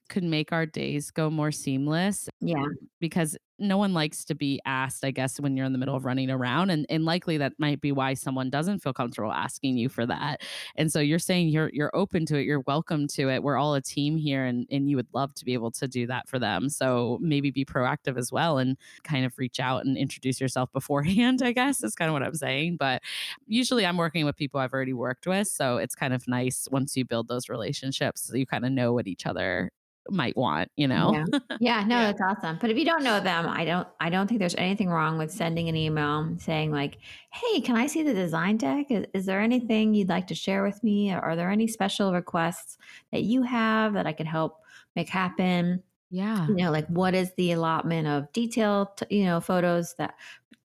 could 0.09 0.23
make 0.23 0.51
our 0.51 0.65
days 0.65 1.11
go 1.11 1.29
more 1.29 1.51
seamless. 1.51 2.29
Yeah. 2.39 2.63
Because 2.99 3.37
no 3.57 3.77
one 3.77 3.93
likes 3.93 4.25
to 4.25 4.35
be 4.35 4.59
asked, 4.65 5.05
I 5.05 5.11
guess, 5.11 5.39
when 5.39 5.55
you're 5.55 5.65
in 5.65 5.71
the 5.71 5.77
middle 5.77 5.95
of 5.95 6.03
running 6.05 6.29
around. 6.29 6.69
And 6.69 6.85
and 6.89 7.05
likely 7.05 7.37
that 7.37 7.53
might 7.57 7.79
be 7.81 7.91
why 7.91 8.13
someone 8.13 8.49
doesn't 8.49 8.79
feel 8.79 8.93
comfortable 8.93 9.31
asking 9.31 9.77
you 9.77 9.87
for 9.89 10.05
that. 10.05 10.41
And 10.75 10.91
so 10.91 10.99
you're 10.99 11.19
saying 11.19 11.49
you're 11.49 11.69
you're 11.73 11.95
open 11.95 12.25
to 12.27 12.37
it, 12.37 12.43
you're 12.43 12.61
welcome 12.61 13.07
to 13.09 13.29
it. 13.29 13.43
We're 13.43 13.57
all 13.57 13.73
a 13.75 13.81
team 13.81 14.17
here 14.17 14.45
and, 14.45 14.67
and 14.69 14.89
you 14.89 14.97
would 14.97 15.07
love 15.13 15.33
to 15.35 15.45
be 15.45 15.53
able 15.53 15.71
to 15.71 15.87
do 15.87 16.05
that 16.07 16.27
for 16.27 16.37
them. 16.37 16.69
So 16.69 17.17
maybe 17.21 17.49
be 17.49 17.65
proactive 17.65 18.17
as 18.17 18.31
well 18.31 18.57
and 18.57 18.77
kind 19.03 19.25
of 19.25 19.37
reach 19.37 19.59
out 19.59 19.85
and 19.85 19.97
introduce 19.97 20.41
yourself 20.41 20.71
beforehand, 20.73 21.41
I 21.41 21.53
guess 21.53 21.83
is 21.83 21.95
kind 21.95 22.09
of 22.09 22.13
what 22.13 22.23
I'm 22.23 22.35
saying. 22.35 22.77
But 22.77 23.01
usually 23.47 23.85
I'm 23.85 23.97
working 23.97 24.25
with 24.25 24.35
people 24.35 24.59
I've 24.59 24.73
already 24.73 24.93
worked 24.93 25.27
with. 25.27 25.47
So 25.47 25.77
it's 25.77 25.95
kind 25.95 26.13
of 26.13 26.27
nice 26.27 26.67
once 26.71 26.97
you 26.97 27.05
build 27.05 27.27
those 27.27 27.49
relationships 27.49 28.21
so 28.21 28.35
you 28.35 28.45
kind 28.45 28.65
of 28.65 28.71
know 28.71 28.93
what 28.93 29.07
each 29.07 29.25
other 29.25 29.71
might 30.09 30.35
want, 30.37 30.71
you 30.75 30.87
know? 30.87 31.25
Yeah. 31.31 31.39
yeah, 31.59 31.83
no, 31.85 31.95
yeah. 31.95 32.11
that's 32.11 32.21
awesome. 32.21 32.57
But 32.61 32.69
if 32.69 32.77
you 32.77 32.85
don't 32.85 33.03
know 33.03 33.19
them, 33.19 33.47
I 33.47 33.65
don't 33.65 33.87
I 33.99 34.09
don't 34.09 34.27
think 34.27 34.39
there's 34.39 34.55
anything 34.55 34.89
wrong 34.89 35.17
with 35.17 35.31
sending 35.31 35.69
an 35.69 35.75
email 35.75 36.35
saying 36.37 36.71
like, 36.71 36.97
"Hey, 37.31 37.61
can 37.61 37.75
I 37.75 37.87
see 37.87 38.03
the 38.03 38.13
design 38.13 38.57
deck? 38.57 38.87
Is, 38.89 39.05
is 39.13 39.25
there 39.25 39.41
anything 39.41 39.93
you'd 39.93 40.09
like 40.09 40.27
to 40.27 40.35
share 40.35 40.63
with 40.63 40.83
me? 40.83 41.11
Are 41.11 41.35
there 41.35 41.49
any 41.49 41.67
special 41.67 42.13
requests 42.13 42.77
that 43.11 43.23
you 43.23 43.43
have 43.43 43.93
that 43.93 44.07
I 44.07 44.13
could 44.13 44.27
help 44.27 44.59
make 44.95 45.09
happen?" 45.09 45.83
Yeah. 46.11 46.47
You 46.47 46.55
know, 46.55 46.71
like 46.71 46.87
what 46.87 47.13
is 47.13 47.31
the 47.35 47.51
allotment 47.51 48.07
of 48.07 48.31
detailed, 48.31 48.87
you 49.09 49.25
know, 49.25 49.41
photos 49.41 49.95
that 49.97 50.15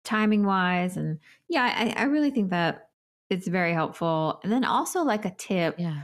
timing 0.03 0.45
wise 0.45 0.97
and 0.97 1.19
yeah, 1.47 1.63
I, 1.63 2.01
I 2.01 2.03
really 2.05 2.31
think 2.31 2.49
that 2.49 2.89
it's 3.29 3.47
very 3.47 3.73
helpful. 3.73 4.39
And 4.43 4.51
then 4.51 4.65
also 4.65 5.03
like 5.03 5.25
a 5.25 5.31
tip 5.31 5.75
yeah. 5.77 6.01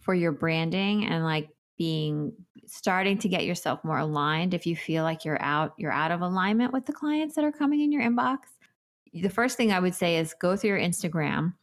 for 0.00 0.14
your 0.14 0.32
branding 0.32 1.06
and 1.06 1.24
like 1.24 1.48
being 1.78 2.32
starting 2.66 3.16
to 3.16 3.28
get 3.28 3.46
yourself 3.46 3.82
more 3.84 3.98
aligned 3.98 4.52
if 4.52 4.66
you 4.66 4.76
feel 4.76 5.04
like 5.04 5.24
you're 5.24 5.40
out 5.40 5.72
you're 5.78 5.92
out 5.92 6.10
of 6.10 6.20
alignment 6.20 6.72
with 6.72 6.84
the 6.84 6.92
clients 6.92 7.34
that 7.34 7.44
are 7.44 7.52
coming 7.52 7.80
in 7.80 7.90
your 7.90 8.02
inbox 8.02 8.38
the 9.14 9.30
first 9.30 9.56
thing 9.56 9.72
i 9.72 9.80
would 9.80 9.94
say 9.94 10.16
is 10.16 10.34
go 10.38 10.56
through 10.56 10.70
your 10.70 10.78
instagram 10.78 11.54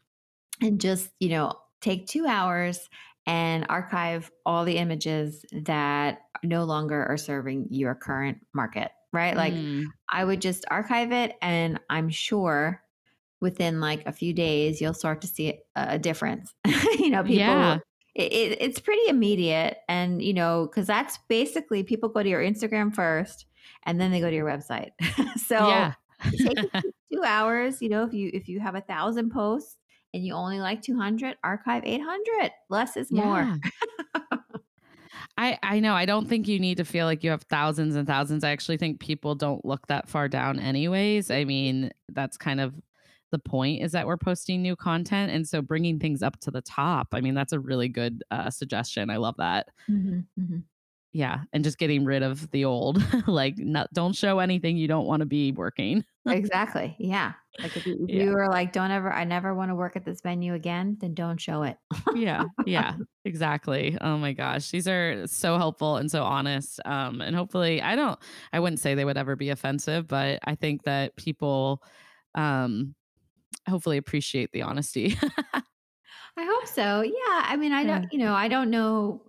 and 0.62 0.82
just 0.82 1.10
you 1.20 1.30
know 1.30 1.54
take 1.82 2.08
2 2.08 2.26
hours 2.26 2.90
and 3.28 3.66
archive 3.70 4.32
all 4.46 4.66
the 4.66 4.78
images 4.78 5.46
that 5.52 6.22
no 6.44 6.64
longer 6.64 7.06
are 7.06 7.18
serving 7.18 7.68
your 7.70 7.94
current 7.94 8.40
market 8.54 8.92
right? 9.16 9.38
Like 9.38 9.54
mm. 9.54 9.86
i 10.10 10.26
would 10.26 10.42
just 10.42 10.66
archive 10.70 11.14
it 11.14 11.38
and 11.42 11.80
i'm 11.90 12.10
sure 12.10 12.84
within 13.40 13.80
like 13.80 14.06
a 14.06 14.12
few 14.12 14.34
days 14.34 14.82
you'll 14.82 14.94
start 14.94 15.22
to 15.22 15.28
see 15.28 15.60
a 15.76 15.98
difference. 15.98 16.54
You 17.00 17.12
know 17.12 17.22
people 17.22 17.38
yeah 17.38 17.78
it, 18.16 18.58
it's 18.62 18.80
pretty 18.80 19.08
immediate 19.08 19.78
and 19.90 20.22
you 20.22 20.34
know 20.34 20.68
because 20.68 20.88
that's 20.88 21.20
basically 21.28 21.84
people 21.84 22.10
go 22.10 22.24
to 22.24 22.30
your 22.30 22.42
instagram 22.42 22.94
first 22.94 23.46
and 23.84 24.00
then 24.00 24.12
they 24.12 24.20
go 24.20 24.30
to 24.30 24.36
your 24.36 24.48
website 24.48 24.92
so 25.46 25.68
yeah. 25.68 25.94
two 27.14 27.24
hours 27.26 27.82
you 27.82 27.90
know 27.90 28.04
if 28.04 28.14
you 28.14 28.32
if 28.34 28.48
you 28.48 28.60
have 28.60 28.76
a 28.76 28.82
thousand 28.82 29.32
posts 29.32 29.78
and 30.14 30.26
you 30.26 30.34
only 30.34 30.60
like 30.60 30.82
200 30.82 31.36
archive 31.44 31.84
800 31.86 32.52
less 32.70 32.96
is 32.96 33.12
more 33.12 33.60
yeah. 33.62 34.22
I, 35.38 35.60
I 35.62 35.80
know. 35.82 35.94
I 35.94 36.06
don't 36.06 36.30
think 36.30 36.48
you 36.48 36.60
need 36.60 36.78
to 36.78 36.86
feel 36.86 37.06
like 37.06 37.22
you 37.22 37.30
have 37.30 37.44
thousands 37.44 37.98
and 37.98 38.08
thousands. 38.08 38.46
I 38.46 38.52
actually 38.52 38.78
think 38.78 39.02
people 39.02 39.36
don't 39.36 39.66
look 39.66 39.86
that 39.88 40.08
far 40.08 40.30
down, 40.30 40.62
anyways. 40.62 41.30
I 41.30 41.44
mean, 41.44 41.92
that's 42.08 42.38
kind 42.38 42.62
of 42.62 42.74
the 43.32 43.40
point 43.40 43.82
is 43.82 43.92
that 43.92 44.08
we're 44.08 44.18
posting 44.18 44.62
new 44.62 44.76
content 44.76 45.32
and 45.32 45.48
so 45.48 45.62
bringing 45.62 46.00
things 46.00 46.24
up 46.24 46.40
to 46.40 46.52
the 46.52 46.62
top 46.62 47.08
i 47.14 47.22
mean 47.22 47.34
that's 47.34 47.54
a 47.54 47.60
really 47.60 47.90
good 47.90 48.24
uh, 48.32 48.50
suggestion 48.50 49.10
i 49.10 49.18
love 49.18 49.36
that 49.38 49.68
mm-hmm, 49.90 50.20
mm-hmm. 50.40 50.58
yeah 51.12 51.40
and 51.54 51.64
just 51.64 51.78
getting 51.78 52.06
rid 52.06 52.24
of 52.24 52.50
the 52.52 52.66
old 52.66 53.04
like 53.28 53.58
not, 53.58 53.92
don't 53.94 54.16
show 54.16 54.40
anything 54.40 54.78
you 54.78 54.88
don't 54.88 55.08
want 55.08 55.20
to 55.20 55.26
be 55.26 55.52
working 55.52 56.04
exactly 56.28 56.96
yeah 56.98 57.34
like 57.60 57.76
if, 57.78 57.86
you, 57.86 58.06
if 58.08 58.16
yeah. 58.16 58.24
you 58.24 58.32
were 58.32 58.48
like 58.48 58.72
don't 58.72 58.92
ever 58.92 59.12
i 59.12 59.24
never 59.24 59.54
want 59.54 59.70
to 59.70 59.76
work 59.76 59.96
at 59.96 60.06
this 60.06 60.22
venue 60.22 60.54
again 60.54 60.98
then 61.00 61.14
don't 61.14 61.40
show 61.40 61.64
it 61.64 61.78
yeah 62.16 62.44
yeah 62.66 62.96
exactly 63.26 63.98
oh 64.02 64.18
my 64.18 64.34
gosh 64.34 64.70
these 64.72 64.88
are 64.88 65.26
so 65.28 65.58
helpful 65.58 65.98
and 65.98 66.10
so 66.10 66.24
honest 66.24 66.80
um 66.86 67.22
and 67.22 67.36
hopefully 67.36 67.82
i 67.82 67.96
don't 67.96 68.20
i 68.54 68.60
wouldn't 68.60 68.80
say 68.80 68.96
they 68.96 69.06
would 69.06 69.18
ever 69.18 69.36
be 69.36 69.50
offensive 69.50 70.08
but 70.08 70.40
i 70.46 70.56
think 70.56 70.84
that 70.84 71.16
people 71.16 71.82
um 72.34 72.96
hopefully 73.68 73.98
appreciate 73.98 74.52
the 74.52 74.62
honesty. 74.62 75.18
I 76.38 76.44
hope 76.44 76.68
so. 76.68 77.02
Yeah. 77.02 77.14
I 77.44 77.56
mean, 77.56 77.72
I 77.72 77.86
don't, 77.86 78.12
you 78.12 78.20
know, 78.20 78.34
I 78.34 78.48
don't 78.48 78.70
know, 78.70 79.22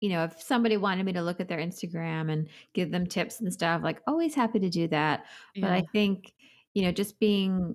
you 0.00 0.10
know, 0.10 0.24
if 0.24 0.40
somebody 0.40 0.76
wanted 0.76 1.04
me 1.04 1.12
to 1.14 1.22
look 1.22 1.40
at 1.40 1.48
their 1.48 1.58
Instagram 1.58 2.30
and 2.30 2.48
give 2.74 2.92
them 2.92 3.06
tips 3.06 3.40
and 3.40 3.52
stuff, 3.52 3.82
like 3.82 4.00
always 4.06 4.34
happy 4.34 4.60
to 4.60 4.70
do 4.70 4.86
that. 4.88 5.24
But 5.56 5.70
I 5.70 5.84
think, 5.92 6.32
you 6.74 6.82
know, 6.82 6.92
just 6.92 7.18
being 7.18 7.74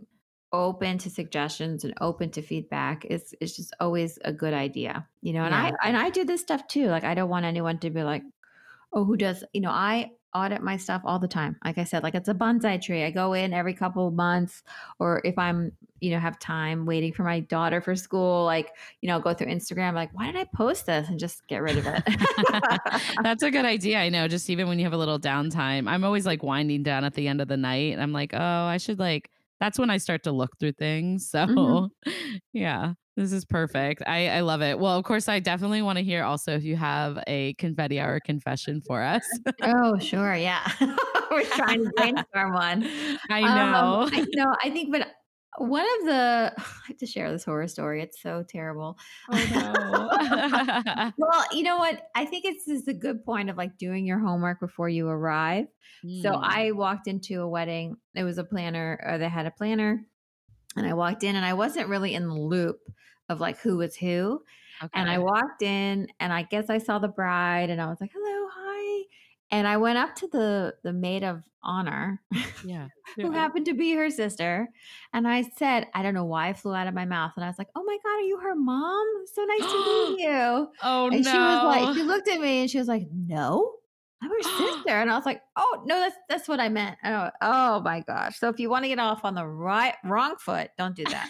open 0.51 0.97
to 0.97 1.09
suggestions 1.09 1.83
and 1.83 1.93
open 2.01 2.31
to 2.31 2.41
feedback 2.41 3.05
is 3.05 3.35
is 3.39 3.55
just 3.55 3.73
always 3.79 4.17
a 4.25 4.33
good 4.33 4.53
idea. 4.53 5.07
You 5.21 5.33
know, 5.33 5.43
and 5.43 5.53
yeah. 5.53 5.71
I 5.81 5.87
and 5.87 5.97
I 5.97 6.09
do 6.09 6.23
this 6.23 6.41
stuff 6.41 6.67
too. 6.67 6.87
Like 6.87 7.03
I 7.03 7.13
don't 7.13 7.29
want 7.29 7.45
anyone 7.45 7.79
to 7.79 7.89
be 7.89 8.03
like, 8.03 8.23
oh, 8.93 9.03
who 9.03 9.17
does, 9.17 9.43
you 9.53 9.61
know, 9.61 9.71
I 9.71 10.11
audit 10.33 10.61
my 10.61 10.77
stuff 10.77 11.01
all 11.05 11.19
the 11.19 11.27
time. 11.27 11.55
Like 11.65 11.77
I 11.77 11.83
said, 11.83 12.03
like 12.03 12.15
it's 12.15 12.29
a 12.29 12.33
bonsai 12.33 12.81
tree. 12.81 13.03
I 13.03 13.11
go 13.11 13.33
in 13.33 13.53
every 13.53 13.73
couple 13.73 14.09
months, 14.11 14.63
or 14.99 15.21
if 15.23 15.37
I'm, 15.37 15.71
you 15.99 16.11
know, 16.11 16.19
have 16.19 16.39
time 16.39 16.85
waiting 16.85 17.11
for 17.11 17.23
my 17.23 17.39
daughter 17.41 17.81
for 17.81 17.95
school, 17.95 18.45
like, 18.45 18.71
you 19.01 19.07
know, 19.07 19.19
go 19.19 19.33
through 19.33 19.47
Instagram, 19.47 19.93
like, 19.93 20.09
why 20.13 20.27
did 20.27 20.35
I 20.35 20.45
post 20.55 20.85
this 20.85 21.09
and 21.09 21.19
just 21.19 21.45
get 21.47 21.61
rid 21.61 21.77
of 21.77 21.85
it? 21.87 22.03
That's 23.23 23.43
a 23.43 23.51
good 23.51 23.65
idea. 23.65 23.99
I 23.99 24.09
know. 24.09 24.27
Just 24.27 24.49
even 24.49 24.67
when 24.67 24.79
you 24.79 24.85
have 24.85 24.93
a 24.93 24.97
little 24.97 25.19
downtime, 25.19 25.89
I'm 25.89 26.03
always 26.03 26.25
like 26.25 26.43
winding 26.43 26.83
down 26.83 27.03
at 27.03 27.15
the 27.15 27.27
end 27.27 27.41
of 27.41 27.47
the 27.47 27.57
night. 27.57 27.93
And 27.93 28.01
I'm 28.01 28.13
like, 28.13 28.33
oh, 28.33 28.37
I 28.37 28.77
should 28.77 28.99
like, 28.99 29.29
that's 29.59 29.77
when 29.79 29.89
I 29.89 29.97
start 29.97 30.23
to 30.23 30.31
look 30.31 30.51
through 30.59 30.73
things. 30.73 31.29
So, 31.39 31.45
mm-hmm. 31.45 32.37
yeah. 32.53 32.93
This 33.19 33.33
is 33.33 33.43
perfect. 33.43 34.01
I, 34.07 34.29
I 34.29 34.39
love 34.39 34.61
it. 34.61 34.79
Well, 34.79 34.97
of 34.97 35.03
course, 35.03 35.27
I 35.27 35.39
definitely 35.39 35.81
want 35.81 35.97
to 35.97 36.03
hear 36.05 36.23
also 36.23 36.53
if 36.55 36.63
you 36.63 36.77
have 36.77 37.21
a 37.27 37.53
confetti 37.55 37.99
hour 37.99 38.21
confession 38.21 38.81
for 38.81 39.01
us. 39.01 39.23
oh, 39.61 39.99
sure. 39.99 40.35
Yeah. 40.35 40.65
We're 41.29 41.43
trying 41.43 41.83
to 41.83 41.91
brainstorm 41.97 42.53
one. 42.53 42.89
I 43.29 43.41
know. 43.41 44.03
Um, 44.03 44.09
I 44.13 44.25
know. 44.35 44.55
I 44.63 44.69
think, 44.69 44.93
but 44.93 45.05
one 45.57 45.85
of 45.99 46.05
the 46.05 46.53
I 46.57 46.63
have 46.87 46.97
to 46.97 47.05
share 47.05 47.31
this 47.31 47.43
horror 47.43 47.67
story. 47.67 48.01
It's 48.01 48.21
so 48.21 48.43
terrible. 48.47 48.97
Oh 49.31 49.47
no. 49.51 51.11
well, 51.17 51.45
you 51.51 51.63
know 51.63 51.77
what? 51.77 52.09
I 52.15 52.25
think 52.25 52.45
it's 52.45 52.65
just 52.65 52.87
a 52.87 52.93
good 52.93 53.25
point 53.25 53.49
of 53.49 53.57
like 53.57 53.77
doing 53.77 54.05
your 54.05 54.19
homework 54.19 54.59
before 54.59 54.89
you 54.89 55.07
arrive. 55.07 55.65
Mm. 56.05 56.21
So 56.21 56.33
I 56.33 56.71
walked 56.71 57.07
into 57.07 57.41
a 57.41 57.47
wedding. 57.47 57.97
It 58.15 58.23
was 58.23 58.37
a 58.37 58.43
planner, 58.43 58.99
or 59.05 59.17
they 59.17 59.29
had 59.29 59.45
a 59.45 59.51
planner, 59.51 60.05
and 60.75 60.85
I 60.85 60.93
walked 60.93 61.23
in, 61.23 61.35
and 61.35 61.45
I 61.45 61.53
wasn't 61.53 61.89
really 61.89 62.13
in 62.13 62.27
the 62.27 62.35
loop 62.35 62.79
of 63.29 63.39
like 63.39 63.59
who 63.59 63.77
was 63.77 63.95
who. 63.95 64.41
Okay. 64.81 64.91
And 64.93 65.09
I 65.09 65.19
walked 65.19 65.61
in 65.61 66.07
and 66.19 66.31
I 66.31 66.43
guess 66.43 66.69
I 66.69 66.77
saw 66.77 66.99
the 66.99 67.09
bride 67.09 67.69
and 67.69 67.81
I 67.81 67.87
was 67.87 67.99
like, 67.99 68.11
hello. 68.13 68.38
And 69.51 69.67
I 69.67 69.77
went 69.77 69.97
up 69.97 70.15
to 70.17 70.27
the 70.27 70.75
the 70.83 70.93
maid 70.93 71.23
of 71.23 71.41
honor, 71.63 72.21
yeah, 72.63 72.87
who 73.15 73.31
happened 73.31 73.65
to 73.65 73.73
be 73.73 73.93
her 73.95 74.09
sister, 74.09 74.69
and 75.13 75.27
I 75.27 75.43
said, 75.57 75.87
I 75.93 76.03
don't 76.03 76.13
know 76.13 76.25
why 76.25 76.49
I 76.49 76.53
flew 76.53 76.73
out 76.73 76.87
of 76.87 76.93
my 76.93 77.05
mouth, 77.05 77.31
and 77.35 77.43
I 77.43 77.47
was 77.47 77.57
like, 77.57 77.69
"Oh 77.75 77.83
my 77.83 77.97
god, 78.03 78.11
are 78.11 78.21
you 78.21 78.39
her 78.39 78.55
mom? 78.55 79.05
So 79.33 79.43
nice 79.43 79.59
to 79.61 79.85
meet 79.85 80.19
you." 80.23 80.67
Oh 80.83 81.09
and 81.11 81.23
no! 81.23 81.31
She 81.31 81.37
was 81.37 81.63
like, 81.63 81.95
she 81.95 82.03
looked 82.03 82.27
at 82.27 82.39
me 82.39 82.61
and 82.61 82.69
she 82.69 82.77
was 82.77 82.87
like, 82.87 83.07
"No." 83.11 83.75
I'm 84.21 84.29
her 84.29 84.41
sister. 84.43 84.89
And 84.89 85.09
I 85.09 85.15
was 85.15 85.25
like, 85.25 85.41
oh 85.55 85.83
no, 85.85 85.97
that's 85.97 86.15
that's 86.27 86.47
what 86.47 86.59
I 86.59 86.69
meant. 86.69 86.97
Oh, 87.05 87.29
oh 87.41 87.81
my 87.81 88.01
gosh. 88.01 88.37
So 88.37 88.49
if 88.49 88.59
you 88.59 88.69
want 88.69 88.83
to 88.83 88.89
get 88.89 88.99
off 88.99 89.23
on 89.23 89.33
the 89.33 89.47
right 89.47 89.95
wrong 90.03 90.35
foot, 90.37 90.71
don't 90.77 90.95
do 90.95 91.05
that. 91.05 91.29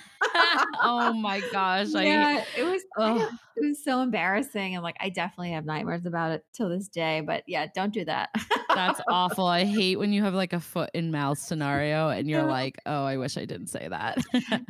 Oh 0.81 1.13
my 1.21 1.41
gosh. 1.51 1.87
Yeah, 1.89 2.43
I, 2.43 2.59
it 2.59 2.63
was 2.63 2.81
oh. 2.97 3.29
it 3.55 3.65
was 3.65 3.83
so 3.83 4.01
embarrassing. 4.01 4.75
And 4.75 4.83
like 4.83 4.95
I 4.99 5.09
definitely 5.09 5.51
have 5.51 5.65
nightmares 5.65 6.05
about 6.05 6.31
it 6.31 6.45
till 6.53 6.69
this 6.69 6.87
day. 6.87 7.21
But 7.21 7.43
yeah, 7.47 7.67
don't 7.73 7.93
do 7.93 8.05
that. 8.05 8.29
That's 8.73 9.01
awful. 9.07 9.45
I 9.45 9.65
hate 9.65 9.97
when 9.97 10.13
you 10.13 10.23
have 10.23 10.33
like 10.33 10.53
a 10.53 10.59
foot 10.59 10.89
in 10.93 11.11
mouth 11.11 11.37
scenario 11.37 12.09
and 12.09 12.29
you're 12.29 12.43
like, 12.43 12.77
oh, 12.85 13.03
I 13.03 13.17
wish 13.17 13.37
I 13.37 13.45
didn't 13.45 13.67
say 13.67 13.87
that. 13.87 14.17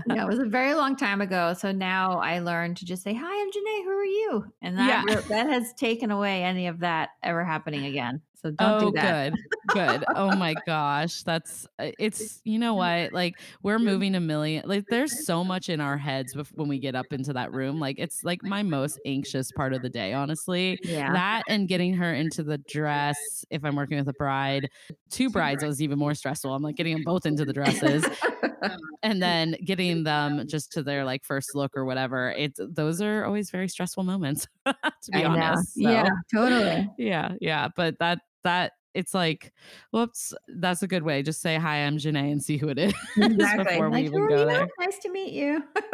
yeah, 0.08 0.24
it 0.24 0.28
was 0.28 0.40
a 0.40 0.46
very 0.46 0.74
long 0.74 0.96
time 0.98 1.22
ago. 1.22 1.54
So 1.54 1.72
now 1.72 2.20
I 2.20 2.40
learned 2.40 2.78
to 2.78 2.86
just 2.86 3.04
say, 3.04 3.14
Hi, 3.14 3.42
I'm 3.42 3.48
Jainé. 3.50 3.84
Who 3.84 3.92
are 3.92 4.06
you? 4.06 4.46
And 4.62 4.78
that 4.78 5.06
yeah. 5.08 5.22
that 5.30 5.48
has 5.48 5.74
taken 5.74 6.12
away 6.12 6.44
any 6.44 6.68
of 6.68 6.80
that 6.80 7.10
ever 7.24 7.44
happening 7.44 7.86
again. 7.86 8.22
So 8.42 8.52
don't 8.52 8.84
oh, 8.84 8.86
do 8.88 8.92
that. 8.94 9.34
good. 9.34 9.40
Good. 9.74 10.06
Oh 10.16 10.36
my 10.36 10.56
gosh. 10.66 11.24
That's 11.24 11.68
uh, 11.78 11.92
it's 12.00 12.42
you 12.46 12.58
know 12.58 12.74
what? 12.74 13.12
Like 13.12 13.36
we're 13.64 13.80
moving 13.80 14.16
a 14.16 14.20
million 14.20 14.64
like 14.66 14.86
there's 14.90 15.26
so 15.26 15.44
much 15.44 15.70
in 15.70 15.82
our 15.82 15.98
heads 15.98 16.36
when 16.54 16.70
we 16.70 16.80
get 16.80 16.96
up 16.96 17.08
into 17.12 17.34
that 17.34 17.52
room. 17.52 17.80
Like 17.80 18.00
it's 18.00 18.24
like 18.24 18.42
my 18.44 18.64
most 18.64 19.00
anxious 19.06 19.52
part 19.52 19.74
of 19.74 19.82
the 19.82 19.90
day, 19.90 20.14
honestly. 20.14 20.80
Yeah. 20.84 21.12
That 21.12 21.44
and 21.50 21.68
getting 21.68 21.94
her 21.96 22.14
into 22.14 22.44
the 22.44 22.58
dress 22.60 23.18
if 23.50 23.66
I'm 23.66 23.76
working 23.76 23.98
with 23.98 24.08
a 24.08 24.14
bride. 24.14 24.70
Two 25.10 25.30
brides 25.30 25.64
was 25.64 25.82
even 25.82 26.00
more 26.00 26.14
stressful. 26.14 26.54
I'm 26.54 26.64
like 26.64 26.76
getting 26.76 26.94
them 26.94 27.04
both 27.04 27.26
into 27.26 27.44
the 27.44 27.54
dresses 27.54 28.06
and 29.04 29.22
then 29.22 29.56
getting 29.64 30.04
them 30.04 30.48
just 30.48 30.72
to 30.74 30.84
their 30.84 31.04
like 31.04 31.24
first 31.24 31.56
look 31.56 31.76
or 31.76 31.86
whatever. 31.86 32.32
It's 32.32 32.60
those 32.70 33.02
are 33.02 33.26
always 33.26 33.50
very 33.50 33.68
stressful 33.68 34.04
moments 34.04 34.48
to 34.66 35.12
be 35.12 35.24
I 35.24 35.26
honest. 35.26 35.74
So 35.74 35.90
Yeah, 35.90 36.10
totally. 36.34 36.90
yeah, 36.98 37.34
yeah. 37.42 37.68
But 37.76 38.00
that 38.00 38.20
that 38.44 38.74
it's 38.96 39.14
like, 39.14 39.54
whoops, 39.92 40.34
that's 40.48 40.82
a 40.82 40.88
good 40.88 41.04
way. 41.04 41.22
Just 41.22 41.42
say 41.42 41.58
hi, 41.58 41.78
I'm 41.86 41.98
Jainé 41.98 42.32
and 42.32 42.42
see 42.44 42.58
who 42.58 42.70
it 42.70 42.80
is 42.80 42.94
Exactly. 43.18 43.64
before 43.66 43.90
we 43.90 44.02
even 44.02 44.24
"Oh, 44.24 44.28
go 44.28 44.46
there. 44.46 44.68
nice 44.80 44.98
to 45.00 45.12
meet 45.12 45.32
you. 45.32 45.64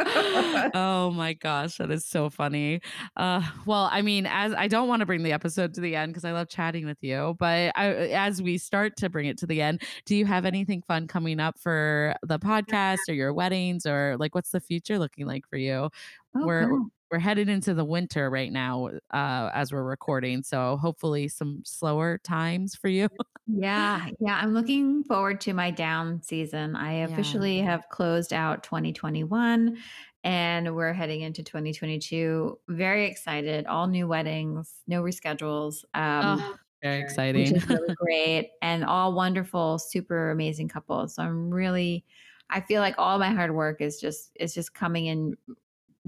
oh 0.74 1.10
my 1.14 1.34
gosh, 1.34 1.76
that 1.76 1.90
is 1.90 2.06
so 2.06 2.30
funny. 2.30 2.80
Uh, 3.16 3.42
well, 3.66 3.88
I 3.92 4.00
mean, 4.02 4.26
as 4.26 4.54
I 4.54 4.66
don't 4.66 4.88
want 4.88 5.00
to 5.00 5.06
bring 5.06 5.22
the 5.22 5.32
episode 5.32 5.74
to 5.74 5.80
the 5.80 5.94
end 5.94 6.12
because 6.12 6.24
I 6.24 6.32
love 6.32 6.48
chatting 6.48 6.86
with 6.86 6.98
you, 7.02 7.36
but 7.38 7.72
I, 7.76 7.88
as 8.12 8.40
we 8.40 8.56
start 8.56 8.96
to 8.98 9.10
bring 9.10 9.26
it 9.26 9.36
to 9.38 9.46
the 9.46 9.60
end, 9.60 9.82
do 10.06 10.16
you 10.16 10.24
have 10.24 10.46
anything 10.46 10.82
fun 10.82 11.06
coming 11.06 11.38
up 11.38 11.58
for 11.58 12.14
the 12.22 12.38
podcast 12.38 13.00
or 13.08 13.12
your 13.12 13.34
weddings 13.34 13.84
or 13.84 14.16
like 14.18 14.34
what's 14.34 14.50
the 14.50 14.60
future 14.60 14.98
looking 14.98 15.26
like 15.26 15.46
for 15.46 15.56
you? 15.58 15.90
Oh, 16.34 16.46
We're 16.46 16.68
cool. 16.68 16.86
We're 17.10 17.18
headed 17.18 17.48
into 17.48 17.74
the 17.74 17.84
winter 17.84 18.28
right 18.30 18.52
now 18.52 18.86
uh, 19.12 19.50
as 19.54 19.72
we're 19.72 19.84
recording, 19.84 20.42
so 20.42 20.76
hopefully 20.76 21.28
some 21.28 21.62
slower 21.64 22.18
times 22.18 22.74
for 22.74 22.88
you. 22.88 23.08
Yeah, 23.46 24.08
yeah, 24.18 24.40
I'm 24.42 24.54
looking 24.54 25.04
forward 25.04 25.40
to 25.42 25.52
my 25.52 25.70
down 25.70 26.20
season. 26.22 26.74
I 26.74 26.94
Yeah. 27.02 27.14
officially 27.14 27.58
have 27.60 27.88
closed 27.90 28.32
out 28.32 28.64
2021 28.64 29.78
and 30.24 30.74
we're 30.74 30.92
heading 30.92 31.20
into 31.20 31.44
2022. 31.44 32.58
Very 32.68 33.06
excited. 33.06 33.66
All 33.66 33.86
new 33.86 34.08
weddings, 34.08 34.82
no 34.88 35.00
reschedules. 35.02 35.84
Um, 35.94 36.38
Oh, 36.38 36.56
very 36.82 37.00
exciting. 37.00 37.54
really 37.68 37.90
great 37.96 38.50
and 38.62 38.84
all 38.84 39.14
wonderful, 39.14 39.78
super 39.78 40.30
amazing 40.30 40.68
couples. 40.68 41.14
So 41.16 41.22
I'm 41.22 41.50
really 41.50 42.04
I 42.50 42.60
feel 42.60 42.80
like 42.80 42.94
all 42.98 43.18
my 43.18 43.30
hard 43.30 43.54
work 43.54 43.80
is 43.80 44.00
just 44.00 44.32
is 44.40 44.54
just 44.54 44.74
coming 44.74 45.06
in 45.06 45.36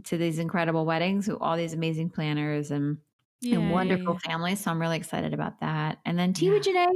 to 0.04 0.16
these 0.16 0.38
incredible 0.38 0.84
weddings 0.86 1.28
with 1.28 1.38
all 1.40 1.56
these 1.56 1.72
amazing 1.72 2.10
planners 2.10 2.70
and 2.70 2.98
and 3.44 3.70
wonderful 3.70 4.18
families. 4.18 4.58
So 4.58 4.72
I'm 4.72 4.80
really 4.80 4.96
excited 4.96 5.32
about 5.32 5.60
that. 5.60 5.98
And 6.04 6.18
then 6.18 6.32
Tea 6.32 6.46
Yeah. 6.46 6.58
Jainé, 6.58 6.88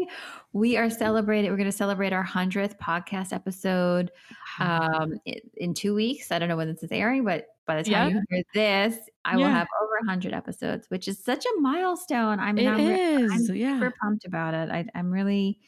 we 0.52 0.76
are 0.76 0.90
celebrating, 0.90 1.48
we're 1.52 1.56
going 1.56 1.70
to 1.70 1.76
celebrate 1.76 2.12
our 2.12 2.24
100th 2.24 2.76
podcast 2.78 3.32
episode 3.32 4.10
um, 4.58 5.14
in 5.56 5.72
two 5.72 5.94
weeks. 5.94 6.32
I 6.32 6.40
don't 6.40 6.48
know 6.48 6.56
when 6.56 6.66
this 6.66 6.82
is 6.82 6.90
airing, 6.90 7.24
but 7.24 7.46
by 7.64 7.80
the 7.80 7.88
Yeah. 7.88 8.08
time 8.08 8.10
you 8.16 8.22
hear 8.28 8.42
this, 8.54 8.98
I 9.24 9.36
will 9.36 9.44
have 9.44 9.68
over 9.80 9.92
100 10.00 10.32
episodes, 10.34 10.86
which 10.90 11.06
is 11.06 11.22
such 11.22 11.46
a 11.46 11.60
milestone. 11.60 12.40
I 12.40 12.52
mean, 12.52 12.66
It 12.66 12.70
I'm, 12.72 12.86
re- 12.88 13.24
I'm. 13.32 13.54
Yeah. 13.54 13.78
super 13.78 13.94
pumped 14.02 14.24
about 14.24 14.52
it. 14.54 14.68
I, 14.68 14.84
I'm 14.96 15.12
really 15.12 15.60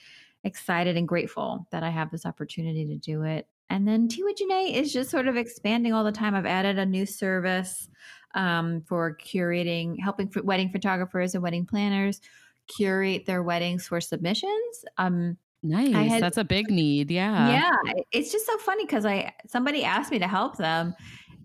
excited 0.43 0.97
and 0.97 1.07
grateful 1.07 1.69
that 1.71 1.85
I 1.85 1.91
have 1.91 2.11
this 2.11 2.27
opportunity 2.27 2.85
to 2.87 2.97
do 2.97 3.23
it. 3.23 3.47
And 3.75 3.89
then 3.89 4.03
with 4.19 4.37
Jainé 4.39 4.73
is 4.73 4.93
just 4.93 5.11
sort 5.11 5.27
of 5.27 5.37
expanding 5.37 5.93
all 5.93 6.05
the 6.05 6.13
time. 6.13 6.37
I've 6.37 6.47
added 6.47 6.79
a 6.79 6.87
new 6.87 7.05
service 7.05 7.89
um, 8.37 8.83
for 8.83 9.17
curating, 9.17 9.97
helping 10.01 10.29
for 10.29 10.45
wedding 10.45 10.71
photographers 10.71 11.35
and 11.35 11.43
wedding 11.43 11.67
planners 11.67 12.21
curate 12.69 13.27
their 13.27 13.43
weddings 13.43 13.89
for 13.89 14.01
submissions. 14.01 14.85
Um, 14.97 15.37
Nice. 15.65 15.93
had- 16.09 16.23
That's 16.23 16.37
a 16.37 16.45
big 16.45 16.71
need. 16.71 17.11
Yeah. 17.11 17.49
yeah, 17.49 17.93
it's 18.13 18.31
just 18.31 18.47
so 18.47 18.57
funny 18.59 18.85
because 18.87 19.05
I 19.05 19.33
somebody 19.49 19.83
asked 19.83 20.13
me 20.13 20.21
to 20.21 20.29
help 20.29 20.57
them, 20.57 20.95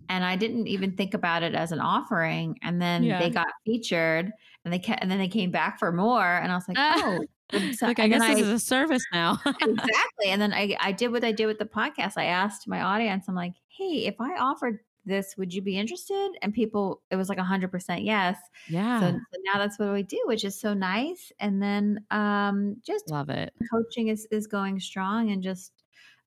and 0.09 0.23
I 0.23 0.35
didn't 0.35 0.67
even 0.67 0.91
think 0.91 1.15
about 1.15 1.41
it 1.41 1.55
as 1.55 1.71
an 1.71 1.79
offering. 1.79 2.59
And 2.61 2.79
then 2.79 3.01
Yeah. 3.03 3.19
they 3.19 3.31
got 3.31 3.47
featured, 3.65 4.31
and 4.65 4.73
they 4.73 4.77
ca- 4.79 4.97
and 5.01 5.09
then 5.09 5.17
they 5.17 5.29
came 5.29 5.49
back 5.49 5.79
for 5.79 5.91
more, 5.91 6.23
and 6.37 6.51
I 6.51 6.55
was 6.55 6.67
like, 6.67 6.77
oh. 6.79 7.25
So- 7.73 7.87
Like 7.87 7.99
I 7.99 8.07
guess 8.07 8.25
this 8.27 8.39
is 8.41 8.49
a 8.49 8.59
service 8.59 9.03
now. 9.11 9.39
exactly. 9.45 10.27
And 10.27 10.41
then 10.41 10.53
I, 10.53 10.75
I 10.79 10.91
did 10.91 11.11
what 11.11 11.23
I 11.23 11.31
did 11.31 11.45
with 11.47 11.59
the 11.59 11.65
podcast. 11.65 12.13
I 12.17 12.25
asked 12.25 12.67
my 12.67 12.81
audience, 12.81 13.25
I'm 13.27 13.35
like, 13.35 13.53
hey, 13.67 14.05
if 14.05 14.15
I 14.19 14.37
offered 14.37 14.79
this, 15.05 15.35
would 15.37 15.53
you 15.53 15.61
be 15.61 15.77
interested? 15.77 16.31
And 16.41 16.53
people, 16.53 17.01
it 17.09 17.15
was 17.15 17.29
like 17.29 17.37
100% 17.39 18.05
yes. 18.05 18.37
yeah. 18.67 18.99
So, 18.99 19.11
so 19.11 19.39
now 19.45 19.57
that's 19.57 19.79
what 19.79 19.91
we 19.93 20.03
do, 20.03 20.21
which 20.25 20.43
is 20.43 20.59
so 20.59 20.73
nice. 20.73 21.31
And 21.39 21.61
then 21.61 22.05
um, 22.11 22.77
just 22.85 23.09
Love 23.09 23.29
it. 23.29 23.53
coaching 23.71 24.09
is, 24.09 24.27
is 24.31 24.45
going 24.45 24.79
strong 24.79 25.31
and 25.31 25.41
just 25.41 25.71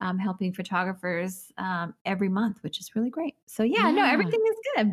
um, 0.01 0.18
helping 0.18 0.53
photographers 0.53 1.53
um, 1.59 1.95
every 2.05 2.29
month, 2.29 2.59
which 2.62 2.81
is 2.81 2.97
really 2.97 3.11
great. 3.11 3.37
So 3.47 3.62
yeah, 3.62 3.91
no, 3.93 4.05
everything 4.05 4.41
is 4.45 4.57
good. 4.77 4.93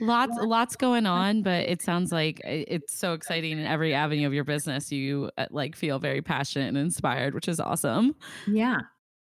Lots 0.00 0.36
lots 0.40 0.76
going 0.76 1.06
on, 1.06 1.42
but 1.42 1.68
it 1.68 1.82
sounds 1.82 2.12
like 2.12 2.40
it's 2.44 2.98
so 2.98 3.12
exciting 3.12 3.52
in 3.52 3.66
every 3.66 3.94
avenue 3.94 4.26
of 4.26 4.34
your 4.34 4.44
business. 4.44 4.90
You 4.92 5.30
uh, 5.38 5.46
like 5.50 5.76
feel 5.76 5.98
very 5.98 6.22
passionate 6.22 6.68
and 6.68 6.78
inspired, 6.78 7.34
which 7.34 7.48
is 7.48 7.60
awesome. 7.60 8.14
Yeah, 8.46 8.80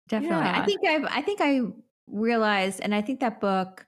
definitely. 0.07 0.47
I 0.49 0.65
think 0.65 0.85
I've 0.85 1.05
I 1.05 1.21
think 1.21 1.41
I 1.41 1.61
realized, 2.07 2.81
and 2.81 2.93
I 2.93 3.01
think 3.01 3.19
that 3.21 3.39
book, 3.39 3.85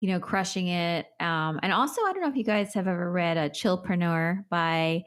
you 0.00 0.10
know, 0.10 0.20
crushing 0.20 0.68
it. 0.68 1.06
Um, 1.20 1.58
and 1.62 1.72
also, 1.72 2.02
I 2.02 2.12
don't 2.12 2.22
know 2.22 2.28
if 2.28 2.36
you 2.36 2.44
guys 2.44 2.74
have 2.74 2.86
ever 2.88 3.10
read 3.10 3.36
a 3.36 3.50
Chillpreneur 3.50 4.44
by 4.48 5.04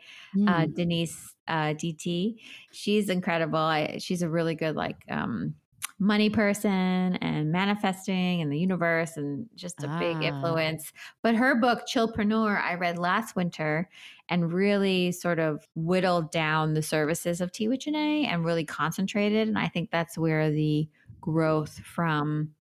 uh, 0.48 0.66
Mm. 0.66 0.76
Denise 0.76 1.36
uh, 1.48 1.74
DT. 1.74 2.36
She's 2.72 3.10
incredible. 3.10 3.60
I, 3.60 3.98
she's 4.00 4.22
a 4.22 4.30
really 4.30 4.56
good 4.56 4.76
like 4.76 4.98
um, 5.10 5.56
money 6.02 6.32
person 6.32 7.16
and 7.22 7.52
manifesting 7.52 8.42
and 8.42 8.52
the 8.52 8.58
universe 8.58 9.18
and 9.18 9.48
just 9.56 9.84
a 9.84 9.88
big 10.00 10.18
Ah. 10.18 10.22
influence. 10.24 10.92
But 11.22 11.36
her 11.36 11.56
book 11.56 11.84
Chillpreneur, 11.88 12.60
I 12.60 12.74
read 12.74 12.98
last 12.98 13.36
winter 13.36 13.88
and 14.28 14.52
really 14.52 15.12
sort 15.12 15.40
of 15.40 15.68
whittled 15.76 16.32
down 16.32 16.74
the 16.74 16.82
services 16.82 17.40
of 17.40 17.52
Tea 17.52 17.68
with 17.68 17.82
Jainé 17.82 18.26
and 18.26 18.44
really 18.44 18.66
concentrated. 18.66 19.48
And 19.48 19.60
I 19.60 19.68
think 19.68 19.92
that's 19.92 20.18
where 20.18 20.50
the 20.52 20.90
growth 21.22 21.80
from 21.82 22.56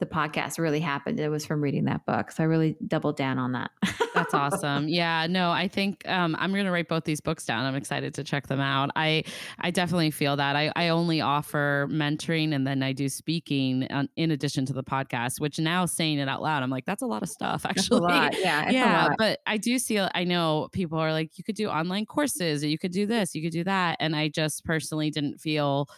the 0.00 0.06
podcast 0.06 0.58
really 0.58 0.80
happened. 0.80 1.20
It 1.20 1.28
was 1.28 1.46
from 1.46 1.60
reading 1.60 1.84
that 1.84 2.04
book. 2.04 2.32
So 2.32 2.42
I 2.42 2.46
really 2.46 2.76
doubled 2.86 3.16
down 3.16 3.38
on 3.38 3.52
that. 3.52 3.70
That's 4.14 4.34
awesome. 4.34 4.88
Yeah, 4.88 5.26
no, 5.28 5.50
I 5.50 5.68
think 5.68 6.06
um, 6.08 6.36
I'm 6.38 6.52
going 6.52 6.64
to 6.64 6.70
write 6.70 6.88
both 6.88 7.04
these 7.04 7.20
books 7.20 7.44
down. 7.44 7.64
I'm 7.64 7.76
excited 7.76 8.12
to 8.14 8.24
check 8.24 8.48
them 8.48 8.60
out. 8.60 8.90
I 8.96 9.24
I 9.60 9.70
definitely 9.70 10.10
feel 10.10 10.36
that. 10.36 10.56
I, 10.56 10.72
I 10.74 10.88
only 10.88 11.20
offer 11.20 11.88
mentoring 11.90 12.54
and 12.54 12.66
then 12.66 12.82
I 12.82 12.92
do 12.92 13.08
speaking 13.08 13.86
on, 13.90 14.08
in 14.16 14.32
addition 14.32 14.66
to 14.66 14.72
the 14.72 14.82
podcast, 14.82 15.40
which 15.40 15.58
now 15.58 15.86
saying 15.86 16.18
it 16.18 16.28
out 16.28 16.42
loud, 16.42 16.62
I'm 16.62 16.70
like, 16.70 16.86
that's 16.86 17.02
a 17.02 17.06
lot 17.06 17.22
of 17.22 17.28
stuff 17.28 17.64
actually. 17.68 18.00
lot. 18.00 18.36
Yeah. 18.38 18.64
It's 18.64 18.72
yeah, 18.72 19.06
a 19.06 19.08
lot. 19.08 19.16
but 19.18 19.40
I 19.46 19.56
do 19.56 19.78
see, 19.78 20.00
I 20.00 20.24
know 20.24 20.68
people 20.72 20.98
are 20.98 21.12
like, 21.12 21.38
you 21.38 21.44
could 21.44 21.56
do 21.56 21.68
online 21.68 22.06
courses 22.06 22.64
or 22.64 22.68
you 22.68 22.78
could 22.78 22.92
do 22.92 23.06
this, 23.06 23.34
you 23.34 23.42
could 23.42 23.52
do 23.52 23.64
that. 23.64 23.96
And 24.00 24.16
I 24.16 24.28
just 24.28 24.64
personally 24.64 25.10
didn't 25.10 25.40
feel 25.40 25.88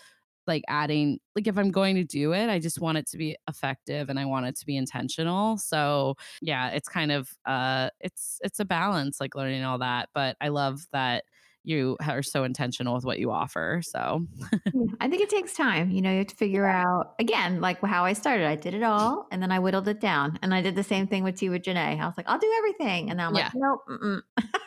like 0.46 0.62
adding 0.68 1.18
like 1.34 1.46
if 1.46 1.58
i'm 1.58 1.70
going 1.70 1.94
to 1.96 2.04
do 2.04 2.32
it 2.32 2.48
i 2.48 2.58
just 2.58 2.80
want 2.80 2.98
it 2.98 3.06
to 3.06 3.16
be 3.18 3.36
effective 3.48 4.08
and 4.08 4.18
i 4.18 4.24
want 4.24 4.46
it 4.46 4.56
to 4.56 4.66
be 4.66 4.76
intentional. 4.76 5.56
So 5.58 6.16
yeah 6.40 6.70
it's 6.70 6.88
kind 6.88 7.12
of 7.12 7.30
uh 7.46 7.90
it's 8.00 8.38
it's 8.42 8.60
a 8.60 8.64
balance 8.64 9.20
like 9.20 9.34
learning 9.34 9.64
all 9.64 9.78
that 9.78 10.08
but 10.14 10.36
i 10.40 10.48
love 10.48 10.86
that 10.92 11.24
you 11.66 11.96
are 12.06 12.22
so 12.22 12.44
intentional 12.44 12.94
with 12.94 13.04
what 13.04 13.18
you 13.18 13.30
offer 13.30 13.82
so 13.82 14.26
Yeah, 14.72 14.86
I 15.00 15.08
think 15.08 15.22
it 15.22 15.30
takes 15.30 15.54
time. 15.54 15.90
You 15.90 16.02
know, 16.02 16.10
you 16.10 16.18
have 16.18 16.26
to 16.28 16.36
figure 16.36 16.66
out 16.66 17.14
again, 17.18 17.60
like 17.60 17.80
how 17.82 18.04
I 18.04 18.12
started. 18.12 18.46
I 18.46 18.56
did 18.56 18.74
it 18.74 18.82
all, 18.82 19.26
and 19.30 19.42
then 19.42 19.50
I 19.52 19.58
whittled 19.58 19.88
it 19.88 20.00
down. 20.00 20.38
And 20.42 20.54
I 20.54 20.62
did 20.62 20.74
the 20.74 20.82
same 20.82 21.06
thing 21.06 21.24
with 21.24 21.36
Tea 21.36 21.48
with 21.48 21.62
Jainé. 21.62 22.00
I 22.00 22.06
was 22.06 22.16
like, 22.16 22.28
I'll 22.28 22.38
do 22.38 22.52
everything, 22.58 23.10
and 23.10 23.16
now 23.18 23.28
I'm 23.28 23.34
like, 23.34 23.52
nope. 23.54 23.80
Mm-mm. 23.88 24.20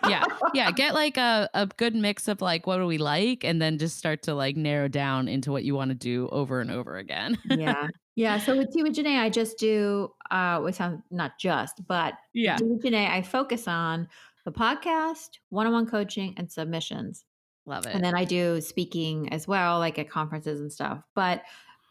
yeah 0.08 0.24
yeah 0.54 0.72
get 0.72 0.94
like 0.94 1.18
a, 1.18 1.50
a 1.54 1.68
good 1.78 1.96
mix 1.96 2.28
of 2.28 2.42
like 2.42 2.66
what 2.68 2.78
do 2.78 2.86
we 2.86 2.98
like 2.98 3.44
and 3.44 3.62
then 3.62 3.78
just 3.78 3.98
start 3.98 4.24
to 4.24 4.34
like 4.34 4.56
narrow 4.56 4.88
down 4.88 5.28
into 5.28 5.52
what 5.52 5.64
you 5.64 5.76
want 5.76 5.90
to 5.90 5.96
do 5.96 6.30
over 6.32 6.62
and 6.62 6.72
over 6.72 6.98
again 6.98 7.38
yeah, 7.50 7.88
yeah. 8.16 8.38
So 8.38 8.58
with 8.58 8.72
Tea 8.74 8.84
with 8.84 8.96
Jainé, 8.96 9.20
I 9.20 9.30
just 9.30 9.58
do. 9.58 10.12
Uh, 10.32 10.60
which 10.60 10.76
sounds 10.76 11.02
not 11.10 11.32
just, 11.40 11.82
but 11.88 12.14
yeah 12.34 12.58
with 12.62 12.84
Jainé, 12.84 13.10
I 13.10 13.22
focus 13.22 13.68
on 13.68 14.08
the 14.52 14.60
podcast, 14.60 15.40
one-on-one 15.50 15.86
coaching, 15.88 16.34
and 16.38 16.52
submissions. 16.52 17.26
love 17.66 17.86
it 17.86 17.94
and 17.94 18.04
then 18.04 18.16
I 18.16 18.26
do 18.26 18.62
speaking 18.62 19.32
as 19.32 19.48
well, 19.48 19.80
like 19.80 20.00
at 20.00 20.10
conferences 20.10 20.60
and 20.60 20.72
stuff. 20.72 21.04
But 21.16 21.44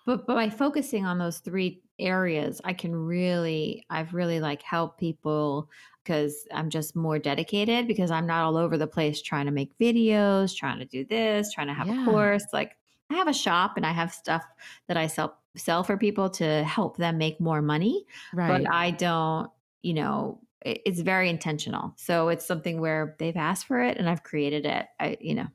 but, 0.06 0.26
but 0.26 0.34
by 0.34 0.48
focusing 0.48 1.04
on 1.04 1.18
those 1.18 1.38
three 1.38 1.82
areas, 1.98 2.60
I 2.64 2.72
can 2.72 2.94
really, 2.96 3.84
I've 3.90 4.14
really 4.14 4.40
like 4.40 4.62
helped 4.62 4.98
people 4.98 5.68
because 6.02 6.46
I'm 6.52 6.70
just 6.70 6.96
more 6.96 7.18
dedicated 7.18 7.86
because 7.86 8.10
I'm 8.10 8.26
not 8.26 8.42
all 8.42 8.56
over 8.56 8.78
the 8.78 8.86
place 8.86 9.20
trying 9.20 9.44
to 9.46 9.52
make 9.52 9.76
videos, 9.78 10.56
trying 10.56 10.78
to 10.78 10.86
do 10.86 11.04
this, 11.04 11.52
trying 11.52 11.66
to 11.66 11.74
have 11.74 11.88
Yeah. 11.88 12.02
a 12.02 12.04
course. 12.06 12.44
Like 12.54 12.78
I 13.10 13.14
have 13.16 13.28
a 13.28 13.34
shop 13.34 13.74
and 13.76 13.84
I 13.84 13.92
have 13.92 14.12
stuff 14.12 14.44
that 14.86 14.96
I 14.96 15.06
sell 15.08 15.38
sell 15.56 15.82
for 15.84 15.96
people 15.98 16.30
to 16.30 16.64
help 16.64 16.96
them 16.96 17.18
make 17.18 17.40
more 17.40 17.60
money 17.60 18.06
right 18.32 18.62
but 18.62 18.72
I 18.72 18.92
don't, 18.92 19.50
you 19.82 19.92
know, 19.94 20.40
it's 20.62 21.00
very 21.00 21.28
intentional. 21.30 21.94
So 21.96 22.28
it's 22.28 22.44
something 22.44 22.80
where 22.80 23.16
they've 23.18 23.36
asked 23.36 23.66
for 23.66 23.80
it 23.82 23.96
and 23.98 24.08
I've 24.08 24.22
created 24.22 24.66
it. 24.66 24.86
I, 25.00 25.16
you 25.20 25.34
know, 25.34 25.46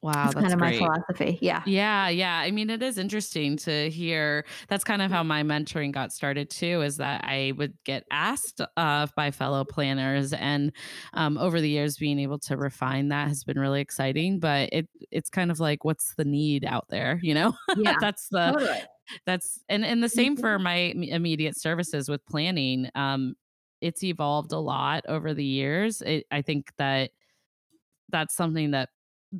Wow, 0.00 0.30
that's, 0.30 0.34
that's 0.36 0.42
kind 0.42 0.52
of 0.54 0.60
great. 0.60 0.80
my 0.80 0.86
philosophy. 0.86 1.38
Yeah. 1.42 1.60
Yeah, 1.66 2.08
yeah. 2.08 2.36
I 2.38 2.52
mean, 2.52 2.70
it 2.70 2.84
is 2.84 2.98
interesting 2.98 3.56
to 3.58 3.90
hear. 3.90 4.44
That's 4.68 4.84
kind 4.84 5.02
of 5.02 5.10
how 5.10 5.24
my 5.24 5.42
mentoring 5.42 5.90
got 5.90 6.12
started 6.12 6.50
too. 6.50 6.82
Is 6.82 6.98
that 6.98 7.24
I 7.24 7.52
would 7.56 7.74
get 7.82 8.04
asked 8.12 8.60
uh, 8.76 9.06
by 9.16 9.32
fellow 9.32 9.64
planners, 9.64 10.32
and 10.32 10.70
um, 11.14 11.36
over 11.36 11.60
the 11.60 11.68
years, 11.68 11.96
being 11.96 12.20
able 12.20 12.38
to 12.40 12.56
refine 12.56 13.08
that 13.08 13.26
has 13.26 13.42
been 13.42 13.58
really 13.58 13.80
exciting. 13.80 14.38
But 14.38 14.68
it 14.70 14.88
it's 15.10 15.30
kind 15.30 15.50
of 15.50 15.58
like, 15.58 15.84
what's 15.84 16.14
the 16.14 16.24
need 16.24 16.64
out 16.64 16.86
there? 16.90 17.18
You 17.20 17.34
know, 17.34 17.52
Yeah. 17.76 17.96
that's 18.00 18.28
the 18.28 18.52
Totally. 18.52 18.78
that's 19.26 19.58
and 19.68 19.84
and 19.84 20.00
the 20.00 20.08
same 20.08 20.36
for 20.36 20.60
my 20.60 20.74
immediate 20.76 21.58
services 21.58 22.08
with 22.08 22.24
planning. 22.24 22.88
Um, 22.94 23.34
it's 23.80 24.02
evolved 24.04 24.52
a 24.52 24.58
lot 24.58 25.04
over 25.08 25.34
the 25.34 25.44
years. 25.44 26.02
It, 26.02 26.26
I 26.30 26.42
think 26.42 26.72
that 26.78 27.10
that's 28.10 28.34
something 28.34 28.70
that 28.72 28.88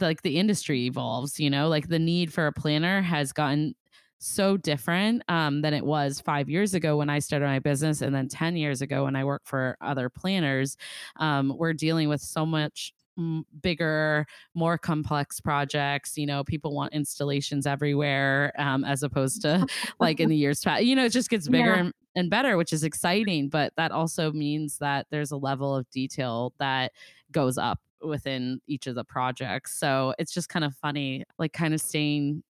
like 0.00 0.22
the 0.22 0.38
industry 0.38 0.84
evolves 0.84 1.40
you 1.40 1.48
know 1.48 1.68
like 1.68 1.88
the 1.88 1.98
need 1.98 2.30
for 2.32 2.46
a 2.46 2.52
planner 2.52 3.00
has 3.00 3.32
gotten 3.32 3.74
so 4.18 4.56
different 4.56 5.22
um, 5.28 5.62
than 5.62 5.72
it 5.72 5.84
was 5.84 6.20
five 6.20 6.48
years 6.48 6.74
ago 6.74 6.96
when 6.96 7.08
I 7.08 7.20
started 7.20 7.46
my 7.46 7.60
business, 7.60 8.02
and 8.02 8.12
then 8.14 8.26
10 8.28 8.56
years 8.56 8.82
ago 8.82 9.04
when 9.04 9.14
I 9.14 9.24
worked 9.24 9.46
for 9.46 9.76
other 9.80 10.10
planners. 10.10 10.76
Um, 11.20 11.54
we're 11.56 11.72
dealing 11.72 12.08
with 12.08 12.20
so 12.20 12.44
much 12.44 12.92
mm, 13.18 13.42
bigger, 13.62 14.26
more 14.54 14.78
complex 14.78 15.40
projects. 15.40 16.16
You 16.16 16.26
know, 16.26 16.44
people 16.44 16.74
want 16.74 16.92
installations 16.94 17.66
everywhere 17.66 18.52
um, 18.58 18.84
as 18.84 19.02
opposed 19.02 19.42
to 19.42 19.66
like 20.00 20.20
in 20.20 20.28
the 20.30 20.36
years 20.36 20.62
past. 20.62 20.84
You 20.84 20.96
know, 20.96 21.04
it 21.04 21.12
just 21.12 21.30
gets 21.30 21.48
bigger 21.48 21.74
Yeah. 21.74 21.74
and, 21.74 21.92
and 22.14 22.30
better, 22.30 22.56
which 22.56 22.72
is 22.72 22.84
exciting. 22.84 23.48
But 23.48 23.72
that 23.76 23.92
also 23.92 24.32
means 24.32 24.78
that 24.78 25.06
there's 25.10 25.30
a 25.30 25.36
level 25.36 25.74
of 25.74 25.88
detail 25.90 26.54
that 26.58 26.92
goes 27.32 27.58
up 27.58 27.80
within 28.02 28.60
each 28.66 28.86
of 28.86 28.94
the 28.94 29.04
projects. 29.04 29.78
So 29.78 30.14
it's 30.18 30.32
just 30.32 30.48
kind 30.48 30.64
of 30.64 30.74
funny, 30.74 31.24
like 31.38 31.52
kind 31.52 31.74
of 31.74 31.80
staying 31.80 32.42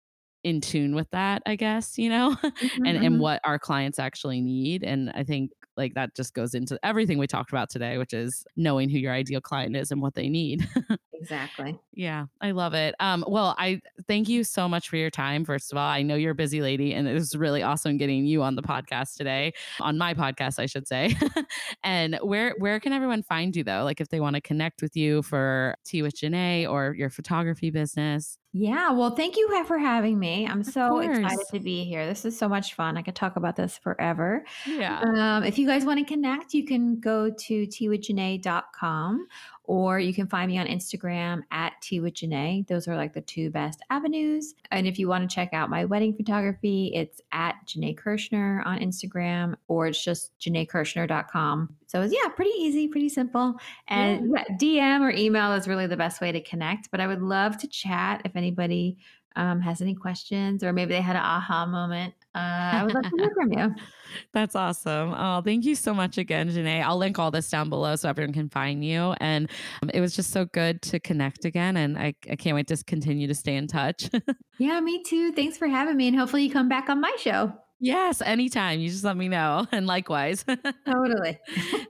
in 0.45 0.61
tune 0.61 0.95
with 0.95 1.11
that, 1.11 1.43
I 1.47 1.57
guess, 1.57 1.99
you 1.99 2.09
know, 2.09 2.37
Mhm, 2.62 2.87
and 2.87 2.97
and 2.99 3.17
mhm. 3.17 3.21
what 3.21 3.41
our 3.45 3.59
clients 3.59 3.99
actually 3.99 4.41
need. 4.41 4.85
And 4.85 5.11
I 5.11 5.25
think 5.25 5.51
like 5.77 5.95
that 5.95 6.14
just 6.14 6.35
goes 6.35 6.55
into 6.55 6.79
everything 6.83 7.18
we 7.18 7.27
talked 7.27 7.51
about 7.51 7.70
today, 7.70 7.99
which 7.99 8.12
is 8.12 8.45
knowing 8.57 8.89
who 8.89 8.99
your 8.99 9.12
ideal 9.12 9.41
client 9.41 9.77
is 9.77 9.91
and 9.91 10.01
what 10.01 10.14
they 10.14 10.29
need. 10.29 10.66
Exactly. 11.19 11.79
Yeah, 11.93 12.27
I 12.41 12.51
love 12.51 12.75
it. 12.75 12.95
Um, 13.01 13.25
well, 13.27 13.55
I 13.59 13.81
thank 14.07 14.29
you 14.29 14.45
so 14.45 14.69
much 14.69 14.89
for 14.89 14.97
your 14.97 15.11
time. 15.11 15.45
First 15.45 15.73
of 15.73 15.79
all, 15.79 15.89
I 15.89 16.03
know 16.03 16.14
you're 16.14 16.33
a 16.33 16.35
busy 16.35 16.61
lady, 16.61 16.93
and 16.93 17.09
it 17.09 17.14
was 17.14 17.35
really 17.35 17.62
awesome 17.62 17.97
getting 17.97 18.27
you 18.27 18.43
on 18.43 18.55
the 18.55 18.62
podcast 18.62 19.17
today, 19.17 19.55
on 19.81 19.99
my 19.99 20.14
podcast, 20.14 20.59
I 20.59 20.67
should 20.67 20.87
say. 20.87 21.17
and 21.85 22.19
where 22.23 22.55
where 22.59 22.81
can 22.81 22.93
everyone 22.93 23.23
find 23.23 23.57
you 23.57 23.64
though? 23.64 23.83
Like 23.85 24.01
if 24.01 24.09
they 24.09 24.21
want 24.21 24.35
to 24.35 24.41
connect 24.41 24.83
with 24.83 24.97
you 24.97 25.23
for 25.23 25.77
Tea 25.85 26.03
with 26.03 26.14
Jainé 26.17 26.69
or 26.71 26.95
your 26.95 27.11
photography 27.11 27.71
business. 27.71 28.39
Yeah. 28.59 28.91
Well, 28.93 29.11
thank 29.11 29.37
you 29.37 29.64
for 29.67 29.77
having 29.77 30.19
me. 30.19 30.47
I'm 30.47 30.61
Of 30.61 30.67
so 30.69 31.01
excited 31.01 31.45
to 31.53 31.61
be 31.61 31.85
here. 31.85 32.07
This 32.07 32.25
is 32.25 32.39
so 32.39 32.49
much 32.49 32.73
fun. 32.73 32.97
I 32.97 33.03
could 33.03 33.14
talk 33.14 33.37
about 33.37 33.55
this 33.55 33.77
forever. 33.77 34.47
Yeah. 34.67 35.03
Um, 35.03 35.45
if 35.45 35.59
you 35.59 35.67
guys 35.67 35.85
want 35.85 35.99
to 35.99 36.07
connect, 36.07 36.55
you 36.55 36.64
can 36.64 36.99
go 36.99 37.31
to 37.31 37.67
teawithjaine.com 37.67 39.27
or 39.67 39.99
you 39.99 40.14
can 40.14 40.27
find 40.27 40.51
me 40.51 40.59
on 40.59 40.67
Instagram 40.67 41.43
at 41.51 41.73
teawithjaine. 41.83 42.67
Those 42.67 42.89
are 42.89 42.97
like 42.97 43.12
the 43.12 43.21
two 43.21 43.51
best 43.51 43.83
avenues. 43.91 44.55
And 44.71 44.87
if 44.87 44.99
you 44.99 45.09
want 45.09 45.29
to 45.29 45.35
check 45.35 45.53
out 45.53 45.71
my 45.71 45.85
wedding 45.85 46.14
photography, 46.14 46.93
it's 46.95 47.21
at 47.33 47.55
Jainé 47.67 47.99
Kershner 47.99 48.64
on 48.64 48.79
Instagram 48.79 49.55
or 49.69 49.87
it's 49.89 50.03
just 50.03 50.39
jainekershner.com. 50.41 51.75
So 51.87 52.03
it's, 52.03 52.14
yeah, 52.14 52.29
pretty 52.29 52.53
easy, 52.59 52.89
pretty 52.89 53.09
simple. 53.09 53.57
And 53.89 54.33
yeah, 54.35 54.45
DM 54.61 55.01
or 55.01 55.11
email 55.11 55.53
is 55.53 55.69
really 55.69 55.87
the 55.87 55.97
best 55.97 56.21
way 56.21 56.33
to 56.33 56.41
connect. 56.41 56.91
But 56.91 57.01
I 57.01 57.07
would 57.07 57.23
love 57.23 57.59
to 57.59 57.69
chat 57.69 58.23
if 58.25 58.37
anybody 58.37 58.99
um, 59.37 59.61
has 59.61 59.83
any 59.83 59.95
questions 59.95 60.64
or 60.64 60.73
maybe 60.73 60.95
they 60.95 61.01
had 61.01 61.17
an 61.17 61.23
aha 61.23 61.67
moment. 61.67 62.14
Uh, 62.37 62.70
I 62.74 62.82
would 62.84 62.95
love 62.95 63.05
to 63.05 63.16
hear 63.16 63.30
from 63.34 63.53
you. 63.53 63.74
That's 64.32 64.55
awesome. 64.55 65.14
Oh, 65.16 65.41
thank 65.43 65.64
you 65.64 65.74
so 65.74 65.95
much 65.95 66.18
again, 66.18 66.51
Jainé. 66.51 66.82
I'll 66.82 66.99
link 66.99 67.18
all 67.18 67.30
this 67.30 67.49
down 67.51 67.70
below 67.70 67.97
so 67.97 68.09
everyone 68.09 68.32
can 68.34 68.49
find 68.51 68.84
you. 68.84 69.14
And 69.20 69.51
um, 69.82 69.91
it 69.95 70.01
was 70.01 70.14
just 70.14 70.30
so 70.30 70.45
good 70.45 70.82
to 70.82 71.01
connect 71.01 71.45
again. 71.47 71.76
And 71.76 71.99
I, 71.99 72.14
I 72.30 72.37
can't 72.37 72.55
wait 72.55 72.66
to 72.68 72.76
continue 72.84 73.26
to 73.26 73.34
stay 73.34 73.57
in 73.57 73.66
touch. 73.66 74.11
Yeah, 74.59 74.80
me 74.80 75.03
too. 75.03 75.32
Thanks 75.32 75.59
for 75.59 75.66
having 75.68 75.99
me. 75.99 76.09
And 76.09 76.16
hopefully 76.18 76.43
you 76.45 76.51
come 76.51 76.66
back 76.68 76.89
on 76.89 76.99
my 76.99 77.14
show. 77.18 77.53
yes, 77.78 78.22
anytime. 78.22 78.80
You 78.80 78.89
just 78.89 79.05
let 79.05 79.16
me 79.18 79.28
know. 79.28 79.66
And 79.72 79.87
likewise. 79.87 80.47
Totally. 80.87 81.39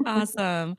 awesome. 0.05 0.77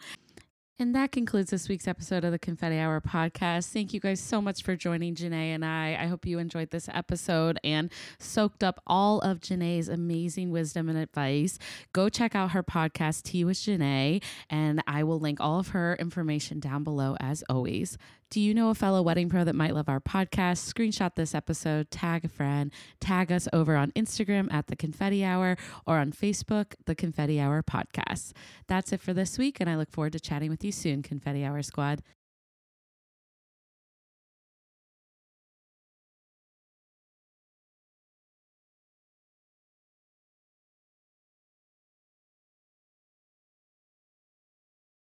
And 0.79 0.93
that 0.93 1.11
concludes 1.11 1.49
this 1.49 1.67
week's 1.67 1.87
episode 1.87 2.23
of 2.23 2.31
the 2.31 2.37
Confetti 2.37 2.77
Hour 2.77 3.01
podcast. 3.01 3.71
Thank 3.71 3.95
you 3.95 3.99
guys 3.99 4.19
so 4.19 4.39
much 4.39 4.61
for 4.61 4.75
joining 4.75 5.15
Jainé 5.15 5.55
and 5.55 5.65
I. 5.65 5.97
I 5.99 6.05
hope 6.05 6.23
you 6.23 6.37
enjoyed 6.37 6.69
this 6.69 6.87
episode 6.93 7.57
and 7.63 7.89
soaked 8.19 8.63
up 8.63 8.79
all 8.85 9.19
of 9.21 9.39
Jainé's 9.39 9.89
amazing 9.89 10.51
wisdom 10.51 10.87
and 10.87 10.95
advice. 10.95 11.57
Go 11.93 12.09
check 12.09 12.35
out 12.35 12.51
her 12.51 12.61
podcast, 12.61 13.23
Tea 13.23 13.43
with 13.43 13.57
Jainé, 13.57 14.21
and 14.51 14.83
I 14.85 15.01
will 15.01 15.19
link 15.19 15.39
all 15.41 15.57
of 15.57 15.69
her 15.69 15.95
information 15.95 16.59
down 16.59 16.83
below 16.83 17.17
as 17.19 17.43
always. 17.49 17.97
Do 18.29 18.41
you 18.41 18.53
know 18.53 18.69
a 18.69 18.75
fellow 18.75 19.01
wedding 19.01 19.29
pro 19.29 19.45
that 19.45 19.55
might 19.55 19.73
love 19.73 19.87
our 19.87 20.01
podcast? 20.01 20.69
Screenshot 20.69 21.15
this 21.15 21.33
episode, 21.33 21.89
tag 21.89 22.25
a 22.25 22.27
friend, 22.27 22.73
tag 22.99 23.31
us 23.31 23.47
over 23.53 23.77
on 23.77 23.91
Instagram 23.91 24.51
at 24.51 24.67
the 24.67 24.75
Confetti 24.75 25.23
Hour 25.23 25.55
or 25.85 25.97
on 25.97 26.11
Facebook, 26.11 26.73
the 26.85 26.93
Confetti 26.93 27.39
Hour 27.39 27.63
Podcast. 27.63 28.33
That's 28.67 28.91
it 28.91 28.99
for 28.99 29.13
this 29.13 29.37
week, 29.37 29.61
and 29.61 29.69
I 29.69 29.77
look 29.77 29.91
forward 29.91 30.11
to 30.11 30.19
chatting 30.19 30.49
with 30.49 30.61
you 30.65 30.73
soon, 30.73 31.03
Confetti 31.03 31.45
Hour 31.45 31.61
Squad. 31.61 32.01